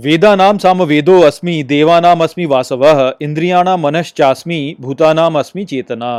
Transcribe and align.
वेदानाम 0.00 0.58
साम 0.58 0.82
वेदो 0.82 1.18
अस्मि, 1.20 1.62
देवानाम 1.62 2.22
अस्मि 2.24 2.44
वासवः 2.46 3.00
इंद्रियाणाम 3.22 3.80
मनश्चास्मि, 3.80 4.76
भूतानाम 4.80 5.38
अस्मि 5.38 5.64
चेतना 5.64 6.12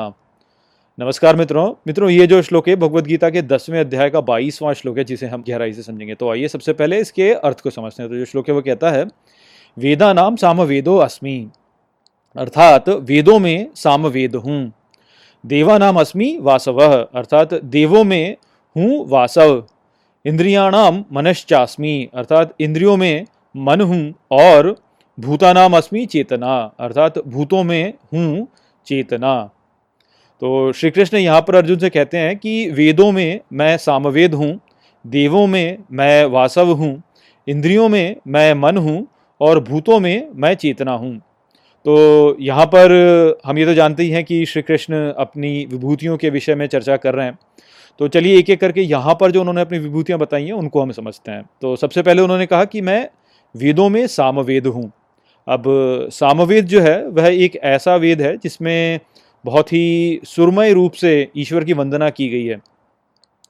नमस्कार 0.97 1.35
मित्रों। 1.35 1.65
मित्रों, 1.87 2.09
ये 2.09 2.27
जो 2.27 2.41
श्लोक 2.41 2.69
है 2.69 2.75
भगवत 2.75 3.03
गीता 3.03 3.29
के 3.29 3.41
दसवें 3.41 3.79
अध्याय 3.79 4.09
का 4.09 4.21
बाईसवां 4.21 4.73
श्लोक 4.73 4.97
है, 4.97 5.03
जिसे 5.03 5.27
हम 5.27 5.43
गहराई 5.47 5.73
से 5.73 5.81
समझेंगे। 5.81 6.15
तो 6.15 6.29
आइए 6.31 6.47
सबसे 6.47 6.73
पहले 6.73 6.99
इसके 6.99 7.31
अर्थ 7.33 7.61
को 7.61 7.69
समझते 7.69 8.03
हैं। 8.03 8.11
तो 8.11 8.17
जो 8.17 8.25
श्लोक 8.25 8.49
है, 8.49 8.55
वो 8.55 8.61
कहता 8.61 8.91
है 8.91 9.05
वेदा 9.77 10.11
नाम 10.13 10.35
साम 10.35 10.61
वेदो 10.63 10.97
अस्मि, 10.99 11.49
अर्थात 12.35 12.89
वेदों 12.89 13.39
में 13.39 13.67
साम 13.75 14.07
वेद 14.09 14.35
हूँ। 14.35 14.71
देवा 15.43 15.77
नाम 15.77 15.99
अस्मि 15.99 16.37
वासव, 16.41 16.81
अर्थात 17.15 17.53
देवों 17.53 18.03
में 18.03 18.35
हूँ 18.75 19.05
वासव। 19.09 19.63
इंद्रियाणाम 20.25 21.03
मनश्चास्मि, 21.13 22.09
अर्थात 22.13 22.55
इंद्रियों 22.59 22.97
में 22.97 23.25
मन 23.55 23.81
हूँ 23.81 24.13
और 24.31 24.75
भूतानाम 25.17 25.77
अस्मि 25.77 26.05
चेतना, 26.05 26.55
अर्थात 26.79 27.17
भूतों 27.27 27.63
में 27.63 27.93
हूँ 28.13 28.47
चेतना। 28.87 29.49
तो 30.41 30.71
श्री 30.71 30.91
कृष्ण 30.91 31.17
यहाँ 31.17 31.41
पर 31.41 31.55
अर्जुन 31.55 31.79
से 31.79 31.89
कहते 31.89 32.17
हैं 32.17 32.37
कि 32.37 32.69
वेदों 32.71 33.11
में 33.11 33.39
मैं 33.53 33.75
सामवेद 33.77 34.33
हूँ, 34.33 34.59
देवों 35.05 35.45
में 35.47 35.77
मैं 35.91 36.25
वासव 36.27 36.71
हूँ, 36.71 37.01
इंद्रियों 37.47 37.89
में 37.89 38.15
मैं 38.27 38.53
मन 38.53 38.77
हूँ 38.77 39.05
और 39.41 39.59
भूतों 39.63 39.99
में 39.99 40.27
मैं 40.35 40.53
चेतना 40.55 40.91
हूँ। 40.93 41.17
तो 41.85 42.37
यहाँ 42.39 42.65
पर 42.65 42.91
हम 43.45 43.57
ये 43.57 43.65
तो 43.65 43.73
जानते 43.73 44.03
ही 44.03 44.09
हैं 44.09 44.23
कि 44.23 44.45
श्री 44.45 44.61
कृष्ण 44.61 44.95
अपनी 45.11 45.65
विभूतियों 45.65 46.17
के 46.17 46.29
विषय 46.29 46.55
में 46.55 46.65
चर्चा 46.67 46.97
कर 46.97 47.13
रहे 47.13 47.25
हैं। 47.25 47.37
तो 47.99 48.07
चलिए 48.07 48.37
एक 48.39 48.49
एक 48.49 48.59
करके 48.61 48.81
यहाँ 48.81 49.15
पर 49.15 49.31
जो 49.31 49.39
उन्होंने 49.39 49.61
अपनी 49.61 49.79
विभूतियाँ 49.79 50.19
बताई 50.19 50.45
हैं, 50.45 50.53
उनको 50.53 50.81
हम 50.81 50.91
समझते 50.91 51.31
हैं। 51.31 51.43
तो 51.61 51.75
सबसे 51.75 52.01
पहले 52.01 52.21
उन्होंने 52.21 52.45
कहा 52.45 52.65
कि 52.65 52.81
मैं 52.81 53.07
वेदों 53.55 53.89
में 53.89 54.05
सामवेद 54.07 54.67
हूँ। 54.67 54.91
अब 55.47 55.63
सामवेद 56.11 56.65
जो 56.65 56.81
है, 56.81 57.07
वह 57.07 57.27
एक 57.27 57.55
ऐसा 57.55 57.95
वेद 57.95 58.21
है 58.21 58.35
जिसमें 58.37 58.99
बहुत 59.45 59.73
ही 59.73 60.19
सुरमय 60.25 60.73
रूप 60.73 60.91
से 60.93 61.31
ईश्वर 61.37 61.63
की 61.63 61.73
वंदना 61.73 62.09
की 62.09 62.27
गई 62.29 62.45
है। 62.45 62.59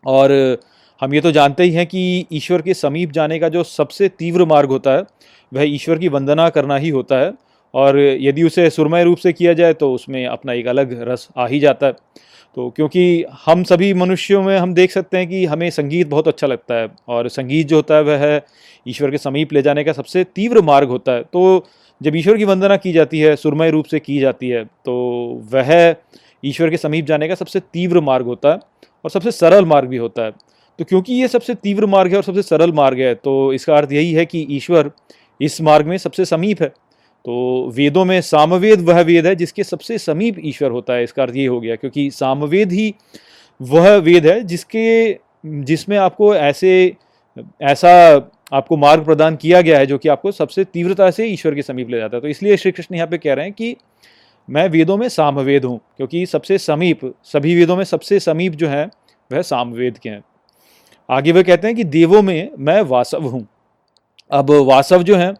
और 0.05 0.57
हम 1.01 1.13
ये 1.13 1.21
तो 1.21 1.31
जानते 1.31 1.63
ही 1.63 1.71
हैं 1.71 1.85
कि 1.87 2.25
ईश्वर 2.33 2.61
के 2.61 2.73
समीप 2.73 3.11
जाने 3.11 3.39
का 3.39 3.49
जो 3.49 3.63
सबसे 3.63 4.09
तीव्र 4.09 4.45
मार्ग 4.45 4.69
होता 4.69 4.91
है, 4.91 5.03
वह 5.51 5.63
ईश्वर 5.63 5.97
की 5.97 6.07
वंदना 6.07 6.49
करना 6.49 6.75
ही 6.75 6.89
होता 6.89 7.19
है। 7.19 7.33
और 7.73 7.99
यदि 7.99 8.43
उसे 8.43 8.69
सुरमय 8.69 9.03
रूप 9.03 9.17
से 9.17 9.33
किया 9.33 9.53
जाए 9.53 9.73
तो 9.73 9.93
उसमें 9.93 10.25
अपना 10.25 10.53
एक 10.53 10.67
अलग 10.67 11.01
रस 11.09 11.27
आ 11.37 11.47
ही 11.47 11.59
जाता 11.59 11.87
है। 11.87 11.93
तो 12.57 12.69
क्योंकि 12.69 13.23
हम 13.45 13.63
सभी 13.63 13.93
मनुष्यों 13.93 14.41
में 14.43 14.57
हम 14.57 14.73
देख 14.73 14.91
सकते 14.91 15.17
हैं 15.17 15.27
कि 15.27 15.43
हमें 15.45 15.69
संगीत 15.69 16.07
बहुत 16.07 16.27
अच्छा 16.27 16.47
लगता 16.47 16.75
है 16.75 16.89
और 17.07 17.27
संगीत 17.29 17.67
जो 17.67 17.75
होता 17.75 17.95
है 17.95 18.03
वह 18.03 18.41
ईश्वर 18.85 19.11
के 19.11 19.17
समीप 19.17 19.53
ले 19.53 19.61
जाने 19.61 19.83
का 19.83 19.93
सबसे 19.93 20.23
तीव्र 20.25 20.61
मार्ग 20.61 20.89
होता 20.89 21.11
है। 21.11 21.23
तो 21.23 21.65
जब 22.01 22.15
ईश्वर 22.15 22.37
की 22.37 22.45
वंदना 22.45 22.77
की 22.77 22.91
जाती 22.93 23.19
है, 23.19 23.35
सुरमय 23.35 23.69
रूप 23.71 23.85
से 23.85 23.99
की 23.99 24.19
जाती 24.19 24.49
है 24.49 24.63
तो 24.85 24.93
वह 25.53 25.95
ईश्वर 26.43 26.69
के 26.69 26.77
समीप 26.77 27.05
जाने 27.05 27.27
का 27.27 27.35
सबसे 27.35 27.59
तीव्र 27.73 28.01
मार्ग 28.01 28.25
होता 28.25 28.49
है 28.49 28.59
और 29.05 29.11
सबसे 29.11 29.31
सरल 29.31 29.65
मार्ग 29.65 29.89
भी 29.89 29.97
होता 29.97 30.23
है। 30.23 30.31
तो 30.79 30.85
क्योंकि 30.85 31.13
ये 31.13 31.27
सबसे 31.27 31.55
तीव्र 31.55 31.85
मार्ग 31.85 32.11
है 32.11 32.17
और 32.17 32.23
सबसे 32.23 32.41
सरल 32.43 32.71
मार्ग 32.73 32.99
है 32.99 33.13
तो 33.15 33.53
इसका 33.53 33.77
अर्थ 33.77 33.91
यही 33.91 34.11
है 34.13 34.25
कि 34.25 34.45
ईश्वर 34.51 34.91
इस 35.39 35.61
मार्ग 35.61 35.87
में 35.87 35.97
सबसे 35.97 36.25
समीप 36.25 36.61
है। 36.61 36.71
तो 37.25 37.71
वेदों 37.75 38.03
में 38.05 38.19
सामवेद 38.21 38.81
वह 38.81 39.01
वेद 39.01 39.27
है 39.27 39.35
जिसके 39.35 39.63
सबसे 39.63 39.97
समीप 39.99 40.35
ईश्वर 40.41 40.71
होता 40.71 40.93
है, 40.93 41.03
इसका 41.03 41.23
अर्थ 41.23 41.35
ये 41.35 41.45
हो 41.45 41.59
गया, 41.59 41.75
क्योंकि 41.75 42.09
सामवेद 42.11 42.71
ही 42.71 42.93
वह 43.59 43.95
वेद 43.97 44.25
है 44.27 44.41
जिसके, 44.43 45.13
जिसमें 45.45 45.97
आपको 45.97 46.33
ऐसे, 46.35 46.95
ऐसा 47.63 47.91
आपको 48.53 48.77
मार्ग 48.77 49.03
प्रदान 49.05 49.35
किया 49.35 49.61
गया 49.61 49.77
है 49.79 49.85
जो 49.85 49.97
कि 49.97 50.09
आपको 50.09 50.31
सबसे 50.31 50.63
तीव्रता 50.65 51.09
से 51.11 51.25
ईश्वर 51.27 51.55
के 51.55 51.61
समीप 51.61 51.89
ले 51.89 51.97
जाता 51.97 52.17
है। 52.17 52.21
तो 52.21 52.27
इसलिए 52.27 52.57
श्री 52.57 52.71
कृष्ण 52.71 52.95
यहाँ 52.95 53.07
पे 53.07 53.17
कह 53.17 53.33
रहे 53.33 53.45
हैं 53.45 53.53
कि 53.53 53.75
मैं 54.47 54.67
वेदों 54.69 54.97
में 54.97 55.07
सामवेद 55.09 55.65
हूँ, 55.65 55.79
क्योंकि 55.97 56.25
सबसे 56.25 56.57
समीप, 56.57 56.99
सभी 57.25 57.55
वेदों 57.55 57.75
में 57.77 57.83
सबसे 57.83 58.19
समीप 58.19 58.53
जो 58.53 58.67
है, 58.67 58.85
वह 59.31 59.41
सामवेद 59.43 59.97
के 59.97 60.09
हैं। 60.09 60.23
आगे 61.09 61.31
वह 61.31 61.43
कहते 61.43 61.67
हैं 61.67 61.75
कि 61.75 61.83
देवों 61.85 62.21
में 62.21 62.49
मैं 62.59 62.81
वासव 62.83 63.25
हूँ। 63.25 63.47
अब 64.31 64.51
वासव 64.67 65.03
जो 65.03 65.15
हैं 65.15 65.33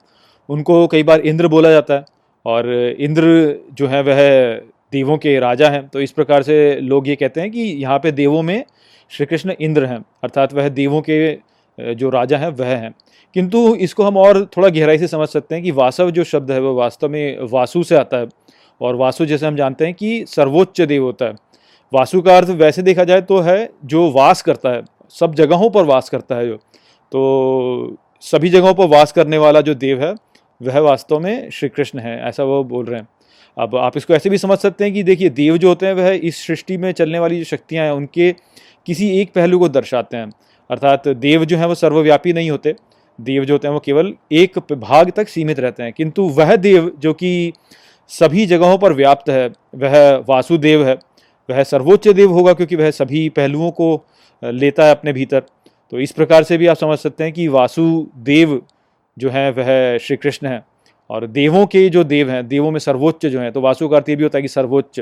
उनको 0.51 0.85
कई 0.87 1.03
बार 1.03 1.21
इंद्र 1.21 1.47
बोला 1.47 1.69
जाता 1.71 1.93
है 1.93 2.05
और 2.45 2.71
इंद्र 2.99 3.55
जो 3.73 3.87
है 3.87 4.01
वह 4.03 4.19
देवों 4.93 5.17
के 5.17 5.37
राजा 5.39 5.69
हैं। 5.69 5.87
तो 5.87 6.01
इस 6.01 6.11
प्रकार 6.11 6.43
से 6.43 6.79
लोग 6.81 7.07
ये 7.07 7.15
कहते 7.15 7.41
हैं 7.41 7.51
कि 7.51 7.61
यहाँ 7.61 7.99
पे 7.99 8.11
देवों 8.11 8.41
में 8.41 8.63
श्री 9.11 9.25
कृष्ण 9.25 9.53
इंद्र 9.59 9.85
हैं, 9.85 10.03
अर्थात 10.23 10.53
वह 10.53 10.69
देवों 10.69 11.01
के 11.01 11.93
जो 11.95 12.09
राजा 12.09 12.37
हैं, 12.37 12.47
वह 12.49 12.67
हैं। 12.67 12.93
किंतु 13.35 13.75
इसको 13.77 14.03
हम 14.03 14.17
और 14.17 14.43
थोड़ा 14.57 14.69
गहराई 14.69 14.97
से 14.97 15.07
समझ 15.07 15.27
सकते 15.29 15.55
हैं 15.55 15.63
कि 15.63 15.71
वासव 15.71 16.09
जो 16.11 16.23
शब्द 16.23 16.51
है 16.51 16.59
वह 16.61 16.73
वास्तव 16.73 17.09
में 17.09 17.37
वासु 17.51 17.83
से 17.83 17.95
आता 17.95 18.17
है। 18.17 18.27
और 18.81 18.95
वासु 18.95 19.25
जैसे 19.25 19.45
हम 19.45 19.55
जानते 19.55 19.85
हैं 19.85 19.93
कि 19.93 20.25
सर्वोच्च 20.27 20.81
देव 20.81 21.03
होता 21.03 21.25
है। 21.25 21.35
वासु 21.93 22.21
का 22.21 22.35
अर्थ 22.37 22.49
वैसे 22.57 22.81
देखा 22.81 23.03
जाए 23.03 23.21
तो 23.21 23.39
है 23.39 23.69
जो 23.85 24.09
वास 24.11 24.41
करता 24.41 24.69
है, 24.69 24.81
सब 25.15 25.33
जगहों 25.35 25.69
पर 25.69 25.83
वास 25.85 26.09
करता 26.09 26.35
है 26.35 26.47
जो। 26.47 26.55
तो 27.11 27.97
सभी 28.23 28.49
जगहों 28.49 28.73
पर 28.73 28.87
वास 28.87 29.11
करने 29.11 29.37
वाला 29.37 29.61
जो 29.61 29.73
देव 29.75 30.03
है 30.03 30.13
वह 30.61 30.79
वास्तव 30.79 31.19
में 31.19 31.49
श्री 31.49 31.69
कृष्ण 31.69 31.99
है, 31.99 32.21
ऐसा 32.21 32.43
वो 32.43 32.63
बोल 32.63 32.85
रहे 32.85 32.99
हैं। 32.99 33.07
अब 33.57 33.75
आप 33.75 33.97
इसको 33.97 34.13
ऐसे 34.13 34.29
भी 34.29 34.37
समझ 34.37 34.57
सकते 34.57 34.83
हैं 34.83 34.93
कि 34.93 35.03
देखिए, 35.03 35.29
देव 35.29 35.57
जो 35.57 35.67
होते 35.67 35.85
हैं, 35.85 35.93
वह 35.93 36.19
इस 36.23 36.47
सृष्टि 36.47 36.77
में 36.77 36.91
चलने 36.91 37.19
वाली 37.19 37.37
जो 37.37 37.43
शक्तियाँ 37.43 37.85
हैं, 37.85 37.91
उनके 37.91 38.35
किसी 38.85 39.21
एक 39.21 39.33
पहलू 39.33 39.59
को 39.59 39.69
दर्शाते 39.69 40.17
हैं। 40.17 40.31
अर्थात 40.71 41.07
देव 41.07 41.45
जो 41.45 41.57
हैं, 41.57 41.65
वो 41.65 41.75
सर्वव्यापी 41.75 42.33
नहीं 42.33 42.51
होते। 42.51 42.75
देव 43.21 43.45
जो 43.45 43.53
होते 43.53 43.67
हैं, 43.67 43.73
वो 43.73 43.79
केवल 43.79 44.13
एक 44.31 44.59
भाग 44.71 45.09
तक 45.09 45.27
सीमित 45.27 45.59
रहते 45.59 45.83
हैं। 45.83 45.93
किंतु 45.93 46.23
वह 46.23 46.55
देव 46.55 46.95
जो 46.99 47.13
कि 47.13 47.53
सभी 48.07 48.45
जगहों 48.45 48.77
पर 48.77 48.93
व्याप्त 48.93 49.29
है, 49.29 49.47
वह 49.75 50.23
वासुदेव 50.29 50.87
है, 50.87 50.93
वह 51.49 51.63
सर्वोच्च 51.63 52.07
देव 52.07 52.31
होगा 52.31 52.53
क्योंकि 52.53 52.75
वह 52.75 52.91
सभी 52.91 53.29
पहलुओं 53.29 53.71
को 53.71 54.05
लेता 54.43 54.85
है 54.85 54.91
अपने 54.91 55.13
भीतर। 55.13 55.39
तो 55.91 55.99
इस 55.99 56.11
प्रकार 56.11 56.43
से 56.43 56.57
भी 56.57 56.67
आप 56.67 56.77
समझ 56.77 56.97
सकते 56.97 57.23
हैं 57.23 57.33
कि 57.33 57.47
वासुदेव 57.47 58.61
जो 59.21 59.29
है, 59.29 59.49
वह 59.51 59.97
श्री 59.97 60.17
कृष्ण 60.17 60.47
है। 60.47 60.63
और 61.09 61.25
देवों 61.29 61.65
के 61.67 61.87
जो 61.89 62.03
देव 62.05 62.29
हैं, 62.29 62.47
देवों 62.47 62.71
में 62.71 62.79
सर्वोच्च 62.79 63.25
जो 63.25 63.39
हैं 63.39 63.51
तो 63.51 63.61
वासु 63.61 63.87
का 63.89 63.97
अर्थ 63.97 64.09
ये 64.09 64.15
भी 64.15 64.23
होता 64.23 64.37
है 64.37 64.41
कि 64.41 64.47
सर्वोच्च। 64.47 64.99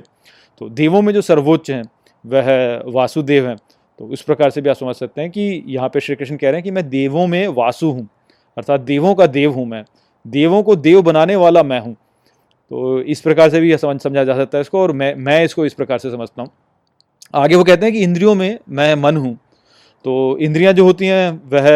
तो 0.61 0.69
देवों 0.71 1.01
में 1.01 1.13
जो 1.13 1.21
सर्वोच्च 1.23 1.69
हैं, 1.71 1.83
वह 2.25 2.81
वासुदेव 2.87 3.47
हैं। 3.47 3.55
तो 3.99 4.11
इस 4.13 4.21
प्रकार 4.21 4.49
से 4.49 4.61
भी 4.61 4.69
आप 4.69 4.75
समझ 4.75 4.95
सकते 4.95 5.21
हैं 5.21 5.29
कि 5.31 5.63
यहाँ 5.67 5.89
पे 5.89 5.99
श्री 5.99 6.15
कृष्ण 6.15 6.37
कह 6.37 6.47
रहे 6.47 6.55
हैं 6.55 6.63
कि 6.63 6.71
मैं 6.71 6.87
देवों 6.89 7.25
में 7.27 7.47
वासु 7.49 7.89
हूँ, 7.89 8.07
अर्थात 8.57 8.81
देवों 8.81 9.13
का 9.15 9.27
देव 9.27 9.51
हूँ 9.53 9.65
मैं। 9.65 9.83
देवों 10.25 10.61
को 10.63 10.75
देव 10.77 11.01
बनाने 11.01 11.35
वाला 11.35 11.63
मैं 11.63 11.79
हूँ। 11.79 11.93
तो 12.71 13.01
इस 13.01 13.21
प्रकार 13.21 13.49
से 13.49 13.59
भी 13.59 13.77
समझ, 13.77 13.99
समझा 14.01 14.23
जा 14.23 14.35
सकता 14.35 14.57
है 14.57 14.61
इसको 14.61 14.81
और 14.81 14.91
मैं 14.91 15.13
मैं 15.15 15.43
इसको 15.43 15.65
इस 15.65 15.73
प्रकार 15.73 15.97
से 15.97 16.11
समझता 16.11 16.41
हूँ। 16.41 16.49
आगे 17.33 17.55
वो 17.55 17.63
कहते 17.63 17.85
हैं 17.85 17.93
कि 17.93 18.03
इंद्रियों 18.03 18.35
में 18.35 18.59
मैं 18.69 18.93
मन 18.95 19.17
हूँ। 19.17 19.37
तो 20.05 20.37
इंद्रियाँ 20.41 20.73
जो 20.73 20.83
होती 20.85 21.05
हैं, 21.05 21.31
वह 21.49 21.67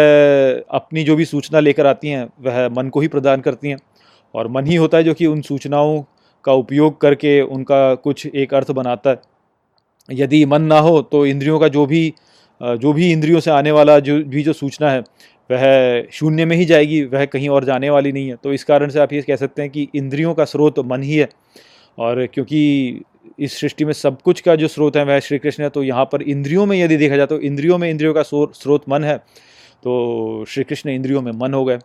अपनी 0.70 1.04
जो 1.04 1.16
भी 1.16 1.26
सूचना 1.26 1.60
लेकर 1.60 1.86
आती 1.86 2.10
हैं, 2.10 2.28
वह 2.42 2.68
मन 2.70 2.90
को 2.90 3.00
ही 3.00 3.08
प्रदान 3.08 3.42
करती 3.42 3.70
हैं। 3.70 3.78
और 4.36 4.48
मन 4.48 4.68
ही 4.68 4.76
होता 4.76 4.98
है 4.98 5.04
जो 5.04 5.14
कि 5.14 5.26
उन 5.26 5.42
सूचनाओं 5.42 6.04
का 6.46 6.54
उपयोग 6.54 7.00
करके 7.02 7.42
उनका 7.42 7.94
कुछ 7.96 8.26
एक 8.26 8.54
अर्थ 8.54 8.72
बनाता 8.72 9.10
है। 9.10 9.22
यदि 10.10 10.46
मन 10.46 10.62
ना 10.62 10.80
हो 10.80 11.02
तो 11.02 11.26
इंद्रियों 11.26 11.60
का 11.60 11.68
जो 11.68 11.86
भी 11.86 12.14
जो 12.62 12.92
भी 12.94 13.12
इंद्रियों 13.12 13.40
से 13.40 13.52
आने 13.52 13.72
वाला 13.72 14.00
जो, 14.00 14.18
भी 14.20 14.44
जो 14.44 14.54
सूचना 14.54 14.90
है, 14.92 15.00
वह 15.50 16.08
शून्य 16.12 16.46
में 16.46 16.56
ही 16.58 16.66
जाएगी, 16.66 17.04
वह 17.04 17.26
कहीं 17.26 17.50
और 17.50 17.66
जाने 17.66 17.90
वाली 17.90 18.12
नहीं 18.12 18.30
है। 18.30 18.36
तो 18.44 18.54
इस 18.54 18.64
कारण 18.64 18.90
से 18.90 19.00
आप 19.00 19.14
ये 19.14 19.22
कह 19.22 19.36
सकते 19.36 19.62
हैं 19.62 19.72
कि 19.72 19.88
इंद्रियों 19.96 20.34
का 20.34 20.46
स्रोत 20.46 20.80
मन 20.80 21.04
ही 21.04 21.16
है। 21.16 21.28
और 21.98 22.26
क्योंकि 22.26 23.02
इस 23.40 23.60
सृष्टि 23.60 23.86
में 23.86 23.94
सब 23.94 24.22
कुछ 24.22 24.42
का 24.42 24.56
जो 24.56 24.68
स्रोत 24.68 24.98
है 24.98 25.04
वह 25.06 25.20
श्री 25.20 25.38
कृष्ण 25.40 25.64
है 25.64 25.70
तो 25.70 25.84
यहाँ 25.84 26.06
पर 26.06 26.22
इंद्रियों 26.22 26.66
में 26.66 26.78
यदि 26.78 26.98
देखा 26.98 27.18
जाए 27.18 27.26
तो 27.26 27.40
इंद्रियों 27.42 27.78
में 27.78 27.90
इंद्रियों 27.90 28.14
का 28.14 28.22
स्रोत 28.24 28.90
मन 28.90 29.04
है 29.04 29.18
तो 29.18 30.46
श्री 30.48 30.64
कृष्ण 30.64 30.90
इंद्रियों 30.90 31.22
में 31.22 31.32
मन 31.32 31.54
हो 31.54 31.64
गए। 31.66 31.78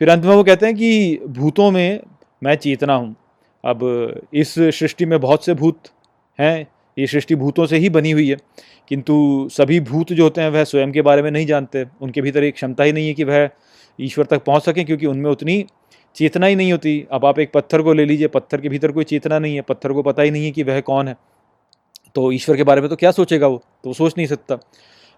फिर 0.00 0.08
अंत 0.10 0.24
में 0.24 0.34
वो 0.34 0.44
कहते 0.44 0.66
हैं 0.66 0.74
कि 0.74 1.20
भूतों 1.28 1.70
में 1.70 2.00
मैं 2.42 2.54
चेतना 2.56 2.94
हूँ। 2.94 3.14
अब 3.64 4.30
इस 4.34 4.54
सृष्टि 4.54 5.06
में 5.06 5.20
बहुत 5.20 5.44
से 5.44 5.54
भूत 5.54 5.88
हैं, 6.38 6.66
ये 6.96 7.06
सृष्टि 7.06 7.34
भूतों 7.34 7.66
से 7.66 7.76
ही 7.76 7.88
बनी 7.90 8.10
हुई 8.10 8.28
है, 8.28 8.36
किंतु 8.90 9.48
सभी 9.52 9.80
भूत 9.82 10.12
जो 10.12 10.22
होते 10.22 10.40
हैं 10.40 10.50
वह 10.50 10.64
स्वयं 10.64 10.92
के 10.92 11.02
बारे 11.02 11.22
में 11.22 11.30
नहीं 11.30 11.46
जानते, 11.46 11.84
उनके 12.00 12.22
भीतर 12.22 12.44
एक 12.44 12.54
क्षमता 12.54 12.84
ही 12.84 12.92
नहीं 12.92 13.08
है 13.08 13.14
कि 13.14 13.24
वह 13.24 13.48
ईश्वर 13.98 14.24
तक 14.24 14.44
पहुँच 14.44 14.62
सकें, 14.62 14.84
क्योंकि 14.84 15.06
उनमें 15.06 15.30
उतनी 15.30 15.64
चेतना 16.16 16.46
ही 16.46 16.56
नहीं 16.56 16.72
होती। 16.72 17.06
अब 17.12 17.24
आप 17.24 17.38
एक 17.38 17.52
पत्थर 17.52 17.82
को 17.82 17.92
ले 17.92 18.04
लीजिए, 18.04 18.26
पत्थर 18.26 18.60
के 18.60 18.68
भीतर 18.68 18.92
कोई 18.92 19.04
चेतना 19.04 19.38
नहीं 19.38 19.54
है, 19.54 19.60
पत्थर 19.60 19.92
को 19.92 20.02
पता 20.02 20.22
ही 20.22 20.30
नहीं 20.30 20.44
है 20.44 20.50
कि 20.50 20.62
वह 20.62 20.80
कौन 20.80 21.08
है। 21.08 21.16
तो 22.14 22.32
ईश्वर 22.32 22.56
के 22.56 22.62
बारे 22.62 22.80
में 22.80 22.90
तो 22.90 22.96
क्या 22.96 23.10
सोचेगा 23.10 23.46
वो? 23.46 23.62
तो 23.84 23.92
सोच 23.92 24.14
नहीं 24.18 24.26
सकता। 24.26 24.58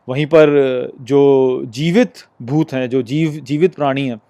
वहीं 0.08 0.26
पर 0.26 0.92
जो 1.00 1.62
जीवित 1.66 2.12
भूत 2.42 2.72
हैं, 2.72 2.88
जो 2.90 3.02
जीव, 3.02 3.30
जीवित 3.30 3.74
प्राणी 3.74 4.08
हैं, 4.08 4.20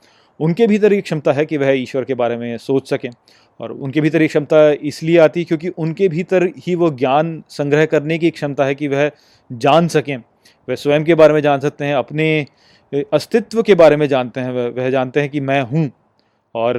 उनके 0.41 0.67
भीतर 0.67 0.93
एक 0.93 1.05
क्षमता 1.05 1.33
है 1.33 1.47
कि 1.47 1.57
वह 1.57 1.71
ईश्वर 1.71 2.05
के 2.05 2.15
बारे 2.15 2.37
में 2.37 2.59
सोच 2.59 2.91
सकें। 2.91 3.11
और 3.61 3.73
उनके 3.73 4.01
भीतर 4.01 4.23
एक 4.23 4.29
क्षमता 4.29 4.71
इसलिए 4.71 5.19
आती 5.19 5.45
क्योंकि 5.45 5.69
उनके 5.69 6.09
भीतर 6.09 6.53
ही 6.59 6.75
वो 6.75 6.91
ज्ञान 6.91 7.43
संग्रह 7.49 7.87
करने 7.87 8.19
की 8.19 8.31
क्षमता 8.31 8.65
है 8.65 8.75
कि 8.75 8.89
वह 8.89 9.11
जान 9.53 9.89
सकें। 9.89 10.17
वह 10.69 10.75
स्वयं 10.75 11.05
के 11.05 11.15
बारे 11.15 11.35
में 11.35 11.41
जान 11.41 11.61
सकते 11.61 11.85
हैं, 11.85 11.95
अपने 11.95 12.47
अस्तित्व 13.13 13.63
के 13.63 13.75
बारे 13.75 13.97
में 13.97 14.07
जानते 14.09 14.41
हैं। 14.41 14.53
वह 14.53 14.69
वह 14.69 14.91
जानते 14.91 15.21
हैं 15.21 15.31
कि 15.31 15.41
मैं 15.41 15.61
हूँ। 15.63 15.91
और 16.55 16.77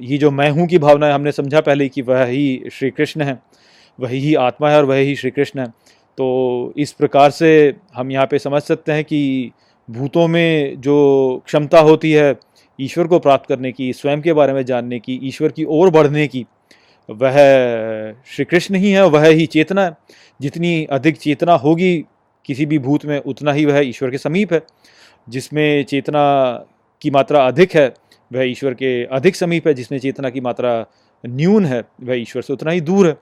ये 0.00 0.18
जो 0.18 0.30
मैं 0.30 0.50
हूँ 0.50 0.66
की 0.66 0.78
भावना 0.78 1.06
है 1.06 1.12
हमने 1.12 1.32
समझा 1.32 1.60
पहले 1.60 1.88
कि 1.88 2.02
वह 2.02 2.24
ही 2.24 2.70
श्री 2.72 2.90
कृष्ण 2.90 3.22
है, 3.22 3.38
वही 3.98 4.18
ही 4.18 4.34
आत्मा 4.36 4.70
है 4.70 4.76
और 4.76 4.84
वही 4.84 5.04
ही 5.04 5.16
श्री 5.16 5.30
कृष्ण 5.30 5.60
है। 5.60 5.66
तो 6.18 6.72
इस 6.76 6.92
प्रकार 6.92 7.30
से 7.30 7.74
हम 7.94 8.10
यहाँ 8.10 8.26
पे 8.26 8.38
समझ 8.38 8.62
सकते 8.62 8.92
हैं 8.92 9.04
कि 9.04 9.50
भूतों 9.88 10.26
में 10.28 10.80
जो 10.80 11.42
क्षमता 11.46 11.80
होती 11.80 12.12
है 12.12 12.34
ईश्वर 12.78 13.06
को 13.06 13.18
प्राप्त 13.18 13.48
करने 13.48 13.72
की, 13.72 13.92
स्वयं 13.92 14.20
के 14.22 14.32
बारे 14.32 14.52
में 14.52 14.64
जानने 14.64 14.98
की, 14.98 15.18
ईश्वर 15.22 15.48
की 15.48 15.64
ओर 15.64 15.90
बढ़ने 15.90 16.26
की, 16.26 16.44
वह 17.08 17.36
श्री 18.26 18.44
कृष्ण 18.44 18.74
ही 18.74 18.90
है, 18.90 19.06
वह 19.06 19.26
ही 19.26 19.46
चेतना 19.46 19.84
है। 19.84 19.96
जितनी 20.40 20.84
अधिक 20.84 21.16
चेतना 21.16 21.52
होगी 21.54 21.96
किसी 22.44 22.66
भी 22.66 22.78
भूत 22.78 23.04
में, 23.06 23.18
उतना 23.18 23.52
ही 23.52 23.64
वह 23.64 23.78
ईश्वर 23.80 24.10
के 24.10 24.18
समीप 24.18 24.52
है, 24.52 24.62
जिसमें 25.28 25.84
चेतना 25.84 26.24
की 27.02 27.10
मात्रा 27.10 27.46
अधिक 27.46 27.74
है 27.74 27.88
वह 28.34 28.42
ईश्वर 28.42 28.74
के 28.74 29.04
अधिक 29.06 29.36
समीप 29.36 29.66
है, 29.68 29.74
जिसमें 29.74 29.98
चेतना 29.98 30.30
की 30.30 30.40
मात्रा 30.40 30.84
न्यून 31.24 31.64
है, 31.64 31.82
वह 32.02 32.14
ईश्वर 32.14 32.42
से 32.42 32.52
उतना 32.52 32.70
ही 32.70 32.80
दूर 32.80 33.06
है। 33.06 33.16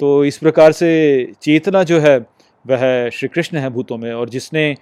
तो 0.00 0.24
इस 0.24 0.38
प्रकार 0.38 0.72
से 0.72 1.32
चेतना 1.42 1.82
जो 1.82 1.98
है, 2.00 2.18
वह 2.64 3.08
श्री 3.10 3.28
कृष्ण 3.28 3.58
है 3.58 3.70
भूतों 3.70 3.98
में, 3.98 4.12
और 4.12 4.28
जिसने 4.28 4.74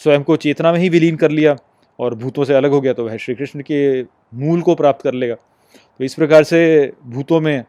स्वयं 0.00 0.22
को 0.22 0.36
चेतना 0.36 0.72
में 0.72 0.78
ही 0.78 0.88
विलीन 0.88 1.16
कर 1.16 1.30
लिया 1.30 1.56
और 1.98 2.14
भूतों 2.14 2.44
से 2.44 2.54
अलग 2.54 2.70
हो 2.70 2.80
गया 2.80 2.92
तो 2.92 3.04
वह 3.04 3.16
श्री 3.16 3.34
कृष्ण 3.34 3.62
के 3.62 4.02
मूल 4.34 4.62
को 4.62 4.74
प्राप्त 4.74 5.02
कर 5.02 5.14
लेगा। 5.14 5.34
तो 5.34 6.04
इस 6.04 6.14
प्रकार 6.14 6.44
से 6.44 6.92
भूतों 7.06 7.40
में 7.40 7.64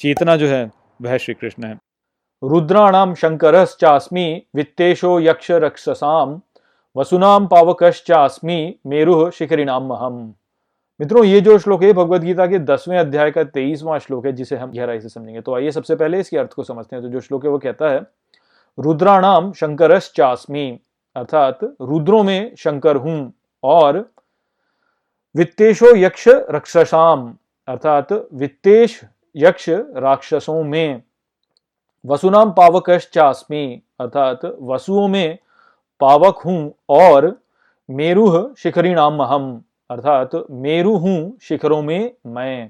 चेतना 0.00 0.36
जो 0.36 0.48
है, 0.48 0.70
वह 1.02 1.16
श्री 1.16 1.34
कृष्ण 1.34 1.64
है। 1.64 1.78
रुद्राणाम 2.42 3.14
शंकरश्चास्मि 3.14 4.42
वित्तेशो 4.56 5.18
यक्ष 5.20 5.50
रक्षसाम 5.50 6.40
वसुनाम 6.96 7.46
पावकश्चास्मी 7.46 8.74
मेरु 8.86 9.30
शिखरिणाम 9.30 9.86
महम 9.86 10.32
मित्रों, 11.00 11.24
ये 11.24 11.40
जो 11.40 11.58
श्लोक 11.58 11.82
है 11.82 11.92
भगवत 11.92 12.20
गीता 12.20 12.46
के 12.46 12.58
दसवें 12.58 12.98
अध्याय 12.98 13.30
का 13.30 13.42
तेईसवां 13.44 13.98
श्लोक 13.98 14.26
है, 14.26 14.32
जिसे 14.32 14.56
हम 14.56 14.72
गहराई 14.72 15.00
से 15.00 15.08
समझेंगे। 15.08 15.40
तो 15.40 15.54
आइए 15.54 15.70
सबसे 15.70 15.94
पहले 15.96 16.18
इसके 16.20 16.38
अर्थ 16.38 16.52
को 16.52 16.62
समझते 16.62 16.96
हैं। 16.96 17.04
तो 17.04 17.08
जो 17.10 17.20
श्लोक 17.20 17.44
है, 17.44 17.50
वो 17.50 17.58
कहता 17.58 17.90
है, 17.90 18.00
रुद्राणाम 18.78 19.52
शंकरश्चास्मि 19.52 20.78
अर्थात 21.16 21.58
रुद्रों 21.64 22.22
में 22.24 22.54
शंकर 22.58 22.96
हूँ, 22.96 23.32
और 23.62 23.98
वित्तेशो 25.34 25.94
यक्ष 25.96 26.28
रक्षसाम, 26.28 27.34
अर्थात 27.68 28.12
वित्तेश 28.34 29.00
यक्ष 29.36 29.68
राक्षसों 29.68 30.62
में। 30.64 31.02
वसुनाम 32.04 32.50
पावकश्चास्मि, 32.52 33.80
अर्थात 34.00 34.40
वसुओं 34.62 35.08
में 35.08 35.38
पावक 36.00 36.38
हूँ, 36.38 36.72
और 36.88 37.36
मेरुह 37.88 38.54
शिखरिणाम 38.58 39.16
महम 39.16 39.62
अर्थात 39.92 40.30
मेरु 40.50 40.96
हूँ 40.96 41.38
शिखरों 41.42 41.82
में 41.82 42.12
मैं। 42.26 42.68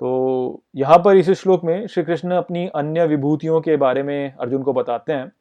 तो 0.00 0.62
यहाँ 0.76 0.98
पर 0.98 1.16
इस 1.16 1.30
श्लोक 1.32 1.64
में 1.64 1.86
श्री 1.86 2.02
कृष्ण 2.04 2.32
अपनी 2.32 2.66
अन्य 2.76 3.06
विभूतियों 3.06 3.60
के 3.60 3.76
बारे 3.76 4.02
में 4.02 4.32
अर्जुन 4.32 4.62
को 4.62 4.72
बताते 4.72 5.12
हैं। 5.12 5.32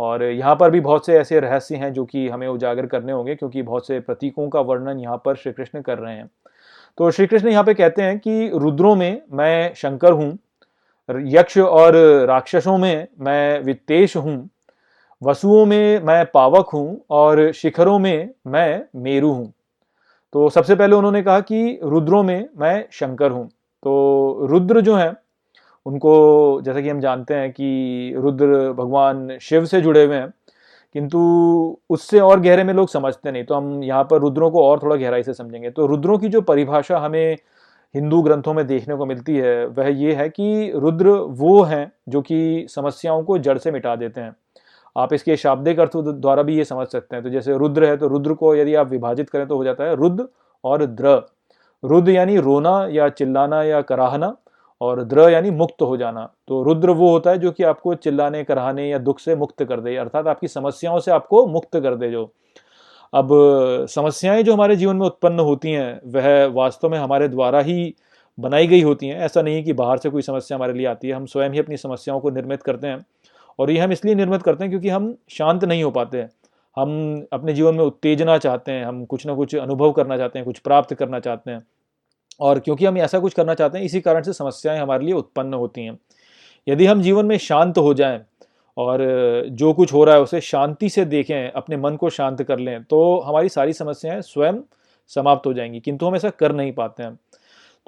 और 0.00 0.22
यहाँ 0.22 0.54
पर 0.56 0.70
भी 0.70 0.80
बहुत 0.80 1.06
से 1.06 1.18
ऐसे 1.18 1.40
रहस्य 1.40 1.76
हैं 1.76 1.92
जो 1.92 2.04
कि 2.04 2.28
हमें 2.28 2.46
उजागर 2.48 2.86
करने 2.86 3.12
होंगे, 3.12 3.34
क्योंकि 3.34 3.62
बहुत 3.62 3.86
से 3.86 3.98
प्रतीकों 4.00 4.48
का 4.48 4.60
वर्णन 4.60 4.98
यहाँ 5.00 5.20
पर 5.24 5.36
श्री 5.36 5.52
कृष्ण 5.52 5.80
कर 5.80 5.98
रहे 5.98 6.14
हैं। 6.14 6.28
तो 6.98 7.10
श्री 7.10 7.26
कृष्ण 7.26 7.48
यहाँ 7.48 7.64
पे 7.64 7.74
कहते 7.74 8.02
हैं 8.02 8.18
कि 8.18 8.50
रुद्रों 8.54 8.94
में 8.96 9.22
मैं 9.32 9.74
शंकर 9.74 10.12
हूँ, 10.12 10.38
यक्ष 11.08 11.58
और 11.58 11.96
राक्षसों 12.26 12.76
में 12.78 13.06
मैं 13.20 13.60
वित्तेश 13.60 14.16
हूँ, 14.16 14.48
वसुओं 15.22 15.64
में 15.66 16.00
मैं 16.00 16.24
पावक 16.24 16.70
हूँ 16.74 17.00
और 17.10 17.50
शिखरों 17.52 17.98
में 17.98 18.30
मैं 18.46 18.82
मेरु 18.96 19.30
हूँ। 19.30 19.52
तो 20.34 20.48
सबसे 20.50 20.74
पहले 20.74 20.96
उन्होंने 20.96 21.22
कहा 21.22 21.40
कि 21.40 21.78
रुद्रों 21.84 22.22
में 22.22 22.48
मैं 22.58 22.84
शंकर 22.92 23.30
हूँ। 23.30 23.46
तो 23.82 24.46
रुद्र 24.50 24.80
जो 24.80 24.96
है, 24.96 25.12
उनको 25.86 26.60
जैसा 26.62 26.80
कि 26.80 26.88
हम 26.88 27.00
जानते 27.00 27.34
हैं 27.34 27.50
कि 27.52 28.12
रुद्र 28.16 28.72
भगवान 28.72 29.36
शिव 29.40 29.64
से 29.64 29.80
जुड़े 29.80 30.04
हुए 30.04 30.16
हैं, 30.16 30.32
किंतु 30.94 31.18
उससे 31.90 32.20
और 32.20 32.40
गहरे 32.40 32.64
में 32.64 32.72
लोग 32.74 32.88
समझते 32.88 33.32
नहीं 33.32 33.44
तो 33.44 33.54
हम 33.54 33.82
यहाँ 33.84 34.04
पर 34.04 34.20
रुद्रों 34.20 34.50
को 34.50 34.64
और 34.64 34.82
थोड़ा 34.82 34.96
गहराई 34.96 35.22
से 35.22 35.34
समझेंगे। 35.34 35.70
तो 35.70 35.86
रुद्रों 35.86 36.18
की 36.18 36.28
जो 36.28 36.40
परिभाषा 36.42 36.98
हमें 36.98 37.36
हिंदू 37.94 38.20
ग्रंथों 38.22 38.54
में 38.54 38.66
देखने 38.66 38.96
को 38.96 39.06
मिलती 39.06 39.36
है, 39.36 39.66
वह 39.66 39.88
ये 39.88 40.14
है 40.14 40.28
कि 40.28 40.72
रुद्र 40.74 41.10
वो 41.10 41.62
हैं 41.62 41.90
जो 42.08 42.20
कि 42.22 42.66
समस्याओं 42.70 43.22
को 43.24 43.38
जड़ 43.38 43.56
से 43.58 43.70
मिटा 43.70 43.94
देते 43.96 44.20
हैं। 44.20 44.34
आप 44.98 45.12
इसके 45.12 45.36
शाब्दिक 45.36 45.80
अर्थ 45.80 45.96
द्वारा 45.96 46.42
भी 46.42 46.56
ये 46.56 46.64
समझ 46.64 46.86
सकते 46.86 47.16
हैं। 47.16 47.22
तो 47.24 47.30
जैसे 47.30 47.56
रुद्र 47.58 47.84
है 47.84 47.96
तो 47.96 48.08
रुद्र 48.08 48.34
को 48.34 48.54
यदि 48.56 48.74
आप 48.74 48.90
विभाजित 48.90 49.30
करें 49.30 49.46
तो 49.48 49.56
हो 49.56 49.64
जाता 49.64 49.84
है 49.84 49.94
रुद्र 49.96 50.28
और 50.64 50.84
द्र। 50.86 51.20
रुद्र 51.82 52.12
यानी 52.12 52.36
रोना 52.38 52.86
या 52.92 53.08
चिल्लाना 53.10 53.62
या 53.62 53.80
कराहना 53.82 54.34
और 54.80 55.02
द्र 55.04 55.28
यानी 55.30 55.50
मुक्त 55.50 55.82
हो 55.82 55.96
जाना। 55.96 56.28
तो 56.48 56.62
रुद्र 56.62 56.90
वो 56.90 57.10
होता 57.10 57.30
है 57.30 57.38
जो 57.38 57.50
कि 57.52 57.62
आपको 57.64 57.94
चिल्लाने 57.96 58.42
कराने 58.44 58.88
या 58.88 58.98
दुख 58.98 59.20
से 59.20 59.36
मुक्त 59.36 59.64
कर 59.64 59.80
दे, 59.80 59.96
अर्थात 59.96 60.26
आपकी 60.26 60.48
समस्याओं 60.48 60.98
से 61.00 61.10
आपको 61.10 61.46
मुक्त 61.46 61.76
कर 61.76 61.94
दे 61.96 62.10
जो। 62.10 62.30
अब 63.12 63.28
समस्याएँ 63.90 64.42
जो 64.42 64.52
हमारे 64.54 64.76
जीवन 64.76 64.96
में 64.96 65.06
उत्पन्न 65.06 65.40
होती 65.40 65.72
हैं, 65.72 66.00
वह 66.06 66.46
वास्तव 66.54 66.88
में 66.88 66.98
हमारे 66.98 67.28
द्वारा 67.28 67.60
ही 67.60 67.94
बनाई 68.38 68.66
गई 68.66 68.82
होती 68.82 69.08
हैं। 69.08 69.20
ऐसा 69.20 69.42
नहीं 69.42 69.62
कि 69.64 69.72
बाहर 69.72 69.98
से 69.98 70.10
कोई 70.10 70.22
समस्या 70.22 70.56
हमारे 70.56 70.72
लिए 70.72 70.86
आती 70.86 71.08
है, 71.08 71.14
हम 71.14 71.26
स्वयं 71.26 71.50
ही 71.50 71.58
अपनी 71.58 71.76
समस्याओं 71.76 72.20
को 72.20 72.30
निर्मित 72.30 72.62
करते 72.62 72.86
हैं। 72.86 73.04
और 73.58 73.70
ये 73.70 73.78
हम 73.78 73.92
इसलिए 73.92 74.14
निर्मित 74.14 74.42
करते 74.42 74.64
हैं 74.64 74.70
क्योंकि 74.70 74.88
हम 74.88 75.14
शांत 75.30 75.64
नहीं 75.64 75.82
हो 75.84 75.90
पाते 75.90 76.18
हैं। 76.18 76.30
हम 76.76 77.26
अपने 77.32 77.52
जीवन 77.52 77.74
में 77.74 77.84
उत्तेजना 77.84 78.36
चाहते 78.38 78.72
हैं, 78.72 78.84
हम 78.84 79.04
कुछ 79.04 79.26
ना 79.26 79.34
कुछ 79.34 79.54
अनुभव 79.56 79.92
करना 79.92 80.16
चाहते 80.16 80.38
हैं, 80.38 80.46
कुछ 80.46 80.58
प्राप्त 80.58 80.94
करना 80.94 81.20
चाहते 81.20 81.50
हैं। 81.50 81.62
और 82.40 82.58
क्योंकि 82.58 82.84
हम 82.86 82.98
ऐसा 82.98 83.18
कुछ 83.18 83.34
करना 83.34 83.54
चाहते 83.54 83.78
हैं, 83.78 83.84
इसी 83.84 84.00
कारण 84.00 84.22
से 84.22 84.32
समस्याएँ 84.32 84.80
हमारे 84.80 85.04
लिए 85.04 85.14
उत्पन्न 85.14 85.54
होती 85.54 85.84
हैं। 85.84 85.98
यदि 86.66 86.86
हम 86.86 87.02
जीवन 87.02 87.26
में 87.26 87.36
शांत 87.38 87.78
हो 87.78 87.94
जाएँ 87.94 88.20
और 88.76 89.00
जो 89.50 89.72
कुछ 89.72 89.92
हो 89.92 90.04
रहा 90.04 90.14
है 90.14 90.20
उसे 90.20 90.40
शांति 90.40 90.88
से 90.88 91.04
देखें, 91.04 91.50
अपने 91.50 91.76
मन 91.76 91.96
को 91.96 92.10
शांत 92.10 92.42
कर 92.42 92.58
लें 92.58 92.82
तो 92.84 93.18
हमारी 93.20 93.48
सारी 93.48 93.72
समस्याएँ 93.72 94.20
स्वयं 94.22 94.60
समाप्त 95.10 95.46
हो 95.46 95.52
जाएँगी, 95.54 95.80
किंतु 95.80 96.06
हम 96.06 96.16
ऐसा 96.16 96.30
कर 96.30 96.52
नहीं 96.52 96.72
पाते 96.72 97.02
हैं। 97.02 97.18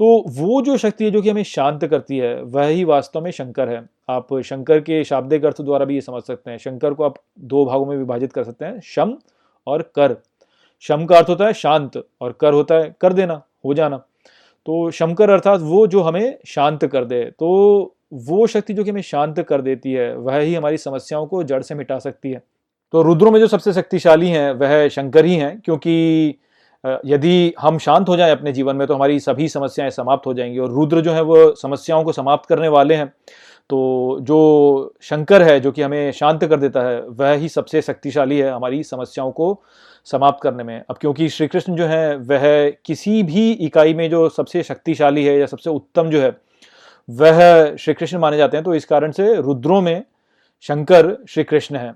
तो 0.01 0.07
वो 0.31 0.61
जो 0.63 0.77
शक्ति 0.77 1.05
है 1.05 1.11
जो 1.11 1.21
कि 1.23 1.31
हमें 1.31 1.43
शांत 1.43 1.85
करती 1.85 2.19
है, 2.19 2.43
वह 2.43 2.67
ही 2.67 2.85
वास्तव 2.85 3.21
में 3.21 3.31
शंकर 3.31 3.69
है। 3.69 3.83
आप 4.11 4.29
शंकर 4.41 4.81
के 4.81 5.03
शाब्दिक 5.05 5.45
अर्थ 5.45 5.61
द्वारा 5.63 5.85
भी 5.85 5.95
ये 5.95 6.01
समझ 6.01 6.23
सकते 6.23 6.51
हैं। 6.51 6.59
शंकर 6.59 6.95
को 6.95 7.05
आप 7.05 7.15
दो 7.41 7.65
भागों 7.67 7.87
में 7.87 7.97
विभाजित 7.97 8.33
कर 8.33 8.45
सकते 8.45 8.65
हैं, 8.65 8.81
शम 8.81 9.15
और 9.67 9.83
कर। 9.95 10.17
शम 10.85 11.05
का 11.05 11.17
अर्थ 11.17 11.29
होता 11.29 11.47
है 11.47 11.53
शांत 11.53 12.03
और 12.21 12.33
कर 12.33 12.53
होता 12.53 12.75
है 12.75 12.95
कर 13.01 13.13
देना, 13.13 13.43
हो 13.65 13.75
जाना। 13.75 13.97
तो 14.67 14.91
शंकर 14.91 15.31
अर्थात 15.31 15.61
वो 15.61 15.87
जो 15.87 16.03
हमें 16.03 16.39
शांत 16.47 16.85
कर 16.85 17.05
दे 17.05 17.25
तो 17.39 17.95
वो 18.13 18.47
शक्ति 18.47 18.75
जो 18.75 18.85
कि 18.85 18.91
हमें 18.91 19.03
शांत 19.03 19.41
कर 19.41 19.61
देती 19.63 19.93
है, 19.93 20.17
वह 20.17 20.39
ही 20.39 20.55
हमारी 20.55 20.77
समस्याओं 20.79 21.27
को 21.27 21.43
जड़ 21.43 21.63
से 21.63 21.75
मिटा 21.75 21.99
सकती 21.99 22.31
है। 22.31 22.43
तो 22.93 23.03
रुद्रों 23.03 23.31
में 23.31 23.41
जो 23.41 23.47
सबसे 23.47 23.73
शक्तिशाली 23.73 24.29
हैं, 24.29 24.53
वह 24.53 24.89
शंकर 24.89 25.25
ही 25.25 25.35
हैं, 25.35 25.61
क्योंकि 25.61 26.35
यदि 26.87 27.55
हम 27.61 27.79
शांत 27.79 28.09
हो 28.09 28.17
जाएँ 28.17 28.33
अपने 28.33 28.53
जीवन 28.53 28.77
में 28.77 28.87
तो 28.89 28.95
हमारी 28.95 29.21
सभी 29.21 29.49
समस्याएँ 29.49 29.91
समाप्त 29.91 30.27
हो 30.27 30.35
जाएँगी 30.35 30.59
और 30.59 30.71
रुद्र 30.71 31.01
जो 31.01 31.13
है 31.13 31.23
वो 31.23 31.55
समस्याओं 31.55 32.05
को 32.05 32.13
समाप्त 32.13 32.49
करने 32.49 32.69
वाले 32.69 32.95
हैं। 32.95 33.13
तो 33.71 34.19
जो 34.21 34.95
शंकर 35.01 35.43
है, 35.43 35.61
जो 35.61 35.73
कि 35.73 35.83
हमें 35.83 36.13
शांत 36.13 36.45
कर 36.45 36.57
देता 36.57 36.81
है, 36.81 37.03
वह 37.09 37.33
ही 37.33 37.49
सबसे 37.49 37.83
शक्तिशाली 37.83 38.39
है 38.39 38.51
हमारी 38.51 38.83
समस्याओं 38.83 39.31
को 39.31 39.63
समाप्त 40.05 40.43
करने 40.43 40.65
में। 40.65 40.83
अब 40.91 40.97
क्योंकि 40.97 41.29
श्री 41.29 41.47
कृष्ण 41.47 41.75
जो 41.77 41.87
है, 41.87 42.17
वह 42.17 42.71
किसी 42.71 43.23
भी 43.23 43.53
इकाई 43.53 43.95
में 43.95 44.11
जो 44.11 44.29
सबसे 44.29 44.63
शक्तिशाली 44.63 45.25
है 45.25 45.39
या 45.39 45.47
सबसे 45.47 45.71
उत्तम 45.71 46.11
जो 46.11 46.21
है, 46.21 46.37
वह 47.11 47.77
श्री 47.77 47.95
कृष्ण 47.95 48.19
माने 48.19 48.37
जाते 48.37 48.57
हैं। 48.57 48.65
तो 48.65 48.75
इस 48.75 48.85
कारण 48.85 49.11
से 49.11 49.35
रुद्रों 49.35 49.81
में 49.81 50.05
शंकर 50.61 51.25
श्री 51.29 51.45
कृष्ण 51.45 51.77
है। 51.77 51.95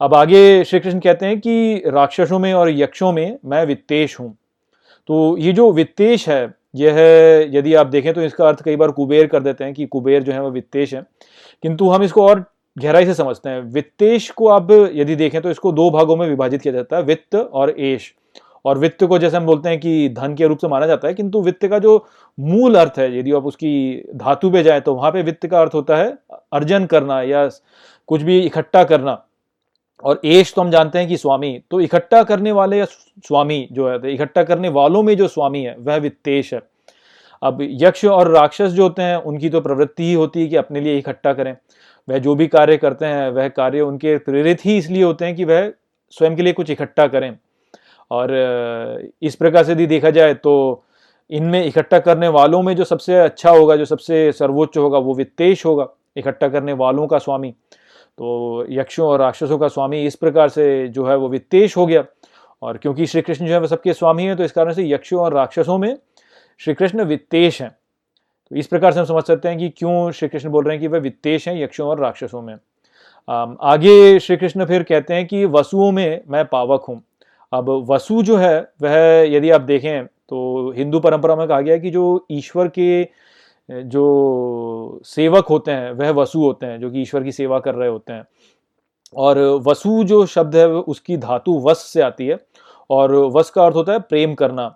अब 0.00 0.14
आगे 0.14 0.64
श्री 0.64 0.78
कृष्ण 0.80 0.98
कहते 1.00 1.26
हैं 1.26 1.38
कि 1.40 1.82
राक्षसों 1.86 2.38
में 2.38 2.52
और 2.54 2.70
यक्षों 2.70 3.10
में 3.12 3.38
मैं 3.44 3.64
वित्तेश 3.66 4.18
हूँ। 4.20 4.30
तो 5.08 5.36
ये 5.38 5.52
जो 5.52 5.70
वित्तेश 5.72 6.28
है, 6.28 6.54
यह 6.74 6.96
यदि 7.52 7.74
आप 7.74 7.86
देखें 7.86 8.12
तो 8.14 8.22
इसका 8.22 8.48
अर्थ 8.48 8.62
कई 8.64 8.76
बार 8.76 8.90
कुबेर 8.90 9.26
कर 9.26 9.42
देते 9.42 9.64
हैं 9.64 9.74
कि 9.74 9.86
कुबेर 9.86 10.22
जो 10.22 10.32
है 10.32 10.42
वह 10.42 10.50
वित्तेश 10.50 10.94
है। 10.94 11.02
किंतु 11.62 11.88
हम 11.88 12.02
इसको 12.02 12.26
और 12.26 12.44
गहराई 12.76 13.06
से 13.06 13.14
समझते 13.14 13.50
हैं। 13.50 13.60
वित्तेश 13.62 14.30
को 14.30 14.48
आप 14.48 14.70
यदि 14.94 15.16
देखें 15.16 15.40
तो 15.42 15.50
इसको 15.50 15.72
दो 15.72 15.90
भागों 15.90 16.16
में 16.16 16.26
विभाजित 16.28 16.62
किया 16.62 16.74
जाता 16.74 16.96
है, 16.96 17.02
वित्त 17.02 17.34
और 17.34 17.74
एश 17.80 18.12
और 18.64 18.78
वित्त 18.78 19.04
को 19.04 19.18
जैसे 19.18 19.36
हम 19.36 19.46
बोलते 19.46 19.68
हैं 19.68 19.78
कि 19.80 20.08
धन 20.08 20.34
के 20.34 20.46
रूप 20.46 20.58
से 20.58 20.68
माना 20.68 20.86
जाता 20.86 21.08
है, 21.08 21.14
किंतु 21.14 21.42
वित्त 21.42 21.66
का 21.66 21.78
जो 21.78 22.04
मूल 22.38 22.74
अर्थ 22.74 22.98
है, 22.98 23.18
यदि 23.18 23.32
आप 23.32 23.46
उसकी 23.46 24.02
धातु 24.16 24.50
पे 24.50 24.62
जाए 24.62 24.80
तो 24.80 24.94
वहाँ 24.94 25.10
पे 25.12 25.22
वित्त 25.22 25.46
का 25.46 25.60
अर्थ 25.60 25.74
होता 25.74 25.96
है 25.96 26.16
अर्जन 26.52 26.86
करना 26.86 27.22
या 27.22 27.48
कुछ 28.08 28.22
भी 28.22 28.38
इकट्ठा 28.40 28.84
करना। 28.84 29.22
और 30.04 30.20
एश 30.24 30.52
तो 30.54 30.62
हम 30.62 30.70
जानते 30.70 30.98
हैं 30.98 31.08
कि 31.08 31.16
स्वामी 31.16 31.60
तो 31.70 31.80
इकट्ठा 31.80 32.22
करने 32.22 32.52
वाले 32.52 32.78
या 32.78 32.84
स्वामी 32.84 33.68
जो 33.72 33.88
है 33.90 33.98
तो 33.98 34.08
इकट्ठा 34.08 34.42
करने 34.42 34.68
वालों 34.70 35.02
में 35.02 35.16
जो 35.16 35.28
स्वामी 35.28 35.62
है, 35.62 35.76
वह 35.78 35.96
वित्तेश 35.96 36.52
है। 36.54 36.60
अब 37.42 37.58
यक्ष 37.62 38.04
और 38.04 38.30
राक्षस 38.30 38.68
जो 38.68 38.82
होते 38.82 39.02
हैं, 39.02 39.16
उनकी 39.16 39.50
तो 39.50 39.60
प्रवृत्ति 39.60 40.04
ही 40.04 40.12
होती 40.14 40.40
है 40.40 40.46
कि 40.46 40.56
अपने 40.56 40.80
लिए 40.80 40.96
इकट्ठा 40.98 41.32
करें। 41.32 41.56
वह 42.08 42.18
जो 42.18 42.34
भी 42.34 42.46
कार्य 42.46 42.76
करते 42.76 43.06
हैं, 43.06 43.28
वह 43.30 43.48
कार्य 43.48 43.80
उनके 43.80 44.16
प्रेरित 44.18 44.64
ही 44.64 44.76
इसलिए 44.78 45.02
होते 45.02 45.24
हैं 45.24 45.34
कि 45.36 45.44
वह 45.44 45.72
स्वयं 46.12 46.36
के 46.36 46.42
लिए 46.42 46.52
कुछ 46.52 46.70
इकट्ठा 46.70 47.06
करें। 47.06 47.36
और 48.10 48.32
इस 49.22 49.34
प्रकार 49.36 49.64
से 49.64 49.72
यदि 49.72 49.86
देखा 49.86 50.10
जाए 50.10 50.34
तो 50.34 50.84
इनमें 51.30 51.64
इकट्ठा 51.64 51.98
करने 51.98 52.28
वालों 52.28 52.62
में 52.62 52.74
जो 52.76 52.84
सबसे 52.84 53.16
अच्छा 53.16 53.50
होगा, 53.50 53.76
जो 53.76 53.84
सबसे 53.84 54.30
सर्वोच्च 54.32 54.76
होगा, 54.78 54.98
वो 54.98 55.14
वित्तेश 55.14 55.64
होगा, 55.66 55.86
इकट्ठा 56.16 56.48
करने 56.48 56.72
वालों 56.74 57.06
का 57.06 57.18
स्वामी। 57.18 57.52
तो 58.18 58.64
यक्षों 58.70 59.08
और 59.08 59.18
राक्षसों 59.20 59.58
का 59.58 59.68
स्वामी 59.68 60.02
इस 60.06 60.16
प्रकार 60.16 60.48
से 60.48 60.86
जो 60.88 61.04
है 61.06 61.16
वो 61.16 61.28
वित्तेश 61.28 61.76
हो 61.76 61.86
गया। 61.86 62.04
और 62.62 62.76
क्योंकि 62.76 63.06
श्री 63.06 63.22
कृष्ण 63.22 63.46
जो 63.46 63.52
है 63.52 63.58
वो 63.60 63.66
सबके 63.66 63.92
स्वामी 63.92 64.24
हैं 64.24 64.36
तो 64.36 64.44
इस 64.44 64.52
कारण 64.52 64.72
से 64.72 64.88
यक्षों 64.90 65.20
और 65.20 65.34
राक्षसों 65.34 65.78
में 65.78 65.96
श्री 66.60 66.74
कृष्ण 66.74 67.04
वित्तेश 67.04 67.60
हैं। 67.62 67.70
तो 68.50 68.56
इस 68.56 68.66
प्रकार 68.66 68.92
से 68.92 69.00
हम 69.00 69.06
समझ 69.06 69.22
सकते 69.24 69.48
हैं 69.48 69.58
कि 69.58 69.68
क्यों 69.68 70.10
श्री 70.10 70.28
कृष्ण 70.28 70.50
बोल 70.50 70.64
रहे 70.64 70.74
हैं 70.74 70.80
कि 70.80 70.88
वह 70.88 70.98
वित्तेश 70.98 71.48
हैं 71.48 71.62
यक्षों 71.62 71.88
और 71.88 72.00
राक्षसों 72.00 72.42
में। 72.42 72.54
आगे 73.28 74.18
श्री 74.18 74.36
कृष्ण 74.36 74.64
फिर 74.64 74.82
कहते 74.82 75.14
हैं 75.14 75.26
कि 75.26 75.44
वसुओं 75.46 75.90
में 75.92 76.20
मैं 76.28 76.44
पावक 76.44 76.84
हूँ। 76.88 77.02
अब 77.52 77.68
वसु 77.90 78.22
जो 78.22 78.36
है, 78.36 78.60
वह 78.82 78.96
यदि 79.28 79.50
आप 79.50 79.60
देखें 79.60 80.04
तो 80.04 80.72
हिंदू 80.76 81.00
परंपरा 81.00 81.36
में 81.36 81.46
कहा 81.48 81.60
गया 81.60 81.74
है 81.74 81.80
कि 81.80 81.90
जो 81.90 82.26
ईश्वर 82.30 82.68
के 82.68 83.02
जो 83.68 85.00
सेवक 85.04 85.46
होते 85.46 85.70
हैं 85.70 85.92
वह 85.92 86.10
वसु 86.12 86.40
होते 86.40 86.66
हैं 86.66 86.80
जो 86.80 86.90
कि 86.90 87.02
ईश्वर 87.02 87.22
की 87.22 87.32
सेवा 87.32 87.58
कर 87.60 87.74
रहे 87.74 87.88
होते 87.88 88.12
हैं। 88.12 88.26
और 89.16 89.38
वसु 89.66 90.02
जो 90.04 90.24
शब्द 90.26 90.56
है 90.56 90.66
उसकी 90.68 91.16
धातु 91.16 91.58
वस 91.64 91.78
से 91.84 92.02
आती 92.02 92.26
है। 92.26 92.38
और 92.90 93.14
वस 93.14 93.50
का 93.50 93.64
अर्थ 93.64 93.76
होता 93.76 93.92
है 93.92 93.98
प्रेम 94.00 94.34
करना। 94.34 94.74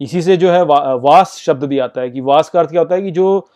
इसी 0.00 0.22
से 0.22 0.36
जो 0.36 0.50
है 0.50 0.62
वा, 0.64 0.78
वास 0.94 1.36
शब्द 1.38 1.64
भी 1.64 1.78
आता 1.78 2.00
है 2.00 2.10
कि 2.10 2.20
वास 2.20 2.48
का 2.50 2.60
अर्थ 2.60 2.70
क्या 2.70 2.80
होता 2.80 2.94
है 2.94 3.02
कि 3.02 3.10
जो 3.10 3.46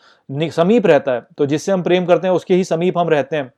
समीप 0.53 0.87
रहता 0.87 1.13
है 1.13 1.27
तो 1.39 1.47
जिससे 1.47 1.73
हम 1.73 1.83
प्रेम 1.83 2.07
करते 2.07 2.27
हैं 2.29 2.35
उसके 2.35 2.55
ही 2.55 2.65
समीप 2.65 2.99
हम 2.99 3.09
रहते 3.09 3.37
हैं। 3.37 3.53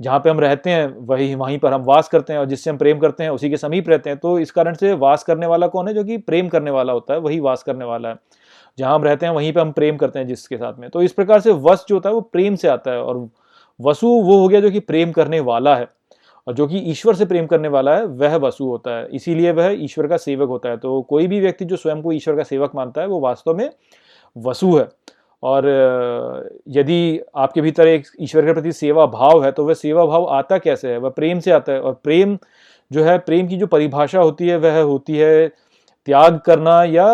जहाँ 0.00 0.18
पे 0.20 0.30
हम 0.30 0.40
रहते 0.40 0.70
हैं 0.70 0.86
वही 1.06 1.34
वहीं 1.34 1.58
पर 1.58 1.72
हम 1.72 1.82
वास 1.84 2.08
करते 2.08 2.32
हैं 2.32 2.40
और 2.40 2.46
जिससे 2.46 2.70
हम 2.70 2.76
प्रेम 2.78 2.98
करते 2.98 3.24
हैं 3.24 3.30
उसी 3.30 3.50
के 3.50 3.56
समीप 3.56 3.88
रहते 3.88 4.10
हैं। 4.10 4.18
तो 4.18 4.38
इस 4.38 4.50
कारण 4.50 4.74
से 4.74 4.92
वास 4.94 5.24
करने 5.24 5.46
वाला 5.46 5.66
कौन 5.66 5.88
है? 5.88 5.94
जो 5.94 6.04
कि 6.04 6.16
प्रेम 6.18 6.48
करने 6.48 6.70
वाला 6.70 6.92
होता 6.92 7.14
है 7.14 7.20
वही 7.20 7.40
वास 7.40 7.62
करने 7.62 7.84
वाला 7.84 8.08
है। 8.08 8.16
जहाँ 8.78 8.94
हम 8.94 9.04
रहते 9.04 9.26
हैं, 9.26 9.32
वहीं 9.32 9.52
पे 9.52 9.60
हम 9.60 9.72
प्रेम 9.72 9.96
करते 9.96 10.18
हैं 10.18 10.26
जिसके 10.26 10.56
साथ 10.56 10.78
में। 10.78 10.88
तो 10.90 11.02
इस 11.02 11.12
प्रकार 11.12 11.40
से 11.40 11.52
वस 11.52 11.84
जो 11.88 11.94
होता 11.96 12.08
है, 12.08 12.14
वो 12.14 12.20
प्रेम 12.20 12.56
से 12.56 12.68
आता 12.68 12.90
है, 12.90 13.02
और 13.02 13.28
वसु 13.80 14.08
वो 14.08 14.38
हो 14.38 14.48
गया 14.48 14.60
जो 14.60 14.70
कि 14.70 14.80
प्रेम 14.80 15.12
करने 15.12 15.40
वाला 15.40 15.76
है, 15.76 15.88
और 16.46 16.54
जो 16.54 16.66
कि 16.66 16.78
ईश्वर 16.78 17.14
से 17.14 17.24
प्रेम 17.24 17.46
करने 17.46 17.68
वाला 17.68 17.96
है, 17.96 18.04
वह 18.04 18.36
वसु 18.36 18.64
होता 18.64 18.96
है। 18.98 19.08
इसीलिए 19.12 19.52
वह 19.52 19.74
ईश्वर 19.78 20.06
का 20.06 20.16
सेवक 20.16 20.48
होता 20.48 20.68
है। 20.68 20.76
तो 20.76 21.00
कोई 21.02 21.26
भी 21.26 21.40
व्यक्ति 21.40 21.64
जो 21.64 21.76
स्वयं 21.76 22.02
को 22.02 22.12
ईश्वर 22.12 22.36
का 22.36 22.42
सेवक 22.42 22.74
मानता 22.74 23.00
है, 23.00 23.06
वो 23.06 23.20
वास्तव 23.20 23.54
में 23.54 23.70
वसु 24.36 24.76
है। 24.78 24.88
और 25.42 25.66
यदि 26.68 27.20
आपके 27.36 27.60
भीतर 27.60 27.86
एक 27.86 28.06
ईश्वर 28.20 28.46
के 28.46 28.52
प्रति 28.52 28.72
सेवा 28.72 29.06
भाव 29.06 29.44
है 29.44 29.52
तो 29.52 29.64
वह 29.64 29.74
सेवा 29.74 30.04
भाव 30.06 30.26
आता 30.28 30.58
कैसे 30.58 30.88
है? 30.88 30.98
वह 30.98 31.10
प्रेम 31.10 31.40
से 31.40 31.50
आता 31.50 31.72
है, 31.72 31.80
और 31.80 31.92
प्रेम 32.04 32.38
जो 32.90 33.04
है, 33.04 33.18
प्रेम 33.18 33.48
की 33.48 33.56
जो 33.56 33.66
परिभाषा 33.66 34.20
होती 34.20 34.48
है, 34.48 34.56
वह 34.56 34.80
होती 34.82 35.16
है 35.16 35.52
त्याग 36.08 36.38
करना 36.38 36.82
या 36.84 37.06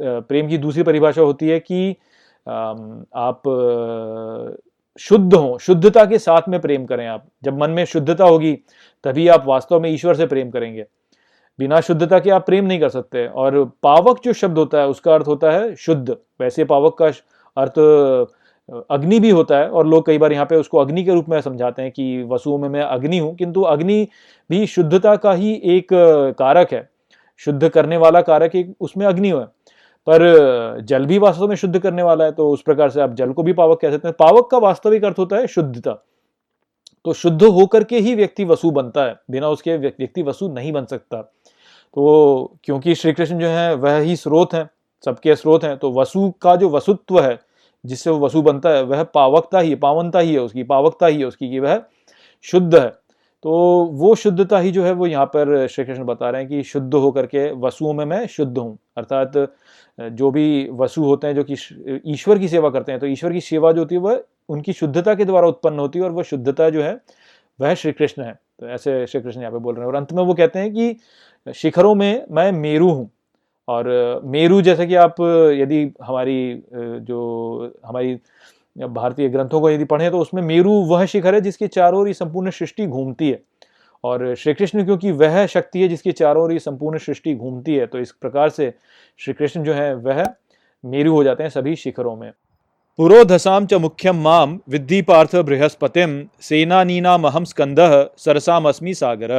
प्रेम 0.00 0.48
की 0.48 0.58
दूसरी 0.58 0.82
परिभाषा 0.82 1.22
होती 1.22 1.48
है 1.48 1.58
कि 1.60 1.90
आप 2.46 3.42
शुद्ध 5.00 5.34
हो, 5.34 5.58
शुद्धता 5.58 6.04
के 6.04 6.18
साथ 6.18 6.48
में 6.48 6.60
प्रेम 6.60 6.84
करें 6.86 7.06
आप। 7.06 7.24
जब 7.44 7.58
मन 7.60 7.70
में 7.70 7.84
शुद्धता 7.84 8.24
होगी, 8.24 8.52
तभी 9.04 9.26
आप 9.28 9.46
वास्तव 9.46 9.80
में 9.80 9.90
ईश्वर 9.90 10.14
से 10.14 10.26
प्रेम 10.26 10.50
करेंगे। 10.50 10.84
बिना 11.58 11.80
शुद्धता 11.80 12.18
के 12.18 12.30
आप 12.30 12.46
प्रेम 12.46 12.64
नहीं 12.64 12.80
कर 12.80 12.88
सकते। 12.88 13.26
और 13.26 13.64
पावक 13.82 14.20
जो 14.24 14.32
शब्द 14.32 14.58
होता 14.58 14.80
है, 14.80 14.88
उसका 14.88 15.14
अर्थ 15.14 15.26
होता 15.26 15.50
है 15.52 15.74
शुद्ध। 15.76 16.16
वैसे 16.40 16.64
पावक 16.64 16.96
का 16.98 17.06
अर्थ 17.56 17.78
अग्नि 18.90 19.20
भी 19.20 19.30
होता 19.30 19.58
है 19.58 19.68
और 19.68 19.86
लोग 19.86 20.06
कई 20.06 20.18
बार 20.18 20.32
यहाँ 20.32 20.46
पे 20.46 20.56
उसको 20.56 20.78
अग्नि 20.78 21.04
के 21.04 21.14
रूप 21.14 21.28
में 21.28 21.40
समझाते 21.40 21.82
हैं 21.82 21.90
कि 21.90 22.22
वसुओं 22.28 22.58
में 22.58 22.68
मैं 22.68 22.82
अग्नि 22.82 23.18
हूँ, 23.18 23.34
किंतु 23.36 23.62
अग्नि 23.62 24.06
भी 24.50 24.66
शुद्धता 24.66 25.16
का 25.16 25.32
ही 25.32 25.54
एक 25.66 25.88
कारक 26.38 26.72
है। 26.72 26.88
शुद्ध 27.40 27.68
करने 27.68 27.96
वाला 27.96 28.20
कारक 28.22 28.56
एक 28.56 28.74
उसमें 28.80 29.06
अग्नि 29.06 29.28
है। 29.28 29.44
पर 30.06 30.80
जल 30.80 31.06
भी 31.06 31.18
वास्तव 31.18 31.48
में 31.48 31.56
शुद्ध 31.56 31.78
करने 31.78 32.02
वाला 32.02 32.24
है 32.24 32.32
तो 32.32 32.50
उस 32.50 32.62
प्रकार 32.62 32.90
से 32.90 33.00
आप 33.00 33.14
जल 33.14 33.32
को 33.32 33.42
भी 33.42 33.52
पावक 33.52 33.80
कह 33.80 33.90
सकते 33.90 34.08
हैं। 34.08 34.14
पावक 34.18 34.48
का 34.50 34.58
वास्तविक 34.58 35.04
अर्थ 35.04 35.18
होता 35.18 35.36
है 35.36 35.46
शुद्धता। 35.46 35.92
तो 37.04 37.12
शुद्ध 37.12 37.42
होकर 37.42 37.84
के 37.84 37.98
ही 37.98 38.14
व्यक्ति 38.14 38.44
वसु 38.44 38.70
बनता 38.70 39.04
है, 39.04 39.16
बिना 39.30 39.48
उसके 39.48 39.76
व्यक्ति 39.76 40.22
वसु 40.22 40.48
नहीं 40.48 40.72
बन 40.72 40.84
सकता। 40.84 41.22
तो 41.96 42.58
क्योंकि 42.64 42.94
श्री 42.94 43.12
कृष्ण 43.12 43.38
जो 43.38 43.46
है, 43.46 43.74
वह 43.74 43.98
ही 43.98 44.16
स्रोत 44.16 44.54
है, 44.54 44.68
सबके 45.04 45.34
स्रोत 45.36 45.64
हैं 45.64 45.76
तो 45.76 45.92
वसु 45.92 46.30
का 46.42 46.56
जो 46.56 46.68
वसुत्व 46.68 47.20
है, 47.20 47.38
जिससे 47.84 48.10
वो 48.10 48.18
वसु 48.18 48.42
बनता 48.42 48.70
है, 48.70 48.82
वह 48.82 49.02
पावकता 49.04 49.58
ही, 49.58 49.74
पावनता 49.74 50.18
ही 50.18 50.32
है 50.32 50.40
उसकी, 50.40 50.62
पावकता 50.62 51.06
ही 51.06 51.18
है 51.18 51.24
उसकी 51.24 51.50
कि 51.50 51.60
वह 51.60 51.82
शुद्ध 52.44 52.74
है। 52.74 52.92
तो 53.44 53.52
वो 53.92 54.14
शुद्धता 54.14 54.58
ही 54.58 54.70
जो 54.70 54.84
है 54.84 54.92
वो 54.92 55.06
यहाँ 55.06 55.24
पर 55.26 55.66
श्री 55.68 55.84
कृष्ण 55.84 56.04
बता 56.04 56.28
रहे 56.30 56.40
हैं 56.42 56.48
कि 56.50 56.62
शुद्ध 56.64 56.94
होकर 56.94 57.26
के 57.26 57.50
वसुओं 57.60 57.92
में 57.94 58.04
मैं 58.04 58.26
शुद्ध 58.26 58.56
हूँ। 58.58 58.78
अर्थात 58.96 59.32
जो 59.98 60.30
भी 60.30 60.68
वसु 60.72 61.02
होते 61.04 61.26
हैं, 61.26 61.34
जो 61.34 61.44
कि 61.44 61.54
ईश्वर 62.12 62.38
की 62.38 62.48
सेवा 62.48 62.70
करते 62.70 62.92
हैं 62.92 63.00
तो 63.00 63.06
ईश्वर 63.06 63.32
की 63.32 63.40
सेवा 63.40 63.72
जो 63.72 63.80
होती 63.80 63.94
है 63.94 64.00
वह 64.00 64.22
उनकी 64.48 64.72
शुद्धता 64.72 65.14
के 65.14 65.24
द्वारा 65.24 65.48
उत्पन्न 65.48 65.78
होती 65.78 65.98
है 65.98 66.04
और 66.04 66.12
वह 66.12 66.22
शुद्धता 66.22 66.70
जो 66.70 66.82
है 66.82 66.98
वह 67.60 67.74
श्री 67.74 67.92
कृष्ण 67.92 68.22
है। 68.22 68.32
तो 68.60 68.68
ऐसे 68.68 69.06
श्री 69.06 69.20
कृष्ण 69.20 69.40
यहाँ 69.40 69.52
पे 69.52 69.58
बोल 69.58 69.74
रहे 69.74 69.82
हैं। 69.82 69.88
और 69.88 69.96
अंत 69.96 70.12
में 70.12 70.22
वो 70.24 70.34
कहते 70.34 70.58
हैं 70.58 70.72
कि, 70.74 70.96
शिखरों 71.46 71.94
में 71.94 72.24
मैं 72.30 72.50
मेरू 72.52 72.90
हूँ। 72.90 73.10
और 73.68 74.20
मेरू 74.26 74.60
जैसे 74.62 74.86
कि 74.86 74.94
आप 74.96 75.20
यदि 75.60 75.82
हमारी 76.02 76.62
जो 76.74 77.72
हमारी 77.86 78.14
भारतीय 78.76 79.28
ग्रंथों 79.28 79.60
को 79.60 79.70
यदि 79.70 79.84
पढ़ें 79.84 80.10
तो 80.10 80.18
उसमें 80.18 80.42
मेरू 80.42 80.72
वह 80.84 81.04
शिखर 81.06 81.34
है 81.34 81.40
जिसके 81.40 81.66
चारों 81.68 82.00
ओर 82.00 82.08
ये 82.08 82.14
संपूर्ण 82.14 82.50
सृष्टि 82.50 82.86
घूमती 82.86 83.30
है। 83.30 83.42
और 84.04 84.34
श्री 84.34 84.54
कृष्ण 84.54 84.84
क्योंकि 84.84 85.10
वह 85.12 85.44
शक्ति 85.46 85.82
है 85.82 85.88
जिसके 85.88 86.12
चारों 86.12 86.42
ओर 86.44 86.52
ये 86.52 86.58
संपूर्ण 86.58 86.98
सृष्टि 86.98 87.34
घूमती 87.34 87.74
है 87.74 87.86
तो 87.86 87.98
इस 87.98 88.12
प्रकार 88.12 88.48
से 88.50 88.72
श्री 89.20 89.34
कृष्ण 89.34 89.62
जो 89.62 89.74
है, 89.74 89.94
वह 89.94 90.24
मेरू 90.84 91.12
हो 91.12 91.22
जाते 91.24 91.42
हैं 91.42 91.50
सभी 91.50 91.76
शिखरों 91.76 92.16
में। 92.16 92.30
पुरोधसाम 92.98 93.66
च 93.66 93.74
मुख्यम 93.74 94.16
माम 94.16 94.58
विद्धि 94.68 95.00
पार्थ 95.02 95.36
बृहस्पतिम 95.36 96.22
सेनानीना 96.40 97.16
महम 97.18 97.44
स्कंद 97.44 97.78
सरसाम 98.18 98.68
अस्मी 98.68 98.94
सागर। 98.94 99.32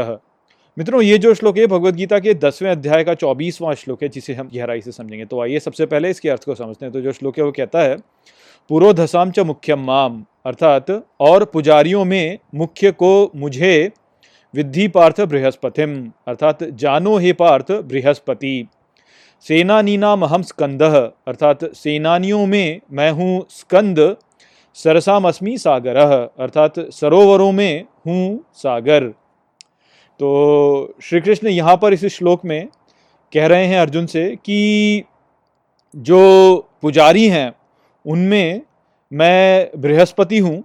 मित्रों, 0.77 1.01
ये 1.01 1.17
जो 1.17 1.33
श्लोक 1.33 1.57
है 1.57 1.67
भगवत 1.67 1.93
गीता 1.93 2.19
के 2.19 2.33
दसवें 2.33 2.69
अध्याय 2.71 3.03
का 3.03 3.13
चौबीसवां 3.15 3.73
श्लोक 3.75 4.03
है, 4.03 4.09
जिसे 4.09 4.33
हम 4.33 4.49
गहराई 4.55 4.81
से 4.81 4.91
समझेंगे। 4.91 5.25
तो 5.25 5.41
आइए 5.41 5.59
सबसे 5.59 5.85
पहले 5.85 6.09
इसके 6.09 6.29
अर्थ 6.29 6.43
को 6.45 6.55
समझते 6.55 6.85
हैं। 6.85 6.93
तो 6.93 7.01
जो 7.01 7.11
श्लोक 7.11 7.37
है, 7.37 7.43
वो 7.43 7.51
कहता 7.51 7.81
है 7.81 7.97
पुरोधसाम 8.69 9.31
च 9.31 9.39
मुख्यम 9.39 9.79
माम। 9.79 10.25
अर्थात, 10.45 10.85
और 11.19 11.45
पुजारियों 11.45 12.05
में 12.05 12.37
मुख्य 12.55 12.91
को 12.91 13.31
मुझे 13.35 13.91
विद्धि 14.55 14.87
पार्थ 14.87 15.21
बृहस्पतिम। 15.21 16.11
अर्थात, 16.27 16.63
जानो 16.63 17.17
हे 17.17 17.33
पार्थ 17.33 17.71
बृहस्पति। 17.71 18.67
सेनानीनाम 19.41 20.23
अहम 20.23 20.41
स्कंद 20.41 20.83
अर्थात, 21.27 21.75
सेनानियों 21.75 22.45
में 22.45 22.81
मैं 22.91 23.11
हूँ 23.11 23.45
स्कंद 23.49 24.17
सरसाम 24.73 25.27
अस्मी 25.27 25.57
सागर। 25.57 25.97
अर्थात, 26.39 26.73
सरोवरों 26.79 27.51
में 27.51 27.85
हूँ 28.07 28.45
सागर। 28.53 29.03
तो 30.19 30.95
श्री 31.03 31.21
कृष्ण 31.21 31.47
यहाँ 31.47 31.77
पर 31.77 31.93
इस 31.93 32.05
श्लोक 32.05 32.45
में 32.45 32.67
कह 33.33 33.47
रहे 33.47 33.65
हैं 33.65 33.79
अर्जुन 33.79 34.05
से 34.05 34.37
कि 34.45 35.03
जो 35.95 36.67
पुजारी 36.81 37.27
हैं 37.27 37.53
उनमें 38.05 38.61
मैं 39.11 39.69
बृहस्पति 39.77 40.39
हूँ, 40.39 40.63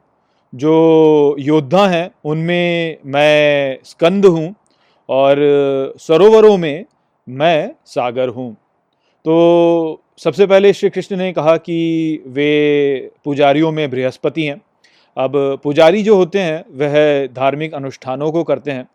जो 0.53 1.37
योद्धा 1.39 1.87
हैं, 1.87 2.11
उनमें 2.25 2.97
मैं 3.07 3.79
स्कंद 3.85 4.27
हूँ 4.27 4.55
और 5.09 5.37
सरोवरों 5.99 6.57
में 6.59 6.85
मैं 7.29 7.71
सागर 7.87 8.29
हूँ। 8.29 8.53
तो 9.25 10.03
सबसे 10.19 10.47
पहले 10.47 10.73
श्री 10.73 10.91
कृष्ण 10.91 11.17
ने 11.17 11.33
कहा 11.33 11.57
कि 11.57 12.23
वे 12.27 13.11
पुजारियों 13.25 13.71
में 13.73 13.91
बृहस्पति 13.91 14.45
हैं। 14.45 14.61
अब 15.17 15.33
पुजारी 15.65 16.03
जो 16.03 16.17
होते 16.17 16.39
हैं, 16.39 16.65
वह 16.71 17.27
धार्मिक 17.27 17.75
अनुष्ठानों 17.75 18.31
को 18.33 18.43
करते 18.45 18.71
हैं 18.71 18.89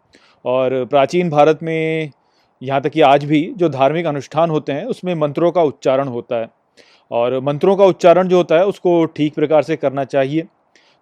और 0.46 0.84
प्राचीन 0.86 1.30
भारत 1.30 1.60
में 1.64 2.12
यहाँ 2.62 2.82
तक 2.82 2.90
कि 2.90 3.02
आज 3.02 3.26
भी 3.26 3.42
जो 3.58 3.70
धार्मिक 3.70 4.06
अनुष्ठान 4.06 4.50
होते 4.50 4.72
हैं, 4.72 4.86
उसमें 4.86 5.14
मंत्रों 5.16 5.52
का 5.52 5.64
उच्चारण 5.64 6.08
होता 6.08 6.36
है। 6.36 6.50
और 7.12 7.40
मंत्रों 7.40 7.76
का 7.76 7.86
उच्चारण 7.86 8.28
जो 8.28 8.38
होता 8.38 8.56
है, 8.56 8.66
उसको 8.66 9.06
ठीक 9.06 9.34
प्रकार 9.34 9.64
से 9.64 9.76
करना 9.76 10.04
चाहिए। 10.04 10.42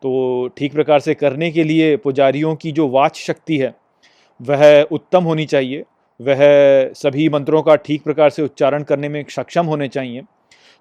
तो 0.04 0.50
ठीक 0.58 0.74
प्रकार 0.74 1.00
से 1.00 1.14
करने 1.14 1.52
के 1.52 1.64
लिए 1.64 1.98
पुजारियों 1.98 2.56
की 2.56 2.72
जो 2.72 2.88
वाच 2.90 3.16
शक्ति 3.16 3.58
है, 3.58 3.76
वह 4.42 4.82
उत्तम 4.82 5.24
होनी 5.24 5.46
चाहिए। 5.46 5.84
वह 6.22 6.38
सभी 6.94 7.30
मंत्रों 7.30 7.62
का 7.62 7.76
ठीक 7.76 8.04
प्रकार 8.04 8.30
से 8.30 8.42
उच्चारण 8.42 8.84
करने 8.84 9.10
में 9.10 9.26
सक्षम 9.30 9.66
होने 9.66 9.88
चाहिए। 9.88 10.22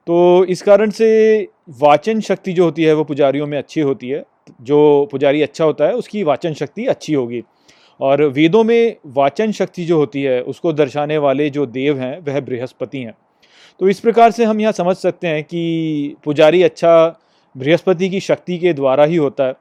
तो 0.07 0.45
इस 0.45 0.63
कारण 0.63 0.91
से 0.91 1.49
वाचन 1.81 2.21
शक्ति 2.21 2.53
जो 2.53 2.65
होती 2.65 2.85
है, 2.85 2.95
वो 2.95 3.05
पुजारियों 3.05 3.47
में 3.47 3.59
अच्छी 3.59 3.81
होती 3.81 4.09
है। 4.09 4.25
जो 4.61 5.09
पुजारी 5.11 5.43
अच्छा 5.43 5.65
होता 5.65 5.85
है, 5.85 5.95
उसकी 5.95 6.23
वाचन 6.23 6.55
शक्ति 6.55 6.87
अच्छी 6.87 7.15
होगी। 7.15 7.43
और 8.01 8.23
वेदों 8.23 8.65
में 8.65 8.97
वाचन 9.07 9.53
शक्ति 9.53 9.85
जो 9.85 9.97
होती 9.97 10.23
है, 10.23 10.43
उसको 10.43 10.73
दर्शाने 10.73 11.19
वाले 11.19 11.51
जो 11.51 11.67
देव 11.67 11.99
हैं, 11.99 12.19
वह 12.21 12.41
बृहस्पति 12.41 12.99
हैं। 12.99 13.15
तो 13.83 13.89
इस 13.89 14.01
प्रकार 14.01 14.31
से 14.31 14.45
हम 14.45 14.61
यहाँ 14.61 14.73
समझ 14.73 14.97
सकते 14.97 15.29
हैं 15.29 15.45
कि 15.45 16.17
पुजारी 16.25 16.63
अच्छा 16.63 17.21
बृहस्पति 17.57 18.09
की 18.11 18.21
शक्ति 18.21 18.59
के 18.59 18.73
द्वारा 18.73 19.05
ही 19.05 19.17
होता 19.17 19.45
है। 19.45 19.53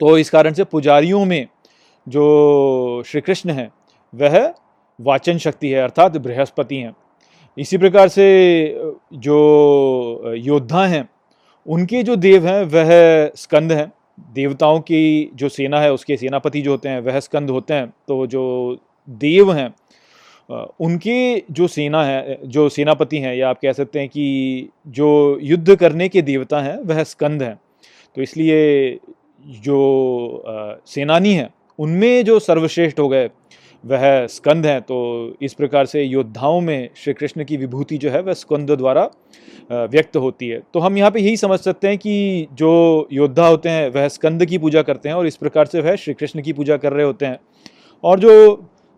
तो 0.00 0.18
इस 0.18 0.30
कारण 0.30 0.52
से 0.52 0.64
पुजारियों 0.64 1.24
में 1.24 1.46
जो 2.08 3.02
श्री 3.06 3.20
कृष्ण 3.20 3.50
हैं, 3.50 3.70
वह 4.14 4.54
वाचन 5.00 5.38
शक्ति 5.38 5.68
है, 5.68 5.82
अर्थात 5.82 6.16
बृहस्पति 6.16 6.76
हैं। 6.76 6.94
इसी 7.58 7.78
प्रकार 7.78 8.08
से 8.08 8.26
जो 9.12 10.34
योद्धा 10.36 10.86
हैं, 10.86 11.08
उनके 11.66 12.02
जो 12.02 12.16
देव 12.16 12.46
हैं, 12.46 12.64
वह 12.64 13.30
स्कंद 13.36 13.72
हैं। 13.72 13.92
देवताओं 14.34 14.80
की 14.80 15.30
जो 15.34 15.48
सेना 15.48 15.80
है, 15.80 15.92
उसके 15.92 16.16
सेनापति 16.16 16.62
जो 16.62 16.70
होते 16.70 16.88
हैं, 16.88 17.00
वह 17.00 17.20
स्कंद 17.20 17.50
होते 17.50 17.74
हैं। 17.74 17.92
तो 18.08 18.26
जो 18.26 18.78
देव 19.08 19.52
हैं 19.52 19.74
उनके 20.48 21.42
जो 21.50 21.66
सेना 21.66 22.02
है, 22.04 22.38
जो 22.44 22.68
सेनापति 22.68 23.18
हैं, 23.18 23.34
या 23.36 23.48
आप 23.48 23.58
कह 23.62 23.72
सकते 23.72 23.98
हैं 23.98 24.08
कि 24.08 24.68
जो 24.88 25.38
युद्ध 25.42 25.74
करने 25.76 26.08
के 26.08 26.22
देवता 26.22 26.60
हैं, 26.60 26.78
वह 26.78 27.02
स्कंद 27.02 27.42
हैं। 27.42 27.58
तो 28.16 28.22
इसलिए 28.22 28.98
जो 29.62 30.80
सेनानी 30.86 31.32
हैं, 31.34 31.48
उनमें 31.78 32.24
जो 32.24 32.38
सर्वश्रेष्ठ 32.38 33.00
हो 33.00 33.08
गए, 33.08 33.30
वह 33.84 34.26
स्कंद 34.26 34.66
हैं। 34.66 34.80
तो 34.80 34.96
इस 35.42 35.54
प्रकार 35.54 35.86
से 35.86 36.02
योद्धाओं 36.02 36.60
में 36.60 36.88
श्री 36.96 37.12
कृष्ण 37.12 37.44
की 37.44 37.56
विभूति 37.56 37.98
जो 37.98 38.10
है, 38.10 38.20
वह 38.22 38.32
स्कंद 38.32 38.70
द्वारा 38.70 39.08
व्यक्त 39.72 40.16
होती 40.16 40.48
है। 40.48 40.60
तो 40.74 40.80
हम 40.80 40.98
यहाँ 40.98 41.10
पे 41.10 41.20
यही 41.20 41.36
समझ 41.36 41.58
सकते 41.60 41.88
हैं 41.88 41.98
कि 41.98 42.46
जो 42.52 43.08
योद्धा 43.12 43.46
होते 43.46 43.68
हैं, 43.68 43.88
वह 43.90 44.08
स्कंद 44.08 44.44
की 44.44 44.58
पूजा 44.58 44.82
करते 44.82 45.08
हैं, 45.08 45.16
और 45.16 45.26
इस 45.26 45.36
प्रकार 45.36 45.66
से 45.66 45.80
वह 45.80 45.96
श्री 45.96 46.14
कृष्ण 46.14 46.42
की 46.42 46.52
पूजा 46.52 46.76
कर 46.76 46.92
रहे 46.92 47.04
होते 47.06 47.26
हैं। 47.26 47.38
और 48.04 48.20
जो 48.20 48.54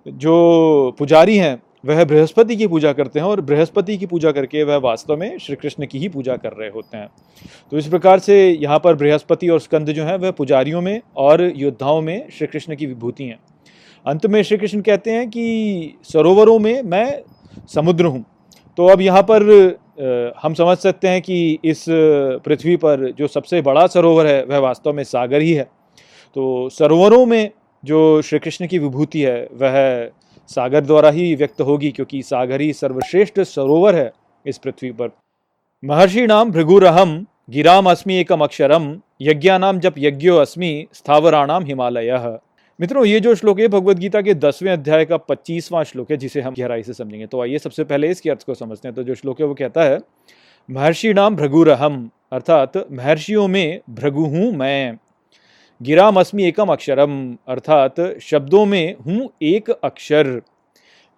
जो 0.07 0.97
पुजारी 0.99 1.37
हैं, 1.37 1.63
वह 1.87 2.05
बृहस्पति 2.05 2.57
की 2.57 2.67
पूजा 2.67 2.93
करते 2.93 3.21
हैं 3.21 3.27
और 3.27 3.41
बृहस्पति 3.41 3.97
की 3.99 4.07
पूजा 4.07 4.31
करके 4.33 4.63
वह 4.63 4.77
वास्तव 4.77 5.17
में 5.17 5.39
श्री 5.39 5.57
कृष्ण 5.57 5.87
की 5.87 5.99
ही 5.99 6.09
पूजा 6.09 6.37
कर 6.37 6.53
रहे 6.53 6.69
होते 6.69 6.97
हैं। 6.97 7.09
तो 7.71 7.79
इस 7.79 7.87
प्रकार 7.87 8.19
से 8.19 8.51
यहाँ 8.51 8.79
पर 8.79 8.95
बृहस्पति 8.95 9.49
और 9.49 9.61
स्कंद 9.61 9.89
जो 9.89 10.05
हैं, 10.05 10.17
वह 10.17 10.31
पुजारियों 10.31 10.81
में 10.81 11.01
और 11.17 11.53
योद्धाओं 11.57 12.01
में 12.01 12.29
श्री 12.39 12.47
कृष्ण 12.47 12.77
की 12.77 12.87
विभूति 12.87 13.25
हैं। 13.25 13.39
अंत 14.07 14.27
में 14.27 14.43
श्री 14.43 14.59
कृष्ण 14.59 14.81
कहते 14.81 15.11
हैं 15.11 15.29
कि, 15.31 15.99
सरोवरों 16.05 16.59
में 16.59 16.83
मैं 16.83 17.23
समुद्र 17.75 18.05
हूँ। 18.05 18.25
तो 18.77 18.87
अब 18.87 19.01
यहाँ 19.01 19.23
पर 19.23 19.43
हम 20.43 20.55
समझ 20.55 20.79
सकते 20.79 21.09
हैं 21.09 21.23
कि 21.23 21.59
इस 21.65 21.85
पृथ्वी 22.45 22.77
पर 22.77 23.11
जो 23.19 23.27
सबसे 23.27 23.61
बड़ा 23.63 23.87
सरोवर 23.87 24.27
है, 24.27 24.45
वह 24.45 24.59
वास्तव 24.59 24.93
में 24.93 25.05
सागर 25.05 25.41
ही 25.41 25.53
है। 25.53 25.65
तो 26.35 26.69
सरोवरों 26.69 27.27
में 27.27 27.51
जो 27.85 28.23
श्री 28.23 28.39
कृष्ण 28.39 28.67
की 28.67 28.79
विभूति 28.79 29.23
है, 29.23 29.49
वह 29.53 30.11
सागर 30.51 30.81
द्वारा 30.81 31.11
ही 31.11 31.35
व्यक्त 31.35 31.61
होगी 31.61 31.91
क्योंकि 31.91 32.23
सागर 32.23 32.61
ही 32.61 32.73
सर्वश्रेष्ठ 32.73 33.41
सरोवर 33.41 33.97
है 33.97 34.11
इस 34.47 34.59
पृथ्वी 34.59 34.91
पर। 34.91 35.11
महर्षि 35.83 36.27
नाम 36.27 36.51
भृगुरहम 36.51 37.25
गिराम 37.51 37.91
अस्मि 37.91 38.15
एकम 38.15 38.41
अक्षरम 38.41 38.95
यज्ञानाम 39.23 39.79
जब 39.81 39.95
यज्ञो 39.99 40.37
अस्मि 40.37 40.87
स्थावराणाम 40.93 41.65
हिमालय। 41.65 42.39
मित्रों, 42.79 43.05
ये 43.05 43.21
जो 43.21 43.35
श्लोक 43.35 43.61
है 43.61 43.69
भगवत 43.69 43.97
गीता 43.97 44.21
के 44.21 44.35
दसवें 44.35 44.73
अध्याय 44.73 45.05
का 45.05 45.17
पच्चीसवां 45.17 45.85
श्लोक 45.85 46.11
है, 46.11 46.17
जिसे 46.17 46.41
हम 46.41 46.55
गहराई 46.55 46.83
से 46.83 46.93
समझेंगे। 46.93 47.27
तो 47.27 47.41
आइए 47.43 47.59
सबसे 47.59 47.85
पहले 47.85 48.09
इसके 48.09 48.31
अर्थ 48.31 48.43
को 48.43 48.55
समझते 48.55 48.89
हैं। 48.89 48.95
तो 48.95 49.03
जो 49.03 49.15
श्लोक 49.15 49.41
है, 49.41 49.47
वो 49.47 49.55
कहता 49.55 49.85
है 49.85 49.99
महर्षि 50.69 51.13
नाम 51.15 51.37
भृगुरहम 51.37 52.11
अर्थात 52.33 52.77
महर्षियों 52.93 53.47
में 53.49 53.81
भृगु 53.91 54.25
हूँ 54.27 54.53
मैं। 54.53 54.99
गिराम 55.81 56.19
अस्मि 56.21 56.45
एकम 56.45 56.69
अक्षरम, 56.69 57.37
अर्थात 57.49 58.01
शब्दों 58.23 58.65
में 58.67 58.95
हूँ 59.07 59.29
एक 59.43 59.71
अक्षर। 59.71 60.41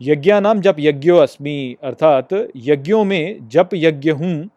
यज्ञानाम 0.00 0.60
जप 0.60 0.76
यज्ञो 0.80 1.16
अस्मि, 1.16 1.76
अर्थात 1.82 2.28
यज्ञों 2.56 3.04
में 3.04 3.48
जप 3.48 3.70
यज्ञ 3.74 4.10
हूँ। 4.10 4.48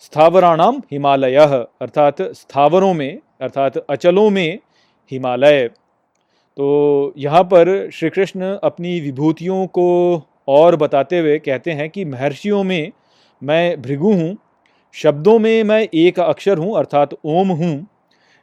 स्थावराणाम 0.00 0.82
हिमालय, 0.92 1.36
अर्थात 1.36 2.22
स्थावरों 2.22 2.92
में, 2.94 3.18
अर्थात 3.40 3.76
अचलों 3.78 4.28
में 4.30 4.58
हिमालय। 5.12 5.66
तो 5.68 7.12
यहाँ 7.18 7.42
पर 7.44 7.90
श्री 7.90 8.10
कृष्ण 8.10 8.56
अपनी 8.64 9.00
विभूतियों 9.00 9.66
को 9.68 10.22
और 10.48 10.76
बताते 10.76 11.18
हुए 11.18 11.38
कहते 11.38 11.72
हैं 11.72 11.90
कि 11.90 12.04
महर्षियों 12.04 12.62
में 12.64 12.92
मैं 13.42 13.82
भृगु 13.82 14.12
हूँ, 14.12 14.36
शब्दों 14.94 15.38
में 15.38 15.62
मैं 15.64 15.86
एक 15.94 16.20
अक्षर 16.20 16.58
हूँ, 16.58 16.76
अर्थात 16.78 17.14
ओम 17.24 17.48
हूँ। 17.52 17.86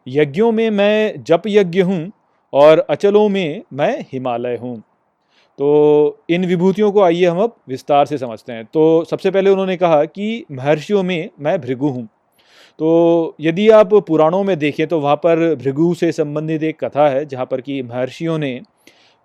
यज्ञों 0.07 0.51
में 0.51 0.69
मैं 0.69 1.23
जप 1.23 1.43
यज्ञ 1.47 1.81
हूँ 1.81 2.11
और 2.53 2.79
अचलों 2.79 3.27
में 3.29 3.61
मैं 3.73 3.99
हिमालय 4.13 4.55
हूँ। 4.55 4.77
तो 5.59 6.17
इन 6.29 6.45
विभूतियों 6.45 6.91
को 6.91 7.01
आइए 7.01 7.25
हम 7.25 7.39
अब 7.39 7.55
विस्तार 7.69 8.05
से 8.05 8.17
समझते 8.17 8.53
हैं। 8.53 8.65
तो 8.65 9.03
सबसे 9.03 9.31
पहले 9.31 9.49
उन्होंने 9.49 9.77
कहा 9.77 10.03
कि 10.05 10.45
महर्षियों 10.51 11.03
में 11.03 11.29
मैं 11.39 11.59
भृगु 11.61 11.87
हूँ। 11.87 12.07
तो 12.79 13.35
यदि 13.41 13.69
आप 13.69 13.93
पुराणों 14.07 14.43
में 14.43 14.57
देखें 14.59 14.85
तो 14.87 14.99
वहाँ 14.99 15.15
पर 15.15 15.53
भृगु 15.55 15.93
से 15.93 16.11
संबंधित 16.11 16.63
एक 16.63 16.83
कथा 16.83 17.07
है 17.09 17.25
जहाँ 17.25 17.45
पर 17.45 17.61
कि 17.61 17.81
महर्षियों 17.83 18.37
ने 18.37 18.59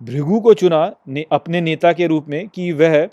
भृगु 0.01 0.41
को 0.41 0.55
चुना 0.55 0.93
ने, 1.09 1.25
अपने 1.33 1.61
नेता 1.61 1.93
के 1.93 2.07
रूप 2.07 2.27
में 2.29 2.49
कि 2.49 2.73
वह 2.73 3.09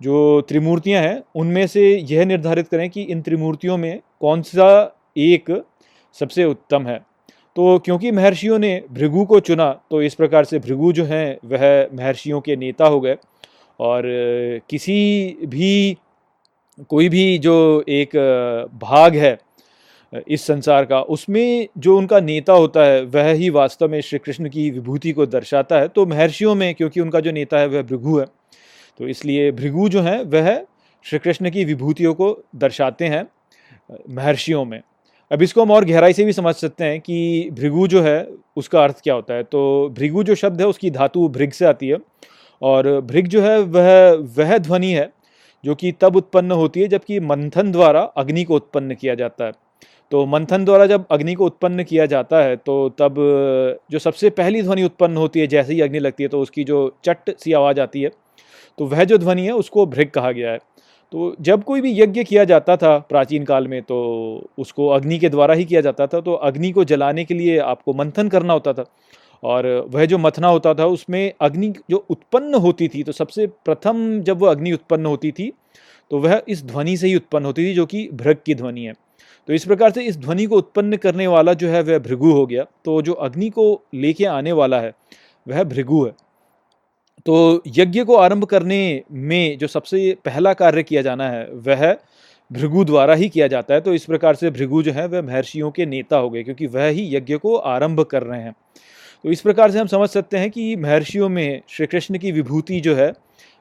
जो 0.00 0.40
त्रिमूर्तियाँ 0.40 1.02
हैं 1.02 1.22
उनमें 1.34 1.66
से 1.66 1.88
यह 2.10 2.24
निर्धारित 2.24 2.68
करें 2.68 2.88
कि 2.90 3.02
इन 3.02 3.22
त्रिमूर्तियों 3.22 3.76
में 3.76 4.00
कौन 4.20 4.42
सा 4.42 4.68
एक 5.16 5.50
सबसे 6.20 6.44
उत्तम 6.44 6.86
है। 6.86 6.98
तो 7.56 7.78
क्योंकि 7.78 8.10
महर्षियों 8.10 8.58
ने 8.58 8.82
भृगु 8.92 9.24
को 9.24 9.40
चुना 9.40 9.70
तो 9.90 10.02
इस 10.02 10.14
प्रकार 10.14 10.44
से 10.44 10.58
भृगु 10.58 10.92
जो 10.92 11.04
हैं, 11.04 11.38
वह 11.44 11.88
महर्षियों 11.94 12.40
के 12.40 12.56
नेता 12.56 12.86
हो 12.86 13.00
गए। 13.00 13.16
और 13.80 14.02
किसी 14.70 15.36
भी, 15.44 15.96
कोई 16.88 17.08
भी 17.08 17.38
जो 17.38 17.84
एक, 17.88 18.16
भाग 18.82 19.16
है, 19.16 19.38
इस 20.28 20.46
संसार 20.46 20.84
का, 20.84 21.00
उसमें 21.00 21.68
जो 21.78 21.96
उनका 21.98 22.20
नेता 22.20 22.52
होता 22.52 22.84
है, 22.84 23.02
वह 23.02 23.30
ही 23.32 23.50
वास्तव 23.50 23.88
में 23.88 24.00
श्री 24.00 24.18
कृष्ण 24.18 24.48
की 24.48 24.70
विभूति 24.70 25.12
को 25.12 25.26
दर्शाता 25.26 25.78
है। 25.80 25.88
तो 25.88 26.06
महर्षियों 26.06 26.54
में, 26.54 26.74
क्योंकि 26.74 27.00
उनका 27.00 27.20
जो 27.20 27.32
नेता 27.32 27.58
है, 27.58 27.66
वह 27.66 27.82
भृगु 27.82 28.18
है। 28.18 28.26
तो 28.98 29.08
इसलिए 29.08 29.52
भृगु 29.52 29.88
जो 29.88 30.00
हैं, 30.00 30.20
वह 30.22 30.66
श्री 31.04 31.18
कृष्ण 31.18 31.50
की 31.50 31.64
विभूतियों 31.64 32.14
को 32.14 32.44
दर्शाते 32.56 33.04
हैं, 33.04 33.26
महर्षियों 34.10 34.64
में। 34.64 34.80
अब 35.30 35.42
इसको 35.42 35.62
हम 35.62 35.70
और 35.70 35.84
गहराई 35.84 36.12
से 36.12 36.24
भी 36.24 36.32
समझ 36.32 36.54
सकते 36.54 36.84
हैं 36.84 37.00
कि 37.00 37.50
भृगु 37.52 37.86
जो 37.88 38.02
है, 38.02 38.28
उसका 38.56 38.82
अर्थ 38.84 39.00
क्या 39.02 39.14
होता 39.14 39.34
है? 39.34 39.42
तो 39.42 39.88
भृगु 39.98 40.22
जो 40.22 40.34
शब्द 40.34 40.60
है, 40.60 40.66
उसकी 40.66 40.90
धातु 40.90 41.28
भृग 41.28 41.52
से 41.52 41.64
आती 41.66 41.88
है 41.88 41.98
और 42.62 43.00
भृग 43.02 43.26
जो 43.26 43.40
है, 43.42 43.58
वह 43.58 44.12
वह 44.36 44.56
ध्वनि 44.58 44.92
है 44.92 45.10
जो 45.64 45.74
कि 45.74 45.92
तब 46.00 46.16
उत्पन्न 46.16 46.52
होती 46.52 46.80
है 46.80 46.88
जबकि 46.88 47.18
मंथन 47.22 47.72
द्वारा 47.72 48.00
अग्नि 48.16 48.44
को 48.44 48.56
उत्पन्न 48.56 48.94
किया 48.94 49.14
जाता 49.14 49.44
है। 49.44 49.52
तो 50.12 50.24
मंथन 50.26 50.64
द्वारा 50.64 50.86
जब 50.86 51.04
अग्नि 51.10 51.34
को 51.34 51.46
उत्पन्न 51.46 51.84
किया 51.84 52.06
जाता 52.06 52.42
है 52.42 52.56
तो 52.56 52.88
तब 52.98 53.14
जो 53.90 53.98
सबसे 53.98 54.30
पहली 54.30 54.62
ध्वनि 54.62 54.84
उत्पन्न 54.84 55.16
होती 55.16 55.40
है, 55.40 55.46
जैसे 55.46 55.72
ही 55.72 55.80
अग्नि 55.80 55.98
लगती 55.98 56.22
है 56.22 56.28
तो 56.28 56.40
उसकी 56.40 56.64
जो 56.64 56.78
चट 57.04 57.30
सी 57.38 57.52
आवाज़ 57.52 57.80
आती 57.80 58.02
है 58.02 58.10
तो 58.78 58.86
वह 58.86 59.04
जो 59.04 59.18
ध्वनि 59.18 59.44
है, 59.44 59.52
उसको 59.52 59.86
भृग 59.86 60.10
कहा 60.10 60.30
गया 60.32 60.50
है। 60.52 60.58
तो 61.12 61.34
जब 61.40 61.62
कोई 61.64 61.80
भी 61.80 61.92
यज्ञ 62.00 62.24
किया 62.24 62.44
जाता 62.44 62.76
था 62.76 62.96
प्राचीन 63.08 63.44
काल 63.44 63.68
में 63.68 63.80
तो 63.82 63.98
उसको 64.58 64.88
अग्नि 64.88 65.18
के 65.18 65.28
द्वारा 65.28 65.54
ही 65.54 65.64
किया 65.64 65.80
जाता 65.80 66.06
था 66.06 66.20
तो 66.20 66.32
अग्नि 66.44 66.70
को 66.72 66.84
जलाने 66.84 67.24
के 67.24 67.34
लिए 67.34 67.58
आपको 67.58 67.94
मंथन 67.94 68.28
करना 68.28 68.52
होता 68.52 68.72
था। 68.72 68.84
और 69.42 69.66
वह 69.90 70.04
जो 70.06 70.18
मथना 70.18 70.48
होता 70.48 70.74
था, 70.74 70.86
उसमें 70.86 71.32
अग्नि 71.40 71.72
जो 71.90 72.04
उत्पन्न 72.10 72.54
होती 72.54 72.88
थी 72.88 73.02
तो 73.02 73.12
सबसे 73.12 73.46
प्रथम 73.46 74.20
जब 74.20 74.42
वह 74.42 74.50
अग्नि 74.50 74.72
उत्पन्न 74.72 75.06
होती 75.06 75.32
थी 75.32 75.52
तो 76.10 76.18
वह 76.18 76.42
इस 76.48 76.64
ध्वनि 76.64 76.96
से 76.96 77.06
ही 77.06 77.16
उत्पन्न 77.16 77.44
होती 77.44 77.64
थी, 77.64 77.74
जो 77.74 77.86
कि 77.86 78.08
भृग 78.14 78.36
की 78.46 78.54
ध्वनि 78.54 78.84
है। 78.84 78.92
तो 79.48 79.52
इस 79.52 79.64
प्रकार 79.64 79.90
से 79.90 80.02
इस 80.02 80.16
ध्वनि 80.16 80.46
को 80.46 80.56
उत्पन्न 80.56 80.96
करने 80.96 81.26
वाला 81.26 81.52
जो 81.52 81.68
है, 81.68 81.82
वह 81.82 81.98
भृगु 81.98 82.32
हो 82.32 82.46
गया। 82.46 82.64
तो 82.84 83.00
जो 83.02 83.12
अग्नि 83.12 83.48
को 83.50 83.82
लेके 83.94 84.24
आने 84.26 84.52
वाला 84.52 84.80
है, 84.80 84.92
वह 85.46 85.62
भृगु 85.64 86.04
है। 86.06 86.12
तो 87.26 87.62
यज्ञ 87.66 88.04
को 88.04 88.16
आरंभ 88.16 88.44
करने 88.44 89.02
में 89.12 89.58
जो 89.58 89.66
सबसे 89.66 90.16
पहला 90.24 90.52
कार्य 90.52 90.82
किया 90.82 91.02
जाना 91.02 91.28
है, 91.30 91.50
वह 91.52 91.96
भृगु 92.52 92.84
द्वारा 92.84 93.14
ही 93.14 93.28
किया 93.28 93.46
जाता 93.46 93.74
है। 93.74 93.80
तो 93.80 93.94
इस 93.94 94.04
प्रकार 94.04 94.34
से 94.34 94.50
भृगु 94.50 94.82
जो 94.82 94.92
है, 94.92 95.06
वह 95.06 95.22
महर्षियों 95.22 95.70
के 95.70 95.86
नेता 95.86 96.16
हो 96.16 96.30
गए, 96.30 96.42
क्योंकि 96.42 96.66
वह 96.66 96.86
ही 96.86 97.16
यज्ञ 97.16 97.36
को 97.36 97.56
आरंभ 97.56 98.00
कर 98.00 98.22
रहे 98.22 98.42
हैं। 98.42 98.54
तो 99.24 99.30
इस 99.30 99.40
प्रकार 99.40 99.70
से 99.70 99.78
हम 99.78 99.86
समझ 99.86 100.08
सकते 100.08 100.36
हैं 100.36 100.50
कि 100.50 100.76
महर्षियों 100.76 101.28
में 101.28 101.62
श्री 101.68 101.86
कृष्ण 101.86 102.18
की 102.18 102.32
विभूति 102.32 102.80
जो 102.80 102.94
है, 102.94 103.12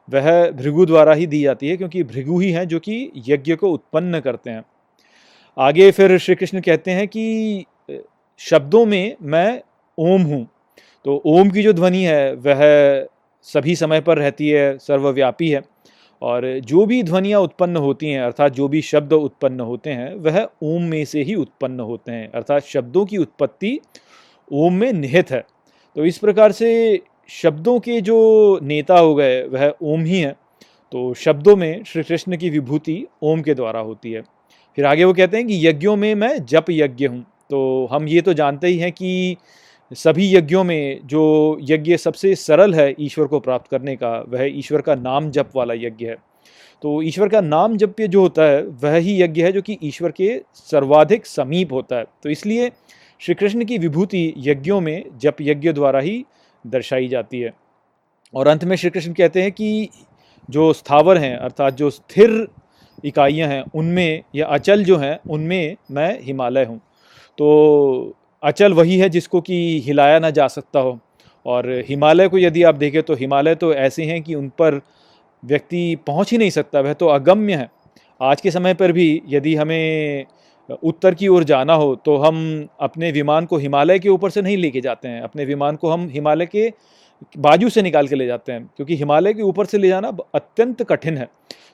वह 0.09 0.51
भृगु 0.51 0.85
द्वारा 0.85 1.13
ही 1.13 1.27
दी 1.27 1.41
जाती 1.41 1.69
है, 1.69 1.77
क्योंकि 1.77 2.03
भृगु 2.03 2.39
ही 2.39 2.51
हैं 2.51 2.67
जो 2.67 2.79
कि 2.79 3.11
यज्ञ 3.27 3.55
को 3.55 3.71
उत्पन्न 3.71 4.19
करते 4.19 4.49
हैं। 4.49 4.63
आगे 5.57 5.91
फिर 5.91 6.17
श्री 6.17 6.35
कृष्ण 6.35 6.61
कहते 6.61 6.91
हैं 6.91 7.07
कि, 7.07 7.65
शब्दों 8.39 8.85
में 8.85 9.15
मैं 9.21 9.61
ओम 9.97 10.21
हूँ। 10.21 10.47
तो 11.05 11.21
ओम 11.25 11.49
की 11.49 11.63
जो 11.63 11.73
ध्वनि 11.73 12.03
है, 12.03 12.33
वह 12.33 13.07
सभी 13.53 13.75
समय 13.75 14.01
पर 14.01 14.17
रहती 14.17 14.49
है, 14.49 14.77
सर्वव्यापी 14.77 15.49
है। 15.49 15.61
और 16.21 16.59
जो 16.59 16.85
भी 16.85 17.03
ध्वनियाँ 17.03 17.41
उत्पन्न 17.41 17.77
होती 17.77 18.07
हैं, 18.07 18.21
अर्थात 18.21 18.53
जो 18.53 18.67
भी 18.67 18.81
शब्द 18.81 19.13
उत्पन्न 19.13 19.59
होते 19.59 19.89
हैं, 19.89 20.15
वह 20.15 20.47
ओम 20.63 20.83
में 20.83 21.05
से 21.05 21.21
ही 21.21 21.35
उत्पन्न 21.35 21.79
होते 21.79 22.11
हैं, 22.11 22.31
अर्थात 22.31 22.63
शब्दों 22.63 23.05
की 23.05 23.17
उत्पत्ति 23.17 23.79
ओम 24.53 24.73
में 24.73 24.93
निहित 24.93 25.31
है। 25.31 25.45
तो 25.95 26.05
इस 26.05 26.17
प्रकार 26.17 26.51
से 26.51 27.01
शब्दों 27.29 27.79
के 27.79 28.01
जो 28.01 28.59
नेता 28.63 28.99
हो 28.99 29.15
गए, 29.15 29.43
वह 29.43 29.73
ओम 29.81 30.03
ही 30.03 30.19
हैं। 30.19 30.35
तो 30.91 31.13
शब्दों 31.13 31.55
में 31.55 31.83
श्री 31.83 32.03
कृष्ण 32.03 32.37
की 32.37 32.49
विभूति 32.49 33.05
ओम 33.21 33.41
के 33.41 33.53
द्वारा 33.53 33.79
होती 33.79 34.11
है। 34.11 34.21
फिर 34.75 34.85
आगे 34.85 35.03
वो 35.03 35.13
कहते 35.13 35.37
हैं 35.37 35.47
कि 35.47 35.67
यज्ञों 35.67 35.95
में 35.95 36.15
मैं 36.15 36.45
जप 36.45 36.65
यज्ञ 36.69 37.05
हूँ। 37.05 37.25
तो 37.49 37.89
हम 37.91 38.07
ये 38.07 38.21
तो 38.21 38.33
जानते 38.33 38.67
ही 38.67 38.77
हैं 38.77 38.91
कि 38.91 39.37
सभी 39.93 40.35
यज्ञों 40.35 40.63
में 40.63 40.99
जो 41.05 41.57
यज्ञ 41.61 41.97
सबसे 41.97 42.35
सरल 42.35 42.73
है 42.73 42.95
ईश्वर 42.99 43.27
को 43.27 43.39
प्राप्त 43.39 43.71
करने 43.71 43.95
का, 43.95 44.25
वह 44.29 44.43
ईश्वर 44.43 44.81
का 44.81 44.95
नाम 44.95 45.31
जप 45.31 45.49
वाला 45.55 45.73
यज्ञ 45.73 46.05
है। 46.05 46.15
तो 46.81 47.01
ईश्वर 47.01 47.29
का 47.29 47.41
नाम 47.41 47.77
जप्य 47.77 48.07
जो 48.07 48.21
होता 48.21 48.43
है, 48.43 48.63
वह 48.63 48.95
ही 48.95 49.21
यज्ञ 49.21 49.43
है 49.43 49.51
जो 49.51 49.61
कि 49.61 49.77
ईश्वर 49.83 50.11
के 50.11 50.41
सर्वाधिक 50.53 51.25
समीप 51.25 51.73
होता 51.73 51.95
है। 51.95 52.05
तो 52.23 52.29
इसलिए 52.29 52.71
श्री 53.19 53.35
कृष्ण 53.35 53.65
की 53.65 53.77
विभूति 53.77 54.33
यज्ञों 54.37 54.81
में 54.81 55.03
जप 55.17 55.35
यज्ञ 55.41 55.71
द्वारा 55.71 55.99
ही 55.99 56.25
दर्शाई 56.67 57.07
जाती 57.07 57.39
है। 57.39 57.53
और 58.35 58.47
अंत 58.47 58.63
में 58.63 58.75
श्री 58.75 58.89
कृष्ण 58.89 59.13
कहते 59.13 59.41
हैं 59.41 59.51
कि 59.51 59.89
जो 60.49 60.73
स्थावर 60.73 61.17
हैं, 61.17 61.37
अर्थात 61.37 61.73
जो 61.73 61.89
स्थिर 61.89 62.47
इकाइयाँ 63.05 63.49
हैं, 63.49 63.63
उनमें 63.75 64.23
या 64.35 64.47
अचल 64.47 64.83
जो 64.83 64.97
हैं, 64.97 65.19
उनमें 65.29 65.75
मैं 65.91 66.19
हिमालय 66.21 66.63
हूँ। 66.63 66.81
तो 67.37 68.16
अचल 68.43 68.73
वही 68.73 68.97
है 68.97 69.09
जिसको 69.09 69.41
कि 69.41 69.57
हिलाया 69.85 70.19
ना 70.19 70.29
जा 70.29 70.47
सकता 70.47 70.79
हो। 70.79 70.99
और 71.45 71.69
हिमालय 71.87 72.27
को 72.27 72.37
यदि 72.37 72.63
आप 72.63 72.75
देखें 72.75 73.01
तो 73.03 73.15
हिमालय 73.15 73.55
तो 73.55 73.73
ऐसे 73.75 74.03
हैं 74.03 74.21
कि 74.23 74.35
उन 74.35 74.49
पर 74.59 74.81
व्यक्ति 75.43 75.95
पहुँच 76.07 76.31
ही 76.31 76.37
नहीं 76.37 76.49
सकता, 76.49 76.79
वह 76.79 76.93
तो 76.93 77.07
अगम्य 77.07 77.55
है। 77.55 77.69
आज 78.21 78.41
के 78.41 78.51
समय 78.51 78.73
पर 78.73 78.91
भी 78.91 79.21
यदि 79.27 79.55
हमें 79.55 80.25
उत्तर 80.83 81.15
की 81.15 81.27
ओर 81.27 81.43
जाना 81.43 81.73
हो 81.73 81.95
तो 81.95 82.15
हम 82.17 82.67
अपने 82.81 83.11
विमान 83.11 83.45
को 83.45 83.57
हिमालय 83.57 83.99
के 83.99 84.09
ऊपर 84.09 84.29
से 84.29 84.41
नहीं 84.41 84.57
लेके 84.57 84.81
जाते 84.81 85.07
हैं, 85.07 85.21
अपने 85.21 85.45
विमान 85.45 85.75
को 85.75 85.89
हम 85.89 86.07
हिमालय 86.09 86.45
के 86.45 86.71
बाजू 87.37 87.69
से 87.69 87.81
निकाल 87.81 88.07
के 88.07 88.15
ले 88.15 88.25
जाते 88.25 88.51
हैं, 88.51 88.69
क्योंकि 88.75 88.95
हिमालय 88.95 89.33
के 89.33 89.41
ऊपर 89.41 89.65
से 89.65 89.77
ले 89.77 89.87
जाना 89.87 90.11
अत्यंत 90.35 90.83
कठिन 90.83 91.17
है। 91.17 91.27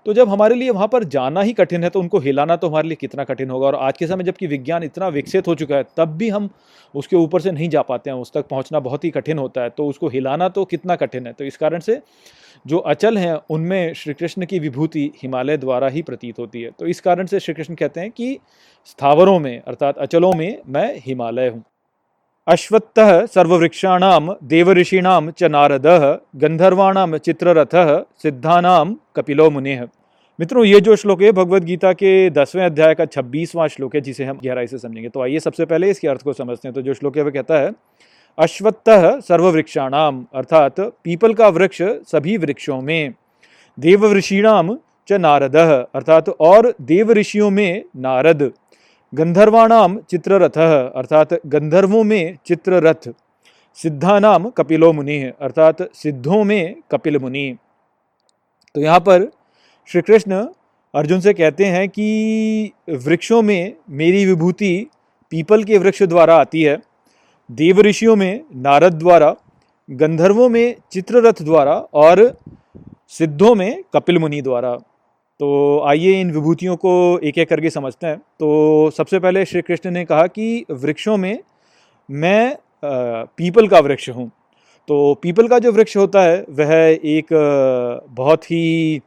तो 0.05 0.13
जब 0.13 0.29
हमारे 0.29 0.55
लिए 0.55 0.69
वहाँ 0.69 0.87
पर 0.87 1.03
जाना 1.03 1.41
ही 1.41 1.53
कठिन 1.53 1.83
है 1.83 1.89
तो 1.89 1.99
उनको 1.99 2.19
हिलाना 2.19 2.55
तो 2.55 2.69
हमारे 2.69 2.87
लिए 2.87 2.95
कितना 2.95 3.23
कठिन 3.23 3.49
होगा। 3.49 3.67
और 3.67 3.75
आज 3.75 3.97
के 3.97 4.07
समय 4.07 4.23
जबकि 4.23 4.47
विज्ञान 4.47 4.83
इतना 4.83 5.07
विकसित 5.07 5.47
हो 5.47 5.55
चुका 5.55 5.75
है, 5.75 5.85
तब 5.97 6.15
भी 6.17 6.29
हम 6.29 6.49
उसके 6.95 7.15
ऊपर 7.15 7.41
से 7.41 7.51
नहीं 7.51 7.69
जा 7.69 7.81
पाते 7.81 8.09
हैं, 8.09 8.17
उस 8.17 8.31
तक 8.33 8.47
पहुँचना 8.47 8.79
बहुत 8.79 9.03
ही 9.03 9.09
कठिन 9.09 9.39
होता 9.39 9.61
है। 9.61 9.69
तो 9.69 9.87
उसको 9.87 10.07
हिलाना 10.07 10.49
तो 10.49 10.65
कितना 10.65 10.95
कठिन 10.95 11.27
है। 11.27 11.33
तो 11.33 11.45
इस 11.45 11.57
कारण 11.57 11.79
से 11.79 12.01
जो 12.65 12.77
अचल 12.77 13.17
हैं, 13.17 13.35
उनमें 13.49 13.93
श्री 13.93 14.13
कृष्ण 14.13 14.45
की 14.45 14.59
विभूति 14.59 15.11
हिमालय 15.21 15.57
द्वारा 15.57 15.87
ही 15.87 16.01
प्रतीत 16.01 16.39
होती 16.39 16.61
है। 16.61 16.71
तो 16.79 16.87
इस 16.87 17.01
कारण 17.01 17.25
से 17.25 17.39
श्री 17.39 17.53
कृष्ण 17.53 17.75
कहते 17.75 17.99
हैं 17.99 18.11
कि 18.11 18.37
स्थावरों 18.85 19.39
में, 19.39 19.61
अर्थात 19.61 19.97
अचलों 19.97 20.33
में 20.33 20.61
मैं 20.67 20.93
हिमालय 20.97 21.47
हूँ। 21.47 21.63
अश्वत्थ 22.47 22.99
सर्ववृक्षाणाम 23.33 24.25
देवऋषीणां 24.43 25.19
च 25.31 25.43
नारद 25.45 25.85
गंधर्वाणाम 26.35 27.15
चित्ररथ 27.17 27.75
सिद्धानाम 28.21 28.95
कपिलो 29.15 29.49
मुनि 29.49 29.75
मित्रों, 30.39 30.65
ये 30.65 30.81
जो 30.81 30.95
श्लोक 30.95 31.21
है 31.21 31.31
भगवत 31.31 31.63
गीता 31.63 31.91
के 31.93 32.29
दसवें 32.31 32.63
अध्याय 32.65 32.93
का 32.95 33.05
छब्बीसवां 33.05 33.67
श्लोक 33.67 33.95
है, 33.95 34.01
जिसे 34.01 34.25
हम 34.25 34.39
गहराई 34.43 34.67
से 34.67 34.77
समझेंगे। 34.77 35.09
तो 35.09 35.21
आइए 35.21 35.39
सबसे 35.39 35.65
पहले 35.65 35.89
इसके 35.89 36.07
अर्थ 36.07 36.23
को 36.23 36.33
समझते 36.33 36.67
हैं। 36.67 36.73
तो 36.75 36.81
जो 36.81 36.93
श्लोक 36.93 37.17
है 37.17 37.23
वह 37.23 37.31
कहता 37.31 37.59
है, 37.59 37.71
अश्वत्थ 38.37 38.89
सर्ववृक्षाणाम 39.27 40.25
अर्थात 40.35 40.79
पीपल 40.79 41.33
का 41.33 41.47
वृक्ष 41.49 41.81
सभी 42.07 42.35
वृक्षों 42.37 42.81
में 42.81 43.13
देव 43.77 44.11
ऋषिणाम 44.13 44.77
च 45.07 45.13
नारद, 45.19 45.55
अर्थात 45.95 46.29
और 46.41 46.73
देव 46.83 47.11
ऋषियों 47.13 47.49
में 47.51 47.83
नारद। 47.97 48.51
गंधर्वाणाम 49.13 49.97
चित्ररथ, 50.09 50.57
अर्थात 50.95 51.33
गंधर्वों 51.47 52.03
में 52.03 52.37
चित्ररथ। 52.45 53.09
सिद्धानाम 53.77 54.49
कपिलो 54.49 54.91
मुनि, 54.93 55.17
अर्थात 55.41 55.81
सिद्धों 55.93 56.43
में 56.43 56.75
कपिल 56.91 57.17
मुनि। 57.17 57.55
तो 58.75 58.81
यहाँ 58.81 58.99
पर 58.99 59.29
श्री 59.89 60.01
कृष्ण 60.01 60.45
अर्जुन 60.93 61.19
से 61.19 61.33
कहते 61.33 61.65
हैं 61.65 61.87
कि 61.89 62.71
वृक्षों 62.89 63.41
में 63.41 63.73
मेरी 63.89 64.25
विभूति 64.25 64.87
पीपल 65.31 65.63
के 65.63 65.77
वृक्ष 65.77 66.03
द्वारा 66.03 66.35
आती 66.35 66.63
है, 66.63 66.77
देव 67.49 67.81
ऋषियों 67.81 68.15
में 68.15 68.41
नारद 68.55 68.93
द्वारा, 68.93 69.35
गंधर्वों 69.89 70.49
में 70.49 70.75
चित्ररथ 70.91 71.41
द्वारा 71.41 71.73
और 71.93 72.37
सिद्धों 73.09 73.55
में 73.55 73.83
कपिल 73.93 74.17
मुनि 74.19 74.41
द्वारा। 74.41 74.77
तो 75.39 75.79
आइए 75.87 76.19
इन 76.21 76.31
विभूतियों 76.31 76.75
को 76.75 77.19
एक 77.19 77.37
एक 77.37 77.49
करके 77.49 77.69
समझते 77.69 78.07
हैं। 78.07 78.17
तो 78.17 78.89
सबसे 78.97 79.19
पहले 79.19 79.45
श्री 79.45 79.61
कृष्ण 79.61 79.91
ने 79.91 80.03
कहा 80.05 80.27
कि 80.27 80.65
वृक्षों 80.71 81.17
में 81.17 81.37
मैं 82.09 82.55
पीपल 82.83 83.67
का 83.67 83.79
वृक्ष 83.79 84.09
हूँ। 84.09 84.29
तो 84.89 85.13
पीपल 85.23 85.47
का 85.47 85.59
जो 85.59 85.71
वृक्ष 85.71 85.95
होता 85.97 86.21
है, 86.21 86.45
वह 86.49 86.73
एक 87.05 87.27
बहुत 88.11 88.51
ही 88.51 89.01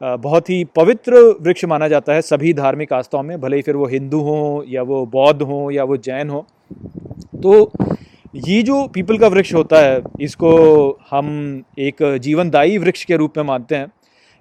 बहुत 0.00 0.48
ही 0.50 0.64
पवित्र 0.76 1.18
वृक्ष 1.40 1.64
माना 1.64 1.88
जाता 1.88 2.12
है 2.12 2.22
सभी 2.22 2.52
धार्मिक 2.54 2.92
आस्थाओं 2.92 3.22
में, 3.22 3.40
भले 3.40 3.56
ही 3.56 3.62
फिर 3.62 3.76
वो 3.76 3.86
हिंदू 3.86 4.20
हों 4.20 4.62
या 4.68 4.82
वो 4.82 5.04
बौद्ध 5.06 5.42
हों 5.42 5.70
या 5.70 5.84
वो 5.84 5.96
जैन 5.96 6.30
हो। 6.30 6.44
तो 7.42 7.70
ये 8.36 8.62
जो 8.62 8.86
पीपल 8.88 9.18
का 9.18 9.28
वृक्ष 9.28 9.52
होता 9.54 9.80
है, 9.80 10.02
इसको 10.20 10.98
हम 11.10 11.62
एक 11.78 12.02
जीवनदायी 12.18 12.78
वृक्ष 12.78 13.04
के 13.04 13.16
रूप 13.16 13.36
में 13.36 13.44
मानते 13.44 13.74
हैं। 13.74 13.86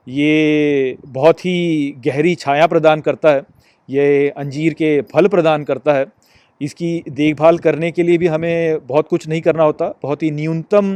ये 0.08 0.98
बहुत 1.08 1.40
ही 1.40 1.94
गहरी 2.06 2.34
छाया 2.36 2.68
प्रदान 2.68 3.02
करता 3.02 3.30
है, 3.30 3.42
ये 3.90 4.30
अंजीर 4.30 4.74
के 4.74 5.00
फल 5.04 5.28
प्रदान 5.28 5.64
करता 5.64 5.94
है। 5.94 6.06
इसकी 6.62 7.04
देखभाल 7.10 7.58
करने 7.58 7.92
के 7.92 8.04
लिए 8.04 8.18
भी 8.18 8.28
हमें 8.28 8.88
बहुत 8.88 9.08
कुछ 9.08 9.28
नहीं 9.28 9.42
करना 9.42 9.64
होता, 9.64 9.94
बहुत 10.04 10.24
ही 10.24 10.32
न्यूनतम 10.32 10.94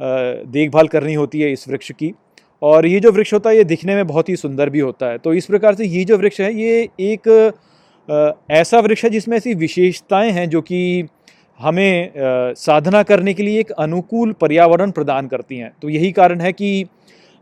देखभाल 0.00 0.88
करनी 0.88 1.14
होती 1.14 1.40
है 1.40 1.52
इस 1.52 1.68
वृक्ष 1.68 1.90
की। 1.92 2.12
और 2.62 2.86
ये 2.86 3.00
जो 3.00 3.12
वृक्ष 3.12 3.32
होता 3.34 3.50
है, 3.50 3.56
ये 3.56 3.64
दिखने 3.64 3.94
में 3.94 4.06
बहुत 4.06 4.28
ही 4.28 4.36
सुंदर 4.36 4.70
भी 4.70 4.80
होता 4.80 5.06
है। 5.06 5.18
तो 5.18 5.34
इस 5.34 5.46
प्रकार 5.46 5.74
से 5.74 5.86
ये 5.86 6.04
जो 6.04 6.18
वृक्ष 6.18 6.40
है, 6.40 6.52
ये 6.54 6.88
एक 7.02 7.52
ऐसा 8.50 8.78
वृक्ष 8.80 9.04
है 9.04 9.10
जिसमें 9.10 9.36
ऐसी 9.36 9.54
विशेषताएँ 9.56 10.30
हैं 10.32 10.48
जो 10.50 10.60
कि 10.62 11.08
हमें 11.60 12.12
साधना 12.56 13.02
करने 13.02 13.34
के 13.34 13.42
लिए 13.42 13.60
एक 13.60 13.70
अनुकूल 13.72 14.32
पर्यावरण 14.32 14.90
प्रदान 14.90 15.26
करती 15.28 15.56
हैं। 15.56 15.72
तो 15.82 15.88
यही 15.88 16.10
कारण 16.12 16.40
है 16.40 16.52
कि 16.52 16.84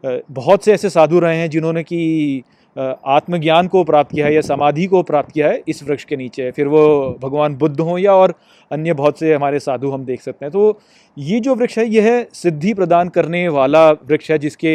बहुत 0.05 0.65
से 0.65 0.73
ऐसे 0.73 0.91
साधु 0.91 1.19
रहे 1.19 1.39
हैं 1.39 1.49
जिन्होंने 1.51 1.83
कि 1.83 2.43
आत्मज्ञान 2.77 3.67
को 3.69 3.83
प्राप्त 3.85 4.11
किया 4.13 4.27
है 4.27 4.35
या 4.35 4.41
समाधि 4.43 4.87
को 4.87 5.03
प्राप्त 5.03 5.33
किया 5.33 5.49
है 5.49 5.63
इस 5.69 5.83
वृक्ष 5.83 6.05
के 6.05 6.17
नीचे। 6.17 6.51
फिर 6.51 6.67
वो 6.69 7.19
भगवान 7.23 7.55
बुद्ध 7.57 7.81
हों 7.81 7.99
या 7.99 8.15
और 8.15 8.35
अन्य 8.71 8.93
बहुत 8.95 9.19
से 9.19 9.33
हमारे 9.35 9.59
साधु 9.61 9.91
हम 9.91 10.05
देख 10.05 10.23
सकते 10.23 10.45
हैं। 10.45 10.53
तो 10.53 10.81
ये 11.17 11.39
जो 11.41 11.55
वृक्ष 11.55 11.79
है, 11.79 11.87
यह 11.87 12.27
सिद्धि 12.35 12.75
प्रदान 12.75 13.09
करने 13.09 13.47
वाला 13.49 13.91
वृक्ष 13.91 14.31
है 14.31 14.39
जिसके 14.39 14.75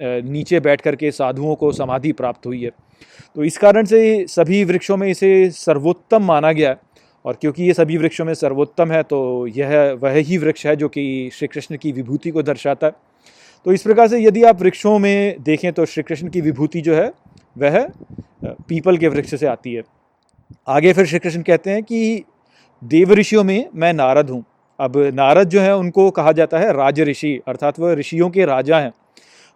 नीचे 0.00 0.60
बैठ 0.60 0.80
कर 0.80 0.96
के 0.96 1.10
साधुओं 1.10 1.54
को 1.54 1.70
समाधि 1.72 2.12
प्राप्त 2.12 2.46
हुई 2.46 2.62
है। 2.62 2.70
तो 3.36 3.44
इस 3.44 3.56
कारण 3.58 3.84
से 3.84 4.26
सभी 4.28 4.62
वृक्षों 4.64 4.96
में 4.96 5.08
इसे 5.08 5.50
सर्वोत्तम 5.50 6.24
माना 6.24 6.52
गया 6.52 6.70
है 6.70 6.80
और 7.24 7.38
क्योंकि 7.40 7.64
ये 7.64 7.74
सभी 7.74 7.96
वृक्षों 7.96 8.24
में 8.24 8.34
सर्वोत्तम 8.34 8.92
है 8.92 9.02
तो 9.02 9.46
यह 9.46 9.70
वह 10.02 10.14
ही 10.18 10.38
वृक्ष 10.38 10.66
है 10.66 10.76
जो 10.76 10.88
कि 10.88 11.30
श्री 11.32 11.48
कृष्ण 11.48 11.76
की 11.76 11.92
विभूति 11.92 12.30
को 12.30 12.42
दर्शाता 12.42 12.86
है। 12.86 12.92
तो 13.66 13.72
इस 13.72 13.82
प्रकार 13.82 14.08
से 14.08 14.18
यदि 14.20 14.42
आप 14.42 14.60
वृक्षों 14.60 14.98
में 14.98 15.42
देखें 15.42 15.72
तो 15.72 15.84
श्री 15.86 16.02
कृष्ण 16.02 16.28
की 16.28 16.40
विभूति 16.40 16.80
जो 16.80 16.94
है, 16.94 17.12
वह 17.56 17.86
पीपल 18.68 18.96
के 18.98 19.08
वृक्ष 19.08 19.34
से 19.34 19.46
आती 19.46 19.74
है। 19.74 19.82
आगे 20.68 20.92
फिर 20.92 21.06
श्री 21.06 21.18
कृष्ण 21.18 21.42
कहते 21.42 21.70
हैं 21.70 21.82
कि 21.82 22.24
देव 22.82 23.12
ऋषियों 23.12 23.44
में 23.44 23.68
मैं 23.74 23.92
नारद 23.92 24.30
हूँ। 24.30 24.44
अब 24.78 24.96
नारद 25.14 25.48
जो 25.48 25.60
है, 25.60 25.76
उनको 25.76 26.10
कहा 26.10 26.32
जाता 26.32 26.58
है 26.58 26.72
राज 26.72 27.00
ऋषि, 27.00 27.40
अर्थात 27.48 27.78
वह 27.80 27.94
ऋषियों 27.94 28.30
के 28.30 28.44
राजा 28.44 28.78
हैं। 28.78 28.92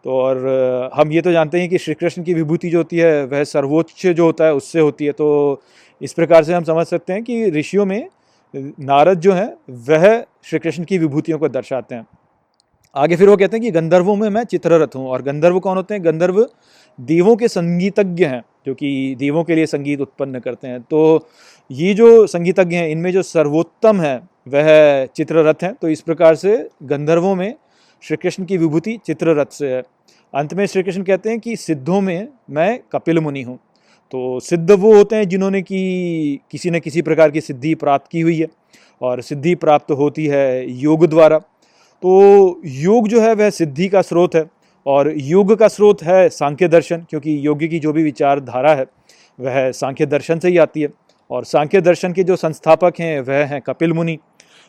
तो 0.04 0.10
और 0.12 0.90
हम 0.94 1.12
ये 1.12 1.20
तो 1.22 1.32
जानते 1.32 1.60
हैं 1.60 1.68
कि 1.68 1.78
श्री 1.78 1.94
कृष्ण 1.94 2.22
की 2.22 2.34
विभूति 2.34 2.70
जो 2.70 2.78
होती 2.78 2.98
है, 2.98 3.24
वह 3.24 3.44
सर्वोच्च 3.44 4.06
जो 4.06 4.24
होता 4.24 4.44
है, 4.44 4.54
उससे 4.54 4.80
होती 4.80 5.06
है। 5.06 5.12
तो 5.12 5.62
इस 6.00 6.12
प्रकार 6.12 6.44
से 6.44 6.54
हम 6.54 6.64
समझ 6.64 6.86
सकते 6.86 7.12
हैं 7.12 7.22
कि 7.24 7.50
ऋषियों 7.50 7.86
में 7.86 8.08
नारद 8.54 9.20
जो 9.20 9.32
है, 9.32 9.46
वह 9.70 10.24
श्री 10.44 10.58
कृष्ण 10.58 10.84
की 10.84 10.98
विभूतियों 10.98 11.38
को 11.38 11.48
दर्शाते 11.48 11.94
हैं। 11.94 12.06
आगे 12.96 13.16
फिर 13.16 13.28
वो 13.28 13.36
कहते 13.36 13.56
हैं 13.56 13.64
कि 13.64 13.70
गंधर्वों 13.70 14.16
में 14.16 14.28
मैं 14.28 14.44
चित्ररथ 14.44 14.86
हूँ। 14.96 15.08
और 15.08 15.22
गंधर्व 15.22 15.60
कौन 15.60 15.76
होते 15.76 15.94
हैं? 15.94 16.04
गंधर्व 16.04 16.48
देवों 17.00 17.36
के 17.36 17.48
संगीतज्ञ 17.48 18.24
हैं, 18.24 18.42
जो 18.66 18.74
कि 18.74 19.16
देवों 19.18 19.44
के 19.44 19.54
लिए 19.54 19.66
संगीत 19.66 20.00
उत्पन्न 20.00 20.38
करते 20.38 20.68
हैं। 20.68 20.80
तो 20.80 21.28
ये 21.70 21.94
जो 21.94 22.26
संगीतज्ञ 22.26 22.76
हैं, 22.76 22.88
इनमें 22.88 23.12
जो 23.12 23.22
सर्वोत्तम 23.22 24.00
है, 24.00 24.16
वह 24.48 25.06
चित्ररथ 25.06 25.54
हैं। 25.62 25.74
तो 25.74 25.88
इस 25.88 26.00
प्रकार 26.00 26.34
से 26.34 26.68
गंधर्वों 26.82 27.34
में 27.34 27.54
श्री 28.02 28.16
कृष्ण 28.16 28.44
की 28.44 28.56
विभूति 28.56 28.98
चित्ररथ 29.06 29.46
से 29.46 29.68
है। 29.68 29.82
अंत 30.34 30.54
में 30.54 30.66
श्री 30.66 30.82
कृष्ण 30.82 31.02
कहते 31.02 31.30
हैं 31.30 31.40
कि 31.40 31.56
सिद्धों 31.56 32.00
में 32.00 32.28
मैं 32.50 32.80
कपिल 32.92 33.18
मुनि 33.18 33.42
हूँ। 33.42 33.58
तो 34.10 34.40
सिद्ध 34.40 34.70
वो 34.70 34.94
होते 34.94 35.16
हैं 35.16 35.28
जिन्होंने 35.28 35.62
कि 35.62 36.38
किसी 36.50 36.70
न 36.70 36.78
किसी 36.78 37.02
प्रकार 37.02 37.30
की 37.30 37.40
सिद्धि 37.40 37.74
प्राप्त 37.74 38.10
की 38.10 38.20
हुई 38.20 38.38
है। 38.38 38.46
और 39.02 39.20
सिद्धि 39.20 39.54
प्राप्त 39.54 39.90
होती 39.90 40.26
है 40.26 40.70
योग 40.70 41.06
द्वारा। 41.06 41.40
तो 42.02 42.60
योग 42.64 43.08
जो 43.08 43.20
है, 43.20 43.32
वह 43.34 43.50
सिद्धि 43.50 43.88
का 43.88 44.02
स्रोत 44.02 44.34
है 44.34 44.44
और 44.86 45.12
योग 45.16 45.54
का 45.58 45.68
स्रोत 45.68 46.02
है 46.02 46.28
सांख्य 46.28 46.68
दर्शन, 46.68 47.04
क्योंकि 47.10 47.38
योग 47.46 47.60
की 47.60 47.78
जो 47.78 47.92
भी 47.92 48.02
विचारधारा 48.02 48.74
है, 48.74 48.86
वह 49.38 49.70
सांख्य 49.72 50.06
दर्शन 50.06 50.38
से 50.38 50.48
ही 50.48 50.58
आती 50.58 50.80
है 50.80 50.88
और 51.30 51.44
सांख्य 51.44 51.80
दर्शन 51.80 52.12
के 52.12 52.24
जो 52.24 52.36
संस्थापक 52.36 53.00
हैं, 53.00 53.20
वह 53.20 53.44
हैं 53.44 53.60
कपिल 53.60 53.92
मुनि। 53.92 54.18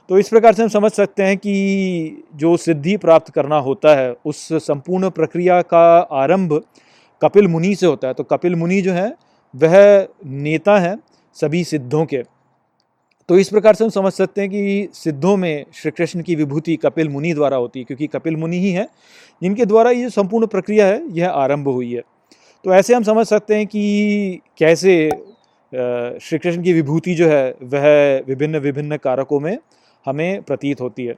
तो 0.10 0.18
इस 0.20 0.30
प्रकार 0.30 0.54
से 0.54 0.64
हम 0.64 0.70
समझ 0.70 0.92
सकते 0.92 1.24
हैं 1.24 1.38
कि 1.38 2.24
जो 2.36 2.56
सिद्धि 2.58 2.96
प्राप्त 2.98 3.34
करना 3.34 3.58
होता 3.58 3.96
है, 3.96 4.14
उस 4.26 4.48
संपूर्ण 4.54 5.10
प्रक्रिया 5.10 5.62
का 5.62 5.98
आरंभ 5.98 6.62
कपिल 7.22 7.48
मुनि 7.48 7.74
से 7.76 7.86
होता 7.86 8.08
है। 8.08 8.14
तो 8.14 8.24
कपिल 8.24 8.56
मुनि 8.56 8.82
जो 8.82 8.94
हैं, 8.94 9.12
वह 9.54 10.08
नेता 10.26 10.78
हैं 10.80 10.98
सभी 11.36 11.64
सिद्धों 11.64 12.06
के। 12.06 12.24
तो 13.30 13.38
इस 13.38 13.50
प्रकार 13.50 13.76
से 13.76 13.84
हम 13.84 13.90
समझ 13.90 14.12
सकते 14.14 14.42
हैं 14.42 14.50
कि 14.50 14.90
सिद्धों 14.94 15.36
में 15.38 15.66
श्री 15.74 15.92
कृष्ण 15.92 16.22
की 16.24 16.36
विभूति 16.36 16.76
कपिल 16.76 17.10
मुनि 17.10 17.34
द्वारा 17.34 17.58
होती 17.58 17.80
है, 17.80 17.86
क्योंकि 17.86 18.08
कपिल 18.08 18.36
मुनि 18.36 18.58
ही 18.58 18.72
है, 18.72 18.88
जिनके 19.42 19.66
द्वारा 19.66 19.92
ये 19.92 20.10
संपूर्ण 20.10 20.48
प्रक्रिया 20.48 20.86
है, 20.88 21.02
यह 21.12 21.30
आरंभ 21.30 21.68
हुई 21.68 21.94
है। 21.94 22.04
तो 22.66 22.74
ऐसे 22.74 22.94
हम 22.94 23.04
समझ 23.04 23.26
सकते 23.28 23.56
हैं 23.56 23.68
कि 23.68 24.40
कैसे 24.58 25.10
श्री 26.22 26.38
कृष्ण 26.40 26.62
की 26.64 26.74
विभूति 26.74 27.16
जो 27.16 27.28
है, 27.30 27.56
वह 27.64 28.24
विभिन्न 28.28 28.60
विभिन्न 28.60 28.98
कारकों 28.98 29.40
में 29.40 29.58
हमें 30.06 30.42
प्रतीत 30.42 30.82
होती 30.82 31.06
है। 31.06 31.16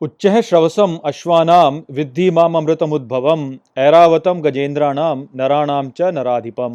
उच्च 0.00 0.26
श्रवसम 0.26 0.98
अश्वानाम 1.04 1.82
विद्धि 1.90 2.30
माम 2.30 2.56
अमृतम 2.56 2.92
उद्भवम 2.92 3.52
ऐरावतम 3.78 4.40
गजेंद्राणाम 4.40 5.26
नराणाम 5.36 5.90
च 5.90 6.10
नराधिपम। 6.14 6.74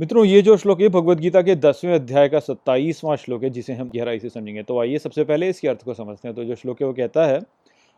मित्रों, 0.00 0.24
ये 0.24 0.42
जो 0.42 0.56
श्लोक 0.56 0.80
है 0.80 0.88
भगवद 0.88 1.20
गीता 1.20 1.42
के 1.42 1.54
दसवें 1.54 1.94
अध्याय 1.94 2.28
का 2.28 2.38
सत्ताईसवां 2.38 3.16
श्लोक 3.16 3.44
है, 3.44 3.50
जिसे 3.50 3.72
हम 3.72 3.90
गहराई 3.96 4.18
से 4.18 4.28
समझेंगे। 4.28 4.62
तो 4.62 4.80
आइए 4.80 4.98
सबसे 4.98 5.24
पहले 5.24 5.48
इसके 5.48 5.68
अर्थ 5.68 5.82
को 5.82 5.94
समझते 5.94 6.28
हैं। 6.28 6.34
तो 6.34 6.44
जो 6.44 6.54
श्लोक 6.54 6.80
है, 6.80 6.86
वो 6.86 6.92
कहता 6.92 7.26
है, 7.26 7.40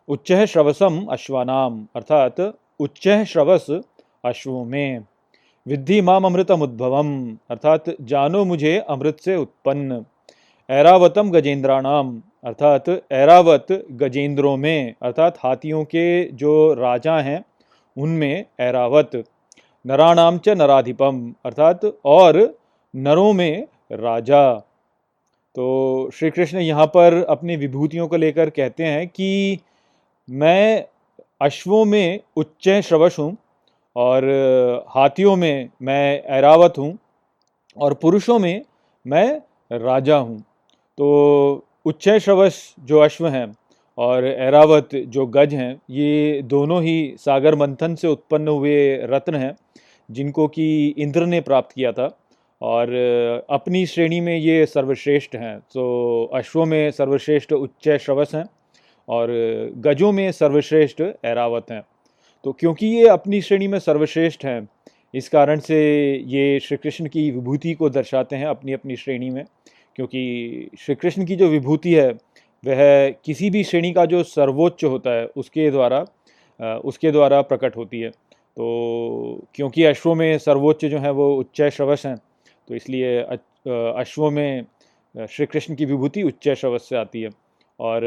उच्च 0.09 0.33
श्रवसम 0.33 1.07
अश्वानाम 1.11 1.87
अर्थात, 1.97 2.55
उच्च 2.81 3.25
श्रवस 3.25 3.67
अश्वों 4.25 4.65
में 4.65 5.05
विद्धि 5.69 6.01
माम 6.01 6.25
अमृतम 6.25 6.63
उद्भवम 6.63 7.39
अर्थात, 7.51 7.85
जानो 8.01 8.45
मुझे 8.45 8.79
अमृत 8.79 9.21
से 9.21 9.37
उत्पन्न 9.37 10.05
ऐरावतम 10.71 11.31
गजेंद्राणाम 11.31 12.23
अर्थात, 12.45 13.13
ऐरावत 13.13 13.67
गजेंद्रों 13.91 14.57
में 14.57 14.95
अर्थात, 15.03 15.39
हाथियों 15.39 15.85
के 15.85 16.25
जो 16.25 16.75
राजा 16.75 17.19
हैं, 17.19 17.45
उनमें 17.99 18.45
ऐरावत 18.61 19.25
नराणाम 19.85 20.39
च 20.39 20.49
नराधिपम, 20.49 21.21
अर्थात 21.45 21.85
और 22.05 22.37
नरों 22.95 23.33
में 23.33 23.67
राजा। 23.93 24.53
तो 25.55 26.11
श्री 26.15 26.31
कृष्ण 26.31 26.59
यहाँ 26.59 26.87
पर 26.87 27.23
अपनी 27.29 27.57
विभूतियों 27.57 28.07
को 28.09 28.17
लेकर 28.17 28.51
कहते 28.51 28.85
हैं 28.85 29.07
कि 29.09 29.59
मैं 30.29 30.85
अश्वों 31.41 31.85
में 31.85 32.21
उच्च 32.37 32.69
श्रवश 32.69 33.19
हूँ 33.19 33.37
और 33.97 34.25
हाथियों 34.89 35.37
में 35.37 35.69
मैं 35.83 36.23
ऐरावत 36.23 36.75
हूँ 36.79 36.97
और 37.77 37.95
पुरुषों 37.95 38.39
में 38.39 38.63
मैं 39.07 39.41
राजा 39.71 40.17
हूँ। 40.17 40.39
तो 40.99 41.65
उच्चय 41.87 42.21
श्रवस 42.21 42.63
जो 42.81 42.99
अश्व 42.99 43.29
हैं 43.29 43.47
और 44.01 44.27
ऐरावत 44.27 44.95
जो 44.95 45.27
गज 45.29 45.55
हैं, 45.55 45.75
ये 45.91 46.43
दोनों 46.45 46.83
ही 46.83 47.15
सागर 47.19 47.55
मंथन 47.57 47.95
से 47.95 48.09
उत्पन्न 48.09 48.49
हुए 48.49 48.97
रत्न 49.05 49.35
हैं, 49.35 49.55
जिनको 50.09 50.47
कि 50.49 50.67
इंद्र 50.99 51.27
ने 51.27 51.41
प्राप्त 51.41 51.75
किया 51.75 51.93
था। 51.93 52.17
और 52.61 52.91
अपनी 53.51 53.85
श्रेणी 53.87 54.21
में 54.21 54.37
ये 54.37 54.65
सर्वश्रेष्ठ 54.67 55.35
हैं 55.37 55.59
तो 55.75 56.25
अश्वों 56.35 56.65
में 56.67 56.91
सर्वश्रेष्ठ 56.91 57.53
उच्च 57.53 57.89
श्रवस 57.97 58.35
हैं 58.35 58.45
और 59.09 59.31
गजों 59.79 60.11
में 60.13 60.31
सर्वश्रेष्ठ 60.33 61.03
ऐरावत 61.25 61.71
हैं। 61.71 61.83
तो 62.45 62.53
क्योंकि 62.53 62.87
ये 62.87 63.07
अपनी 63.09 63.41
श्रेणी 63.43 63.69
में 63.69 63.79
सर्वश्रेष्ठ 63.79 64.45
हैं, 64.45 64.69
इस 65.15 65.29
कारण 65.29 65.61
से 65.61 65.81
ये 66.27 66.59
श्री 66.61 66.77
कृष्ण 66.77 67.09
की 67.09 67.31
विभूति 67.31 67.73
को 67.75 67.91
दर्शाते 67.91 68.37
हैं 68.37 68.47
अपनी 68.47 68.73
अपनी 68.73 68.97
श्रेणी 68.97 69.31
में, 69.31 69.45
क्योंकि 69.97 70.71
श्री 70.79 70.95
कृष्ण 70.95 71.25
की 71.27 71.37
जो 71.37 71.49
विभूति 71.49 71.95
है 71.95 72.13
वह 72.65 73.11
किसी 73.25 73.51
भी 73.51 73.63
श्रेणी 73.65 73.93
का 73.93 74.05
जो 74.07 74.23
सर्वोच्च 74.25 74.85
होता 74.85 75.11
है, 75.11 75.27
उसके 75.27 75.71
द्वारा 75.71 76.05
उसके 76.85 77.11
द्वारा 77.11 77.41
प्रकट 77.43 77.77
होती 77.77 78.01
है। 78.01 78.11
तो 78.11 79.47
क्योंकि 79.55 79.85
अश्वों 79.85 80.15
में 80.15 80.39
सर्वोच्च 80.39 80.85
जो 80.85 80.99
है 80.99 81.11
वो 81.11 81.35
उच्च 81.37 81.63
श्रवस 81.65 82.07
हैं 82.07 82.17
तो 82.69 82.75
इसलिए 82.75 83.21
अश्वों 83.21 84.31
में 84.31 84.65
श्री 85.15 85.47
कृष्ण 85.47 85.75
की 85.75 85.85
विभूति 85.85 86.23
उच्च 86.23 86.49
श्रवस 86.51 86.89
से 86.89 86.97
आती 86.97 87.23
है। 87.23 87.31
और 87.81 88.03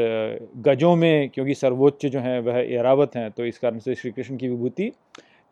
गजों 0.64 0.94
में 0.96 1.28
क्योंकि 1.30 1.54
सर्वोच्च 1.54 2.06
जो 2.06 2.20
है 2.20 2.38
वह 2.40 2.58
एरावत 2.58 3.16
हैं 3.16 3.30
तो 3.30 3.44
इस 3.46 3.58
कारण 3.58 3.78
से 3.78 3.94
श्री 3.94 4.10
कृष्ण 4.10 4.36
की 4.36 4.48
विभूति 4.48 4.90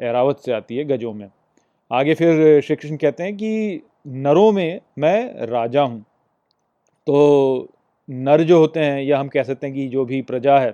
एरावत 0.00 0.42
से 0.44 0.52
आती 0.52 0.76
है 0.76 0.84
गजों 0.84 1.12
में। 1.12 1.28
आगे 1.90 2.14
फिर 2.14 2.60
श्री 2.60 2.76
कृष्ण 2.76 2.96
कहते 2.96 3.22
हैं 3.22 3.36
कि 3.36 3.82
नरों 4.06 4.50
में 4.52 4.80
मैं 4.98 5.46
राजा 5.46 5.82
हूँ। 5.82 6.00
तो 7.06 7.68
नर 8.12 8.42
जो 8.42 8.58
होते 8.58 8.80
हैं, 8.80 9.02
या 9.02 9.18
हम 9.18 9.28
कह 9.28 9.42
सकते 9.42 9.66
हैं 9.66 9.76
कि 9.76 9.88
जो 9.88 10.04
भी 10.04 10.22
प्रजा 10.22 10.58
है, 10.58 10.70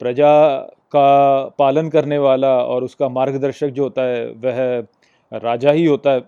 प्रजा 0.00 0.58
का 0.92 1.44
पालन 1.58 1.88
करने 1.88 2.18
वाला 2.18 2.58
और 2.58 2.84
उसका 2.84 3.08
मार्गदर्शक 3.08 3.66
जो 3.66 3.82
होता 3.82 4.02
है, 4.02 4.26
वह 4.26 4.86
राजा 5.38 5.70
ही 5.70 5.84
होता 5.86 6.10
है। 6.10 6.22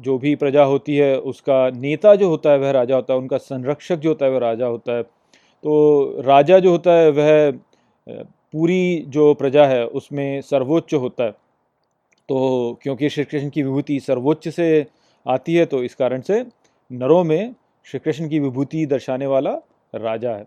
जो 0.00 0.18
भी 0.18 0.34
प्रजा 0.36 0.62
होती 0.62 0.96
है, 0.96 1.18
उसका 1.18 1.70
नेता 1.70 2.14
जो 2.14 2.28
होता 2.28 2.50
है, 2.50 2.58
वह 2.58 2.70
राजा 2.70 2.94
होता 2.94 3.12
है, 3.14 3.18
उनका 3.18 3.36
संरक्षक 3.36 3.96
जो 3.96 4.10
होता 4.10 4.26
है, 4.26 4.32
वह 4.32 4.38
राजा 4.38 4.66
होता 4.66 4.92
है। 4.92 5.02
तो 5.02 6.22
राजा 6.22 6.58
जो 6.58 6.70
होता 6.70 6.92
है, 6.92 7.10
वह 7.10 7.50
पूरी 8.52 9.04
जो 9.08 9.34
प्रजा 9.34 9.66
है, 9.66 9.86
उसमें 9.86 10.40
सर्वोच्च 10.40 10.94
होता 10.94 11.24
है। 11.24 11.30
तो 12.28 12.78
क्योंकि 12.82 13.08
श्री 13.08 13.24
कृष्ण 13.24 13.50
की 13.50 13.62
विभूति 13.62 14.00
सर्वोच्च 14.00 14.48
से 14.48 14.86
आती 15.26 15.54
है 15.54 15.66
तो 15.66 15.82
इस 15.82 15.94
कारण 15.94 16.20
से 16.20 16.46
नरों 16.92 17.24
में 17.24 17.54
श्री 17.86 18.00
कृष्ण 18.00 18.28
की 18.28 18.38
विभूति 18.40 18.84
दर्शाने 18.86 19.26
वाला 19.26 19.50
राजा 19.94 20.30
है। 20.30 20.42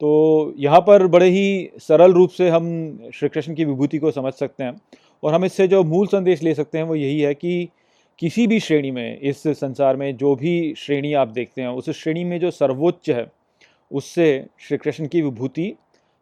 तो 0.00 0.54
यहाँ 0.58 0.80
पर 0.80 1.06
बड़े 1.06 1.28
ही 1.28 1.70
सरल 1.78 2.12
रूप 2.12 2.30
से 2.30 2.48
हम 2.48 2.66
श्री 3.14 3.28
कृष्ण 3.28 3.54
की 3.54 3.64
विभूति 3.64 3.98
को 3.98 4.10
समझ 4.10 4.32
सकते 4.32 4.64
हैं 4.64 4.80
और 5.22 5.34
हम 5.34 5.44
इससे 5.44 5.66
जो 5.68 5.82
मूल 5.84 6.06
संदेश 6.06 6.42
ले 6.42 6.54
सकते 6.54 6.78
हैं 6.78 6.84
वो 6.84 6.94
यही 6.94 7.20
है 7.20 7.34
कि 7.34 7.68
किसी 8.18 8.46
भी 8.46 8.60
श्रेणी 8.60 8.90
में, 8.90 9.20
इस 9.20 9.42
संसार 9.42 9.96
में 9.96 10.16
जो 10.16 10.34
भी 10.36 10.74
श्रेणी 10.76 11.12
आप 11.14 11.28
देखते 11.28 11.62
हैं, 11.62 11.68
उस 11.68 11.90
श्रेणी 11.90 12.24
में 12.24 12.38
जो 12.40 12.50
सर्वोच्च 12.50 13.10
है, 13.10 13.26
उससे 13.90 14.46
श्री 14.60 14.76
कृष्ण 14.78 15.06
की 15.06 15.22
विभूति 15.22 15.72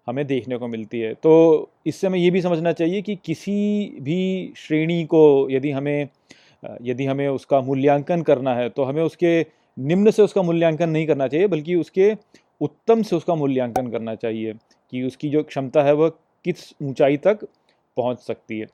हमें 0.06 0.26
देखने 0.26 0.56
को 0.58 0.68
मिलती 0.68 1.00
है। 1.00 1.12
तो 1.14 1.70
इससे 1.86 2.06
हमें 2.06 2.18
ये 2.18 2.30
भी 2.30 2.40
समझना 2.42 2.72
चाहिए 2.72 3.02
कि 3.02 3.16
किसी 3.24 3.96
भी 4.00 4.52
श्रेणी 4.56 5.04
को 5.04 5.48
यदि 5.50 5.70
हमें 5.70 6.08
यदि 6.82 7.04
हमें 7.04 7.26
उसका 7.28 7.60
मूल्यांकन 7.60 8.22
करना 8.22 8.54
है 8.54 8.68
तो 8.68 8.84
हमें 8.84 9.02
उसके 9.02 9.40
निम्न 9.78 10.10
से 10.10 10.22
उसका 10.22 10.42
मूल्यांकन 10.42 10.88
नहीं 10.88 11.06
करना 11.06 11.28
चाहिए, 11.28 11.46
बल्कि 11.46 11.74
उसके 11.74 12.12
उत्तम 12.60 13.02
से 13.02 13.16
उसका 13.16 13.34
मूल्यांकन 13.34 13.90
करना 13.90 14.14
चाहिए 14.14 14.52
कि 14.92 15.02
उसकी 15.02 15.28
जो 15.28 15.42
क्षमता 15.42 15.82
है 15.82 15.92
वह 15.92 16.08
किस 16.44 16.72
ऊंचाई 16.82 17.16
तक 17.16 17.44
पहुँच 17.96 18.18
सकती 18.18 18.58
है। 18.58 18.66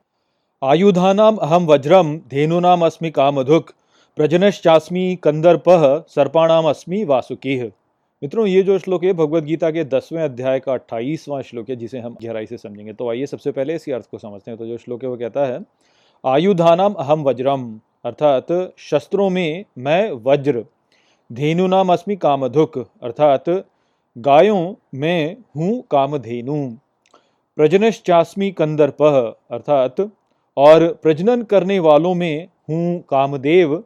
आयुधानाम 0.62 1.37
अहम 1.37 1.67
वज्रम, 1.67 2.17
धेनुनाम 2.29 2.85
अस्मि 2.87 3.11
कामधुक, 3.11 3.71
प्रजनश्चास्मी 4.17 5.17
कंदर्पह 5.17 6.05
सर्पाणाम 6.09 6.64
अस्मि 6.64 7.05
वासुकी। 7.05 7.57
मित्रों, 7.59 8.47
ये 8.47 8.62
जो 8.62 8.79
श्लोक 8.79 9.05
है 9.05 9.12
भगवत 9.12 9.45
गीता 9.45 9.71
के 9.71 9.85
दसवें 9.85 10.23
अध्याय 10.23 10.61
का 10.61 10.73
अट्ठाईसवां 10.73 11.43
श्लोक 11.43 11.71
है, 11.71 11.77
जिसे 11.77 11.99
हम 11.99 12.17
गहराई 12.23 12.47
से 12.47 12.57
समझेंगे। 12.57 12.93
तो 12.93 13.11
आइए 13.11 13.27
सबसे 13.27 13.53
पहले 13.53 13.75
इसके 13.75 13.93
अर्थ 13.93 14.11
को 14.11 14.19
समझते 14.19 14.51
हैं। 14.51 14.59
तो 14.59 14.67
जो 14.67 14.79
श्लोक 14.79 15.03
है, 15.03 15.09
वो 15.09 15.17
कहता 15.17 15.47
है, 15.47 15.61
आयुधानाम 16.25 16.95
अहम 16.95 17.23
वज्रम, 17.23 17.81
अर्थात 18.05 18.47
शस्त्रों 18.79 19.29
में 19.31 19.64
मैं 19.79 20.11
वज्र 20.25 20.64
धेनु 21.35 21.66
नाम 21.66 21.92
अस्मि 21.92 22.14
कामधुक, 22.16 22.77
अर्थात 23.03 23.44
गायों 24.16 24.75
में 24.94 25.37
हूँ 25.57 25.81
कामधेनु। 25.90 26.57
प्रजनश्चास्मी 27.59 28.51
कंदर्प, 28.51 29.03
अर्थात 29.51 30.01
और 30.57 30.87
प्रजनन 31.03 31.42
करने 31.42 31.79
वालों 31.79 32.14
में 32.14 32.49
हूँ 32.70 33.01
कामदेव। 33.01 33.83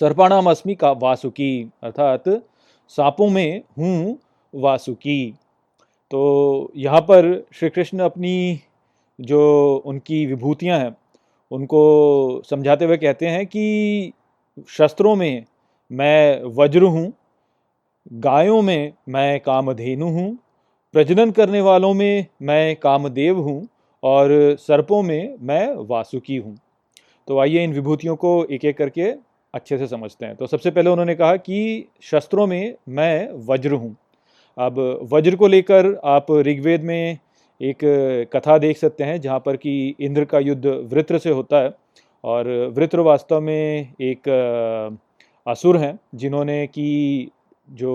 सर्पाणाम 0.00 0.50
अस्मि 0.50 0.74
का 0.74 0.92
वासुकी, 0.92 1.70
अर्थात 1.82 2.28
सांपों 2.88 3.28
में 3.28 3.62
हूँ 3.78 4.18
वासुकी। 4.54 5.34
तो 6.10 6.72
यहाँ 6.76 7.00
पर 7.00 7.32
श्री 7.54 7.68
कृष्ण 7.70 7.98
अपनी 7.98 8.60
जो 9.18 9.42
उनकी 9.86 10.24
विभूतियाँ 10.26 10.78
हैं, 10.78 10.96
उनको 11.50 12.42
समझाते 12.50 12.84
हुए 12.84 12.96
कहते 12.96 13.26
हैं 13.26 13.46
कि 13.46 14.12
शस्त्रों 14.68 15.16
में 15.16 15.44
मैं 15.90 16.42
वज्र 16.56 16.82
हूँ, 16.84 17.12
गायों 18.12 18.60
में 18.62 18.92
मैं 19.08 19.40
कामधेनु 19.40 20.08
हूँ, 20.08 20.36
प्रजनन 20.94 21.30
करने 21.30 21.60
वालों 21.60 21.92
में 21.94 22.26
मैं 22.42 22.76
कामदेव 22.76 23.40
हूँ 23.40 23.66
और 24.02 24.56
सर्पों 24.58 25.02
में 25.02 25.36
मैं 25.40 25.66
वासुकी 25.88 26.36
हूँ। 26.36 26.56
तो 27.28 27.38
आइए 27.38 27.64
इन 27.64 27.72
विभूतियों 27.72 28.16
को 28.16 28.44
एक 28.44 28.64
एक 28.64 28.76
करके 28.78 29.10
अच्छे 29.54 29.78
से 29.78 29.86
समझते 29.86 30.26
हैं। 30.26 30.36
तो 30.36 30.46
सबसे 30.46 30.70
पहले 30.70 30.90
उन्होंने 30.90 31.14
कहा 31.14 31.36
कि 31.36 31.86
शस्त्रों 32.02 32.46
में 32.46 32.74
मैं 32.88 33.28
वज्र 33.46 33.72
हूँ। 33.72 33.96
अब 34.58 34.78
वज्र 35.12 35.36
को 35.36 35.46
लेकर 35.46 35.94
आप 36.04 36.30
ऋग्वेद 36.46 36.82
में 36.82 37.18
एक 37.60 37.78
कथा 38.32 38.56
देख 38.58 38.76
सकते 38.76 39.04
हैं, 39.04 39.20
जहाँ 39.20 39.38
पर 39.38 39.56
कि 39.56 39.94
इंद्र 40.00 40.24
का 40.24 40.38
युद्ध 40.38 40.66
वृत्र 40.92 41.18
से 41.18 41.30
होता 41.30 41.62
है 41.62 41.72
और 42.24 42.48
वृत्र 42.76 43.00
वास्तव 43.00 43.40
में 43.40 43.94
एक 44.00 44.28
असुर 45.46 45.76
हैं 45.76 45.98
जिन्होंने 46.14 46.66
कि 46.66 47.30
जो 47.70 47.92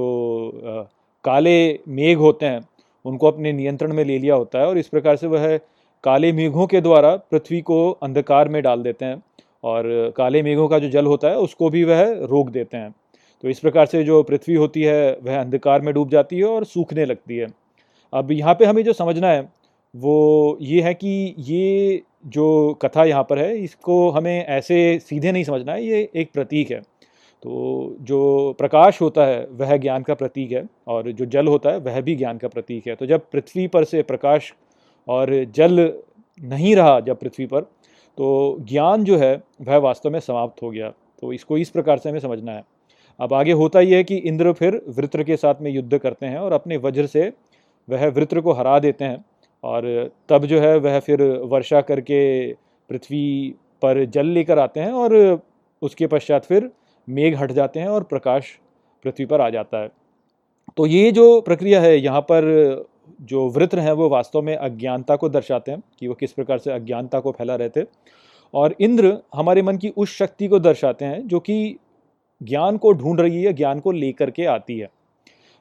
आ, 0.68 0.82
काले 1.26 1.80
मेघ 1.88 2.18
होते 2.18 2.46
हैं 2.46 2.62
उनको 3.06 3.28
अपने 3.28 3.52
नियंत्रण 3.54 3.94
में 3.94 4.04
ले 4.04 4.18
लिया 4.20 4.36
होता 4.36 4.60
है 4.60 4.68
और 4.68 4.78
इस 4.78 4.88
प्रकार 4.88 5.16
से 5.16 5.28
वह 5.28 5.58
काले 6.04 6.32
मेघों 6.32 6.68
के 6.68 6.82
द्वारा 6.82 7.16
पृथ्वी 7.32 7.62
को 7.62 7.90
अंधकार 8.04 8.50
में 8.50 8.62
डाल 8.64 8.84
देते 8.84 9.06
हैं 9.06 9.22
और 9.64 10.14
काले 10.18 10.42
मेघों 10.44 10.68
का 10.68 10.80
जो 10.80 10.90
जल 10.90 11.06
होता 11.06 11.30
है 11.30 11.38
उसको 11.38 11.70
भी 11.70 11.84
वह 11.84 12.02
रोक 12.24 12.50
देते 12.50 12.78
हैं। 12.78 12.94
तो 13.44 13.50
इस 13.50 13.60
प्रकार 13.60 13.86
से 13.86 14.04
जो 14.04 14.22
पृथ्वी 14.24 14.56
होती 14.56 14.82
है 14.82 15.18
वह 15.24 15.40
अंधकार 15.40 15.82
में 15.82 15.94
डूब 15.94 16.10
जाती 16.10 16.38
है 16.38 16.44
और 16.44 16.66
सूखने 16.66 17.06
लगती 17.06 17.38
है। 17.38 17.48
अब 18.14 18.32
यहाँ 18.32 18.54
पे 18.54 18.66
हमें 18.66 18.84
जो 18.84 18.94
समझना 18.94 19.28
है 19.28 19.42
वो 19.94 20.58
ये 20.62 20.82
है 20.82 20.94
कि 20.94 21.36
ये 21.40 22.02
जो 22.28 22.74
कथा 22.82 23.04
यहाँ 23.04 23.24
पर 23.24 23.40
है 23.40 23.58
इसको 23.58 24.10
हमें 24.10 24.46
ऐसे 24.46 24.78
सीधे 25.00 25.32
नहीं 25.32 25.44
समझना 25.44 25.74
है 25.74 25.86
ये 25.86 26.10
एक 26.16 26.32
प्रतीक 26.34 26.72
है। 26.72 26.82
तो 27.44 27.96
जो 28.02 28.56
प्रकाश 28.60 29.02
होता 29.02 29.26
है, 29.26 29.46
वह 29.52 29.76
ज्ञान 29.78 30.04
का 30.04 30.14
प्रतीक 30.14 30.52
है 30.52 30.66
और 30.88 31.12
जो 31.12 31.26
जल 31.26 31.48
होता 31.48 31.72
है, 31.72 31.80
वह 31.80 32.02
भी 32.02 32.16
ज्ञान 32.16 32.38
का 32.38 32.48
प्रतीक 32.48 32.88
है। 32.88 32.96
तो 32.96 33.06
जब 33.06 33.30
पृथ्वी 33.32 33.68
पर 33.68 33.84
से 33.84 34.02
प्रकाश 34.04 34.54
और 35.08 35.34
जल 35.56 35.92
नहीं 36.40 36.76
रहा 36.76 37.00
जब 37.00 37.20
पृथ्वी 37.20 37.46
पर 37.46 37.62
तो 38.18 38.58
ज्ञान 38.62 39.04
जो 39.04 39.18
है, 39.18 39.36
वह 39.62 39.78
वास्तव 39.78 40.10
में 40.10 40.20
समाप्त 40.20 40.62
हो 40.64 40.70
गया। 40.72 40.90
तो 41.22 41.34
इसको 41.34 41.58
इस 41.58 41.70
प्रकार 41.70 41.98
से 41.98 42.10
हमें 42.10 42.20
समझना 42.20 42.52
है। 42.52 42.64
अब 43.20 43.34
आगे 43.34 43.52
होता 43.52 43.80
यह 43.80 43.98
है 43.98 44.04
कि 44.04 44.16
इंद्र 44.16 44.54
फिर 44.54 44.82
वृत्र 44.90 45.24
के 45.24 45.36
साथ 45.38 45.62
में 45.62 45.72
युद्ध 45.72 45.98
करते 45.98 46.26
हैं 46.26 46.38
और 46.38 46.54
अपने 46.54 46.78
वज्र 46.78 47.06
से 47.06 47.32
वह 47.88 48.08
वृत्र 48.10 48.42
को 48.42 48.54
हरा 48.54 48.78
देते 48.80 49.06
हैं 49.06 49.24
और 49.64 50.12
तब 50.30 50.46
जो 50.46 50.60
है, 50.60 50.78
वह 50.78 51.00
फिर 51.00 51.24
वर्षा 51.44 51.82
करके 51.82 52.54
पृथ्वी 52.90 53.56
पर 53.82 54.04
जल 54.06 54.26
लेकर 54.28 54.60
आते 54.60 54.80
हैं 54.80 54.92
और 54.92 55.42
उसके 55.82 56.08
पश्चात 56.08 56.46
फिर 56.46 56.70
मेघ 57.10 57.38
हट 57.38 57.52
जाते 57.52 57.80
हैं 57.80 57.88
और 57.88 58.04
प्रकाश 58.04 58.60
पृथ्वी 59.04 59.26
पर 59.26 59.42
आ 59.42 59.50
जाता 59.50 59.78
है। 59.78 59.90
तो 60.78 60.86
ये 60.86 61.12
जो 61.12 61.42
प्रक्रिया 61.42 61.82
है, 61.82 61.98
यहाँ 62.00 62.22
पर 62.22 62.86
जो 63.22 63.50
वृत्र 63.50 63.80
हैं, 63.80 63.92
वो 63.92 64.10
वास्तव 64.10 64.42
में 64.42 64.56
अज्ञानता 64.56 65.16
को 65.16 65.30
दर्शाते 65.30 65.72
हैं 65.72 65.84
कि 66.00 66.08
वो 66.08 66.14
किस 66.14 66.32
प्रकार 66.32 66.58
से 66.58 66.72
अज्ञानता 66.72 67.20
को 67.20 67.32
फैला 67.32 67.56
रहे 67.56 67.70
थे। 67.70 67.86
और 68.54 68.76
इंद्र 68.80 69.18
हमारे 69.36 69.62
मन 69.62 69.78
की 69.78 69.90
उस 69.90 70.18
शक्ति 70.18 70.48
को 70.48 70.60
दर्शाते 70.60 71.06
हैं 71.06 71.28
जो 71.28 71.40
कि 71.40 71.76
ज्ञान 72.44 72.78
को 72.78 72.92
ढूंढ 72.92 73.20
रही 73.20 73.44
है, 73.44 73.54
ज्ञान 73.54 73.80
को 73.80 73.92
लेकर 73.92 74.32
के 74.32 74.46
आती 74.46 74.80
है। 74.80 74.90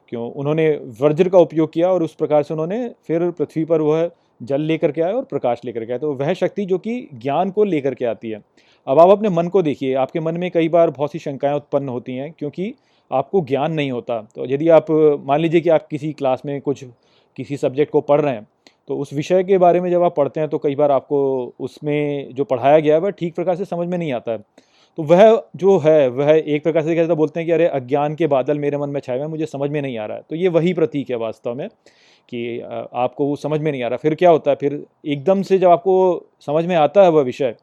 क्यों? 0.09 0.31
उन्होंने 0.31 0.79
वज्र 1.01 1.29
का 1.29 1.37
उपयोग 1.37 1.73
किया 1.73 1.91
और 1.91 2.03
उस 2.03 2.15
प्रकार 2.15 2.43
से 2.43 2.53
उन्होंने 2.53 2.91
फिर 3.07 3.31
पृथ्वी 3.31 3.65
पर 3.65 3.81
वह 3.81 4.11
जल 4.43 4.61
लेकर 4.61 4.91
के 4.91 5.01
आए 5.01 5.13
और 5.13 5.23
प्रकाश 5.23 5.61
लेकर 5.65 5.85
के 5.85 5.93
आए। 5.93 5.99
तो 5.99 6.13
वह 6.13 6.33
शक्ति 6.33 6.65
जो 6.65 6.77
कि 6.77 7.09
ज्ञान 7.13 7.51
को 7.51 7.63
लेकर 7.63 7.93
के 7.93 8.05
आती 8.05 8.29
है। 8.29 8.41
अब 8.87 8.99
आप 8.99 9.09
अपने 9.09 9.29
मन 9.29 9.47
को 9.47 9.61
देखिए, 9.61 9.93
आपके 9.93 10.19
मन 10.19 10.37
में 10.37 10.49
कई 10.51 10.69
बार 10.69 10.89
बहुत 10.89 11.11
सी 11.11 11.19
शंकाएँ 11.19 11.55
उत्पन्न 11.55 11.89
होती 11.89 12.15
हैं 12.15 12.31
क्योंकि 12.39 12.73
आपको 13.11 13.41
ज्ञान 13.41 13.71
नहीं 13.73 13.91
होता। 13.91 14.19
तो 14.35 14.45
यदि 14.45 14.69
आप, 14.69 14.91
मान 15.25 15.39
लीजिए 15.39 15.61
कि 15.61 15.69
आप 15.69 15.87
किसी 15.87 16.11
क्लास 16.13 16.41
में 16.45 16.59
कुछ, 16.61 16.83
किसी 17.37 17.57
सब्जेक्ट 17.57 17.91
को 17.91 18.01
पढ़ 18.01 18.21
रहे 18.21 18.33
हैं 18.33 18.47
तो 18.87 18.97
उस 18.97 19.13
विषय 19.13 19.43
के 19.43 19.57
बारे 19.57 19.79
में 19.81 19.89
जब 19.91 20.03
आप 20.03 20.15
पढ़ते 20.15 20.39
हैं 20.39 20.49
तो 20.49 20.57
कई 20.57 20.75
बार 20.75 20.91
आपको 20.91 21.19
उसमें 21.59 22.33
जो 22.33 22.43
पढ़ाया 22.43 22.79
गया 22.79 22.95
है, 22.95 23.01
वह 23.01 23.09
ठीक 23.09 23.35
प्रकार 23.35 23.55
से 23.55 23.65
समझ 23.65 23.87
में 23.87 23.97
नहीं 23.97 24.11
आता 24.13 24.31
है। 24.31 24.37
तो 24.97 25.03
वह 25.03 25.43
जो 25.55 25.77
है, 25.77 26.07
वह 26.09 26.31
एक 26.47 26.63
प्रकार 26.63 26.83
से 26.83 26.95
कहते 26.95 27.13
बोलते 27.15 27.39
हैं 27.39 27.47
कि, 27.47 27.53
अरे, 27.53 27.65
अज्ञान 27.67 28.15
के 28.15 28.27
बादल 28.27 28.59
मेरे 28.59 28.77
मन 28.77 28.89
में 28.89 28.99
छाए 29.01 29.17
हुए 29.17 29.27
मुझे 29.27 29.45
समझ 29.45 29.69
में 29.71 29.81
नहीं 29.81 29.97
आ 29.97 30.05
रहा 30.05 30.17
है। 30.17 30.23
तो 30.29 30.35
ये 30.35 30.47
वही 30.47 30.73
प्रतीक 30.73 31.09
है 31.09 31.15
वास्तव 31.15 31.55
में 31.55 31.67
कि 32.29 32.59
आपको 32.93 33.25
वो 33.25 33.35
समझ 33.35 33.59
में 33.61 33.71
नहीं 33.71 33.83
आ 33.83 33.87
रहा। 33.87 33.97
फिर 33.97 34.15
क्या 34.15 34.29
होता 34.29 34.51
है? 34.51 34.55
फिर 34.55 34.83
एकदम 35.05 35.41
से 35.41 35.57
जब 35.57 35.69
आपको 35.69 35.95
समझ 36.45 36.65
में 36.65 36.75
आता 36.75 37.03
है 37.03 37.09
वह 37.09 37.21
विषय 37.23 37.55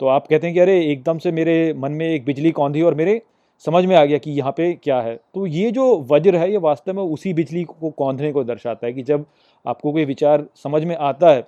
तो 0.00 0.06
आप 0.06 0.26
कहते 0.26 0.46
हैं 0.46 0.54
कि, 0.54 0.60
अरे, 0.60 0.80
एकदम 0.92 1.18
से 1.18 1.32
मेरे 1.32 1.74
मन 1.74 1.92
में 1.92 2.06
एक 2.08 2.24
बिजली 2.24 2.50
कौंधी 2.50 2.82
और 2.82 2.94
मेरे 2.94 3.20
समझ 3.64 3.84
में 3.86 3.94
आ 3.96 4.04
गया 4.04 4.18
कि 4.18 4.30
यहाँ 4.30 4.52
पे 4.52 4.72
क्या 4.74 5.00
है? 5.00 5.16
तो 5.34 5.46
ये 5.46 5.70
जो 5.70 5.84
वज्र 6.10 6.36
है, 6.36 6.50
ये 6.50 6.56
वास्तव 6.58 6.94
में 6.94 7.02
उसी 7.02 7.34
बिजली 7.34 7.62
को 7.64 7.90
कौंधने 7.90 8.32
को 8.32 8.44
दर्शाता 8.44 8.86
है 8.86 8.92
कि 8.92 9.02
जब 9.02 9.24
आपको 9.66 9.92
कोई 9.92 10.04
विचार 10.04 10.44
समझ 10.56 10.84
में 10.84 10.96
आता 10.96 11.30
है 11.30 11.42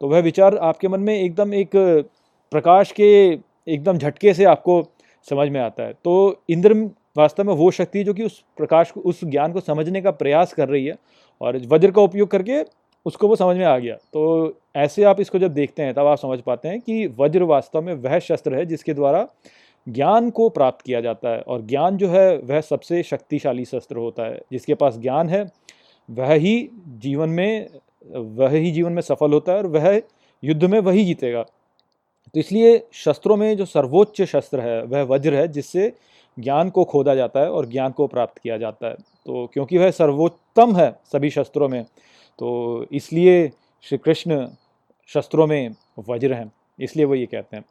तो 0.00 0.08
वह 0.08 0.20
विचार 0.20 0.56
आपके 0.56 0.88
मन 0.88 1.00
में 1.00 1.14
एकदम 1.20 1.54
एक 1.54 1.70
प्रकाश 2.52 2.92
के 2.92 3.38
एकदम 3.68 3.98
झटके 3.98 4.34
से 4.34 4.44
आपको 4.44 4.82
समझ 5.30 5.48
में 5.48 5.60
आता 5.60 5.82
है। 5.82 5.92
तो 6.04 6.36
इंद्र 6.50 6.74
वास्तव 7.16 7.44
में 7.44 7.54
वो 7.54 7.70
शक्ति 7.70 8.02
जो 8.04 8.14
कि 8.14 8.22
उस 8.22 8.42
प्रकाश 8.56 8.90
को, 8.90 9.00
उस 9.00 9.24
ज्ञान 9.24 9.52
को 9.52 9.60
समझने 9.60 10.00
का 10.02 10.10
प्रयास 10.10 10.52
कर 10.52 10.68
रही 10.68 10.86
है 10.86 10.94
और 11.40 11.60
वज्र 11.66 11.90
का 11.90 12.02
उपयोग 12.02 12.28
करके 12.28 12.62
उसको 13.06 13.28
वो 13.28 13.36
समझ 13.36 13.56
में 13.56 13.64
आ 13.64 13.78
गया। 13.78 13.94
तो 13.94 14.48
ऐसे 14.76 15.02
आप 15.04 15.20
इसको 15.20 15.38
जब 15.38 15.54
देखते 15.54 15.82
हैं, 15.82 15.94
तब 15.94 16.06
आप 16.06 16.18
समझ 16.18 16.40
पाते 16.40 16.68
हैं 16.68 16.80
कि 16.80 17.06
वज्र 17.06 17.42
वास्तव 17.42 17.82
में 17.82 17.94
वह 17.94 18.18
शस्त्र 18.18 18.54
है 18.54 18.66
जिसके 18.66 18.94
द्वारा 18.94 19.28
ज्ञान 19.88 20.30
को 20.30 20.48
प्राप्त 20.48 20.82
किया 20.82 21.00
जाता 21.00 21.28
है। 21.28 21.40
और 21.40 21.62
ज्ञान 21.62 21.96
जो 21.96 22.08
है, 22.08 22.38
वह 22.38 22.60
सबसे 22.60 23.02
शक्तिशाली 23.02 23.64
शस्त्र 23.64 23.96
होता 23.96 24.22
है। 24.22 24.40
जिसके 24.52 24.74
पास 24.74 24.98
ज्ञान 24.98 25.28
है, 25.28 25.52
वह 26.10 26.32
ही 26.32 26.68
जीवन 26.88 27.28
में, 27.28 27.68
वह 28.12 28.50
ही 28.50 28.70
जीवन 28.70 28.92
में 28.92 29.02
सफल 29.02 29.32
होता 29.32 29.52
है 29.52 29.58
और 29.58 29.66
वह 29.66 30.02
युद्ध 30.44 30.64
में 30.64 30.80
वही 30.80 31.04
जीतेगा। 31.04 31.42
तो 32.34 32.40
इसलिए 32.40 32.86
शस्त्रों 32.92 33.36
में 33.36 33.56
जो 33.56 33.64
सर्वोच्च 33.64 34.22
शस्त्र 34.22 34.60
है, 34.60 34.82
वह 34.84 35.02
वज्र 35.02 35.34
है, 35.34 35.48
जिससे 35.48 35.92
ज्ञान 36.38 36.70
को 36.70 36.84
खोदा 36.84 37.14
जाता 37.14 37.40
है 37.40 37.50
और 37.50 37.66
ज्ञान 37.66 37.92
को 37.92 38.06
प्राप्त 38.06 38.38
किया 38.38 38.58
जाता 38.58 38.86
है। 38.86 38.94
तो 39.26 39.50
क्योंकि 39.52 39.78
वह 39.78 39.90
सर्वोत्तम 39.90 40.76
है 40.76 41.00
सभी 41.12 41.30
शस्त्रों 41.30 41.68
में 41.68 41.84
तो 42.38 42.86
इसलिए 42.92 43.48
श्री 43.82 43.98
कृष्ण 43.98 44.48
शस्त्रों 45.08 45.46
में 45.46 45.74
वज्र 46.08 46.32
हैं, 46.32 46.50
इसलिए 46.78 47.04
वो 47.06 47.14
ये 47.14 47.26
कहते 47.26 47.56
हैं। 47.56 47.64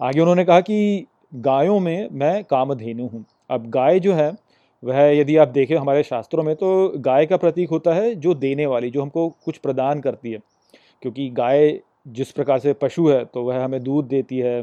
आगे 0.00 0.20
उन्होंने 0.20 0.44
कहा 0.44 0.60
कि 0.60 1.06
गायों 1.34 1.78
में 1.80 2.08
मैं 2.12 2.42
कामधेनु 2.44 3.06
हूँ। 3.06 3.24
अब 3.50 3.68
गाय 3.70 4.00
जो 4.00 4.14
है, 4.14 4.32
वह 4.82 5.00
यदि 5.10 5.36
आप 5.36 5.48
देखें 5.48 5.76
हमारे 5.76 6.02
शास्त्रों 6.02 6.42
में 6.44 6.54
तो 6.56 6.92
गाय 6.98 7.26
का 7.26 7.36
प्रतीक 7.36 7.70
होता 7.70 7.94
है 7.94 8.14
जो 8.14 8.34
देने 8.34 8.66
वाली, 8.66 8.90
जो 8.90 9.02
हमको 9.02 9.28
कुछ 9.44 9.56
प्रदान 9.58 10.00
करती 10.00 10.32
है। 10.32 10.38
क्योंकि 11.02 11.28
गाय 11.30 11.78
जिस 12.08 12.30
प्रकार 12.32 12.58
से 12.58 12.72
पशु 12.72 13.08
है 13.08 13.24
तो 13.24 13.42
वह 13.42 13.64
हमें 13.64 13.82
दूध 13.82 14.06
देती 14.08 14.38
है, 14.38 14.60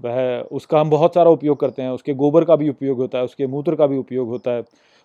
वह 0.00 0.48
उसका 0.52 0.80
हम 0.80 0.90
बहुत 0.90 1.14
सारा 1.14 1.30
उपयोग 1.30 1.60
करते 1.60 1.82
हैं, 1.82 1.90
उसके 1.90 2.14
गोबर 2.14 2.44
का 2.44 2.56
भी 2.56 2.68
उपयोग 2.68 2.98
होता 2.98 3.18
है, 3.18 3.24
उसके 3.24 3.46
मूत्र 3.46 3.76
का 3.76 3.86
भी 3.86 3.96
उपयोग 3.98 4.28
होता 4.28 4.50
है। 4.50 4.62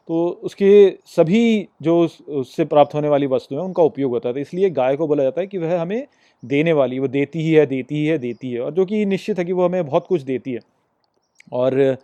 तो 0.07 0.27
उसके 0.43 0.97
सभी 1.05 1.67
जो 1.81 2.07
उससे 2.29 2.65
प्राप्त 2.65 2.93
होने 2.93 3.09
वाली 3.09 3.27
वस्तुएँ 3.27 3.61
उनका 3.61 3.83
उपयोग 3.83 4.11
होता 4.11 4.29
है। 4.29 4.33
तो 4.33 4.39
इसलिए 4.39 4.69
गाय 4.69 4.95
को 4.95 5.07
बोला 5.07 5.23
जाता 5.23 5.41
है 5.41 5.47
कि 5.47 5.57
वह 5.57 5.81
हमें 5.81 6.07
देने 6.45 6.73
वाली, 6.73 6.99
वो 6.99 7.07
देती 7.07 7.41
ही 7.41 7.53
है, 7.53 7.65
देती 7.65 7.95
ही 7.95 8.05
है, 8.05 8.17
देती 8.17 8.51
है, 8.51 8.59
और 8.61 8.73
जो 8.73 8.85
कि 8.85 9.05
निश्चित 9.05 9.39
है 9.39 9.45
कि 9.45 9.53
वो 9.53 9.65
हमें 9.65 9.85
बहुत 9.85 10.07
कुछ 10.07 10.21
देती 10.21 10.51
है। 10.51 10.59
और 11.53 11.97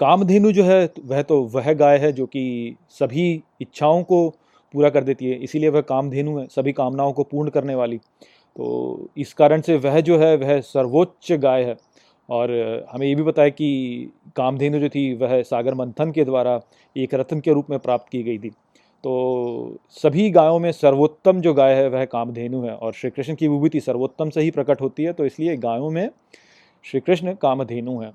कामधेनु 0.00 0.52
जो 0.52 0.64
है, 0.64 0.88
वह 1.04 1.22
तो 1.22 1.42
वह 1.44 1.72
गाय 1.72 1.98
है 1.98 2.12
जो 2.12 2.26
कि 2.26 2.76
सभी 2.90 3.42
इच्छाओं 3.60 4.02
को 4.02 4.28
पूरा 4.74 4.90
कर 4.90 5.04
देती 5.04 5.26
है, 5.26 5.36
इसीलिए 5.36 5.68
वह 5.68 5.80
कामधेनु 5.80 6.38
है, 6.38 6.46
सभी 6.46 6.72
कामनाओं 6.72 7.12
को 7.12 7.22
पूर्ण 7.22 7.50
करने 7.50 7.74
वाली। 7.74 7.98
तो 8.56 9.08
इस 9.16 9.32
कारण 9.34 9.60
से 9.60 9.76
वह 9.76 10.00
जो 10.00 10.18
है, 10.18 10.36
वह 10.36 10.60
सर्वोच्च 10.60 11.32
गाय 11.32 11.62
है। 11.62 11.76
और 12.28 12.50
हमें 12.90 13.06
ये 13.06 13.14
भी 13.14 13.22
पता 13.22 13.42
है 13.42 13.50
कि 13.50 14.10
कामधेनु 14.36 14.78
जो 14.78 14.88
थी, 14.88 15.14
वह 15.14 15.42
सागर 15.42 15.74
मंथन 15.74 16.12
के 16.12 16.24
द्वारा 16.24 16.60
एक 16.96 17.14
रत्न 17.14 17.40
के 17.40 17.52
रूप 17.52 17.70
में 17.70 17.78
प्राप्त 17.78 18.08
की 18.12 18.22
गई 18.22 18.38
थी। 18.38 18.50
तो 19.04 19.76
सभी 19.92 20.28
गायों 20.30 20.58
में 20.58 20.70
सर्वोत्तम 20.72 21.40
जो 21.40 21.54
गाय 21.54 21.74
है, 21.74 21.88
वह 21.88 22.04
कामधेनु 22.04 22.62
है 22.62 22.74
और 22.74 22.92
श्री 22.92 23.10
कृष्ण 23.10 23.34
की 23.34 23.48
विभूति 23.48 23.80
सर्वोत्तम 23.80 24.30
से 24.30 24.40
ही 24.40 24.50
प्रकट 24.50 24.80
होती 24.80 25.04
है 25.04 25.12
तो 25.12 25.26
इसलिए 25.26 25.56
गायों 25.56 25.90
में 25.90 26.08
श्री 26.84 27.00
कृष्ण 27.00 27.34
कामधेनु 27.34 27.98
है। 28.00 28.10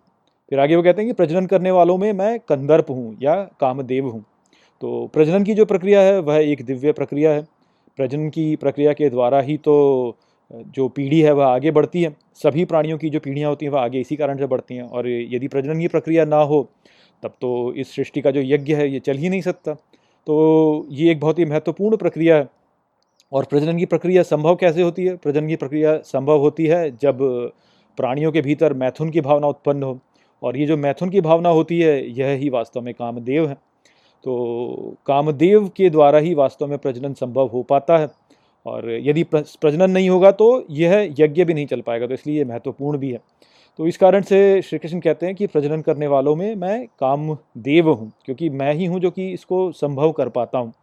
फिर 0.51 0.59
आगे 0.59 0.75
वो 0.75 0.83
कहते 0.83 1.01
हैं 1.01 1.09
कि 1.09 1.13
प्रजनन 1.13 1.45
करने 1.45 1.71
वालों 1.71 1.97
में 1.97 2.11
मैं 2.13 2.39
कंदर्प 2.39 2.89
हूँ 2.89 3.17
या 3.21 3.35
कामदेव 3.59 4.07
हूँ। 4.07 4.23
तो 4.81 5.05
प्रजनन 5.13 5.43
की 5.43 5.53
जो 5.53 5.65
प्रक्रिया 5.65 6.01
है, 6.01 6.19
वह 6.19 6.37
एक 6.37 6.63
दिव्य 6.65 6.91
प्रक्रिया 6.91 7.31
है। 7.31 7.41
प्रजनन 7.99 8.29
की 8.29 8.55
प्रक्रिया 8.55 8.93
के 8.93 9.09
द्वारा 9.09 9.39
ही 9.41 9.57
तो 9.57 10.17
जो 10.51 10.87
पीढ़ी 10.87 11.21
है, 11.21 11.31
वह 11.31 11.45
आगे 11.45 11.71
बढ़ती 11.71 12.03
है। 12.03 12.15
सभी 12.35 12.65
प्राणियों 12.65 12.97
की 12.97 13.09
जो 13.09 13.19
पीढ़ियाँ 13.19 13.49
होती 13.49 13.65
हैं, 13.65 13.73
वह 13.73 13.81
आगे 13.81 13.99
इसी 13.99 14.15
कारण 14.15 14.37
से 14.37 14.45
बढ़ती 14.45 14.75
हैं। 14.75 14.83
और 14.83 15.09
यदि 15.09 15.47
प्रजनन 15.47 15.79
की 15.79 15.87
प्रक्रिया 15.87 16.25
ना 16.25 16.37
हो, 16.37 16.69
तब 17.23 17.33
तो 17.41 17.73
इस 17.73 17.95
सृष्टि 17.95 18.21
का 18.21 18.31
जो 18.31 18.41
यज्ञ 18.41 18.73
है, 18.73 18.91
ये 18.91 18.99
चल 18.99 19.17
ही 19.17 19.29
नहीं 19.29 19.41
सकता। 19.41 19.73
तो 20.27 20.87
ये 20.89 21.11
एक 21.11 21.19
बहुत 21.19 21.39
ही 21.39 21.45
महत्वपूर्ण 21.45 21.97
प्रक्रिया 21.97 22.35
है। 22.35 22.49
और 23.33 23.45
प्रजनन 23.45 23.77
की 23.77 23.85
प्रक्रिया 23.85 24.23
संभव 24.23 24.55
कैसे 24.55 24.81
होती 24.81 25.05
है? 25.05 25.15
प्रजनन 25.15 25.47
की 25.47 25.55
प्रक्रिया 25.55 25.97
संभव 25.97 26.39
होती 26.39 26.65
है 26.65 26.97
जब 26.97 27.17
प्राणियों 27.97 28.31
के 28.31 28.41
भीतर 28.41 28.73
मैथुन 28.73 29.09
की 29.09 29.21
भावना 29.21 29.47
उत्पन्न 29.47 29.83
हो। 29.83 29.99
और 30.43 30.57
ये 30.57 30.65
जो 30.65 30.77
मैथुन 30.77 31.09
की 31.09 31.21
भावना 31.21 31.49
होती 31.49 31.79
है, 31.79 32.11
यह 32.11 32.27
ही 32.27 32.49
वास्तव 32.49 32.81
में 32.81 32.93
कामदेव 32.93 33.47
है। 33.47 33.53
तो 34.23 34.95
कामदेव 35.05 35.67
के 35.67 35.89
द्वारा 35.89 36.19
ही 36.19 36.33
वास्तव 36.33 36.67
में 36.67 36.77
प्रजनन 36.77 37.13
संभव 37.13 37.47
हो 37.47 37.63
पाता 37.63 37.97
है। 37.97 38.07
और 38.67 38.89
यदि 39.01 39.23
प्रजनन 39.33 39.91
नहीं 39.91 40.09
होगा 40.09 40.31
तो 40.33 40.65
यह 40.71 40.93
यज्ञ 41.19 41.43
भी 41.43 41.53
नहीं 41.53 41.65
चल 41.67 41.81
पाएगा 41.81 42.07
तो 42.07 42.13
इसलिए 42.13 42.37
ये 42.37 42.45
महत्वपूर्ण 42.45 42.97
भी 42.97 43.11
है। 43.11 43.19
तो 43.79 43.87
इस 43.87 43.97
कारण 43.97 44.21
से 44.23 44.61
श्री 44.61 44.79
कृष्ण 44.79 44.99
कहते 44.99 45.25
हैं 45.25 45.35
कि 45.35 45.47
प्रजनन 45.47 45.81
करने 45.81 46.07
वालों 46.07 46.35
में 46.35 46.55
मैं 46.55 46.85
काम 46.99 47.35
देव 47.59 47.89
हूँ, 47.89 48.11
क्योंकि 48.25 48.49
मैं 48.51 48.73
ही 48.73 48.85
हूँ 48.85 48.99
जो 48.99 49.11
कि 49.11 49.31
इसको 49.33 49.71
संभव 49.73 50.11
कर 50.11 50.29
पाता 50.29 50.57
हूँ। 50.57 50.73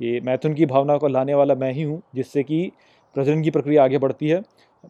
ये 0.00 0.20
मैथुन 0.20 0.54
की 0.54 0.66
भावना 0.66 0.96
को 0.96 1.08
लाने 1.08 1.34
वाला 1.34 1.54
मैं 1.54 1.72
ही 1.72 1.82
हूँ, 1.82 2.00
जिससे 2.14 2.42
कि 2.42 2.70
प्रजनन 3.16 3.42
की 3.42 3.50
प्रक्रिया 3.50 3.84
आगे 3.84 3.98
बढ़ती 3.98 4.28
है, 4.28 4.40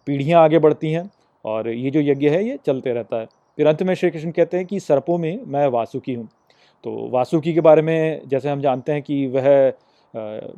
पीढ़ियाँ 0.07 0.43
आगे 0.43 0.59
बढ़ती 0.59 0.93
हैं, 0.93 1.11
और 1.45 1.69
ये 1.69 1.91
जो 1.91 2.01
यज्ञ 2.03 2.29
है, 2.29 2.45
ये 2.45 2.59
चलते 2.67 2.93
रहता 2.93 3.21
है। 3.21 3.27
फिर 3.59 3.67
अंत 3.67 3.83
में 3.83 3.95
श्री 3.95 4.11
कृष्ण 4.11 4.31
कहते 4.31 4.57
हैं 4.57 4.67
कि 4.67 4.81
सर्पों 4.81 5.19
में 5.19 5.39
मैं 5.47 5.67
वासुकी 5.69 6.15
हूँ। 6.15 6.29
तो 6.85 7.09
वासुकी 7.11 7.55
के 7.55 7.61
बारे 7.61 7.83
में 7.83 8.21
जैसे 8.29 8.49
हम 8.49 8.61
जानते 8.61 8.93
हैं 8.93 9.03
कि 9.03 9.27
वह 9.29 9.49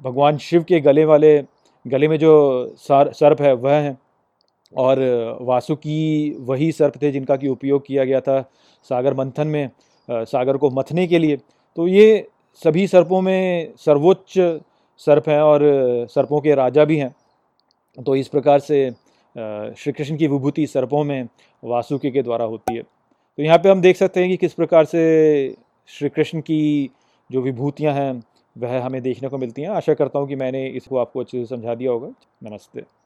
भगवान 0.02 0.38
शिव 0.38 0.62
के 0.62 0.80
गले 0.80 1.04
वाले 1.04 1.38
गले 1.84 2.08
में 2.08 2.18
जो 2.18 2.74
सर, 2.78 3.12
सर्प 3.12 3.40
है, 3.42 3.52
वह 3.54 3.72
है। 3.72 3.96
और 4.72 4.98
वासुकी 5.40 6.36
वही 6.38 6.70
सर्प 6.72 7.02
थे 7.02 7.10
जिनका 7.10 7.36
कि 7.36 7.48
उपयोग 7.48 7.86
किया 7.86 8.04
गया 8.04 8.20
था 8.20 8.40
सागर 8.90 9.14
मंथन 9.14 9.46
में 9.46 9.70
सागर 10.08 10.56
को 10.56 10.70
मथने 10.70 11.06
के 11.06 11.18
लिए। 11.18 11.36
तो 11.76 11.86
ये 11.88 12.26
सभी 12.62 12.86
सर्पों 12.86 13.20
में 13.20 13.72
सर्वोच्च 13.76 14.34
सर्प 15.00 15.28
हैं 15.28 15.40
और 15.40 15.62
सर्पों 16.10 16.40
के 16.40 16.54
राजा 16.54 16.84
भी 16.84 16.96
हैं। 16.96 17.14
तो 17.98 18.16
इस 18.16 18.28
प्रकार 18.28 18.58
से 18.60 18.90
श्री 19.78 19.92
कृष्ण 19.92 20.16
की 20.16 20.26
विभूति 20.26 20.66
सर्पों 20.66 21.02
में 21.04 21.28
वासुकी 21.62 22.10
के 22.10 22.22
द्वारा 22.22 22.44
होती 22.44 22.76
है। 22.76 22.82
तो 22.82 23.42
यहाँ 23.42 23.58
पे 23.58 23.68
हम 23.68 23.80
देख 23.80 23.96
सकते 23.96 24.20
हैं 24.20 24.28
कि 24.30 24.36
किस 24.36 24.54
प्रकार 24.54 24.84
से 24.84 25.02
श्री 25.88 26.08
कृष्ण 26.08 26.40
की 26.40 26.90
जो 27.30 27.40
विभूतियाँ 27.40 27.94
हैं 27.94 28.20
वह 28.58 28.80
हमें 28.82 29.00
देखने 29.02 29.28
को 29.28 29.38
मिलती 29.38 29.62
हैं। 29.62 29.68
आशा 29.70 29.94
करता 29.94 30.18
हूँ 30.18 30.28
कि 30.28 30.36
मैंने 30.36 30.66
इसको 30.70 30.96
आपको 30.98 31.20
अच्छे 31.20 31.38
से 31.38 31.56
समझा 31.56 31.74
दिया 31.74 31.92
होगा। 31.92 32.12
नमस्ते। 32.42 32.97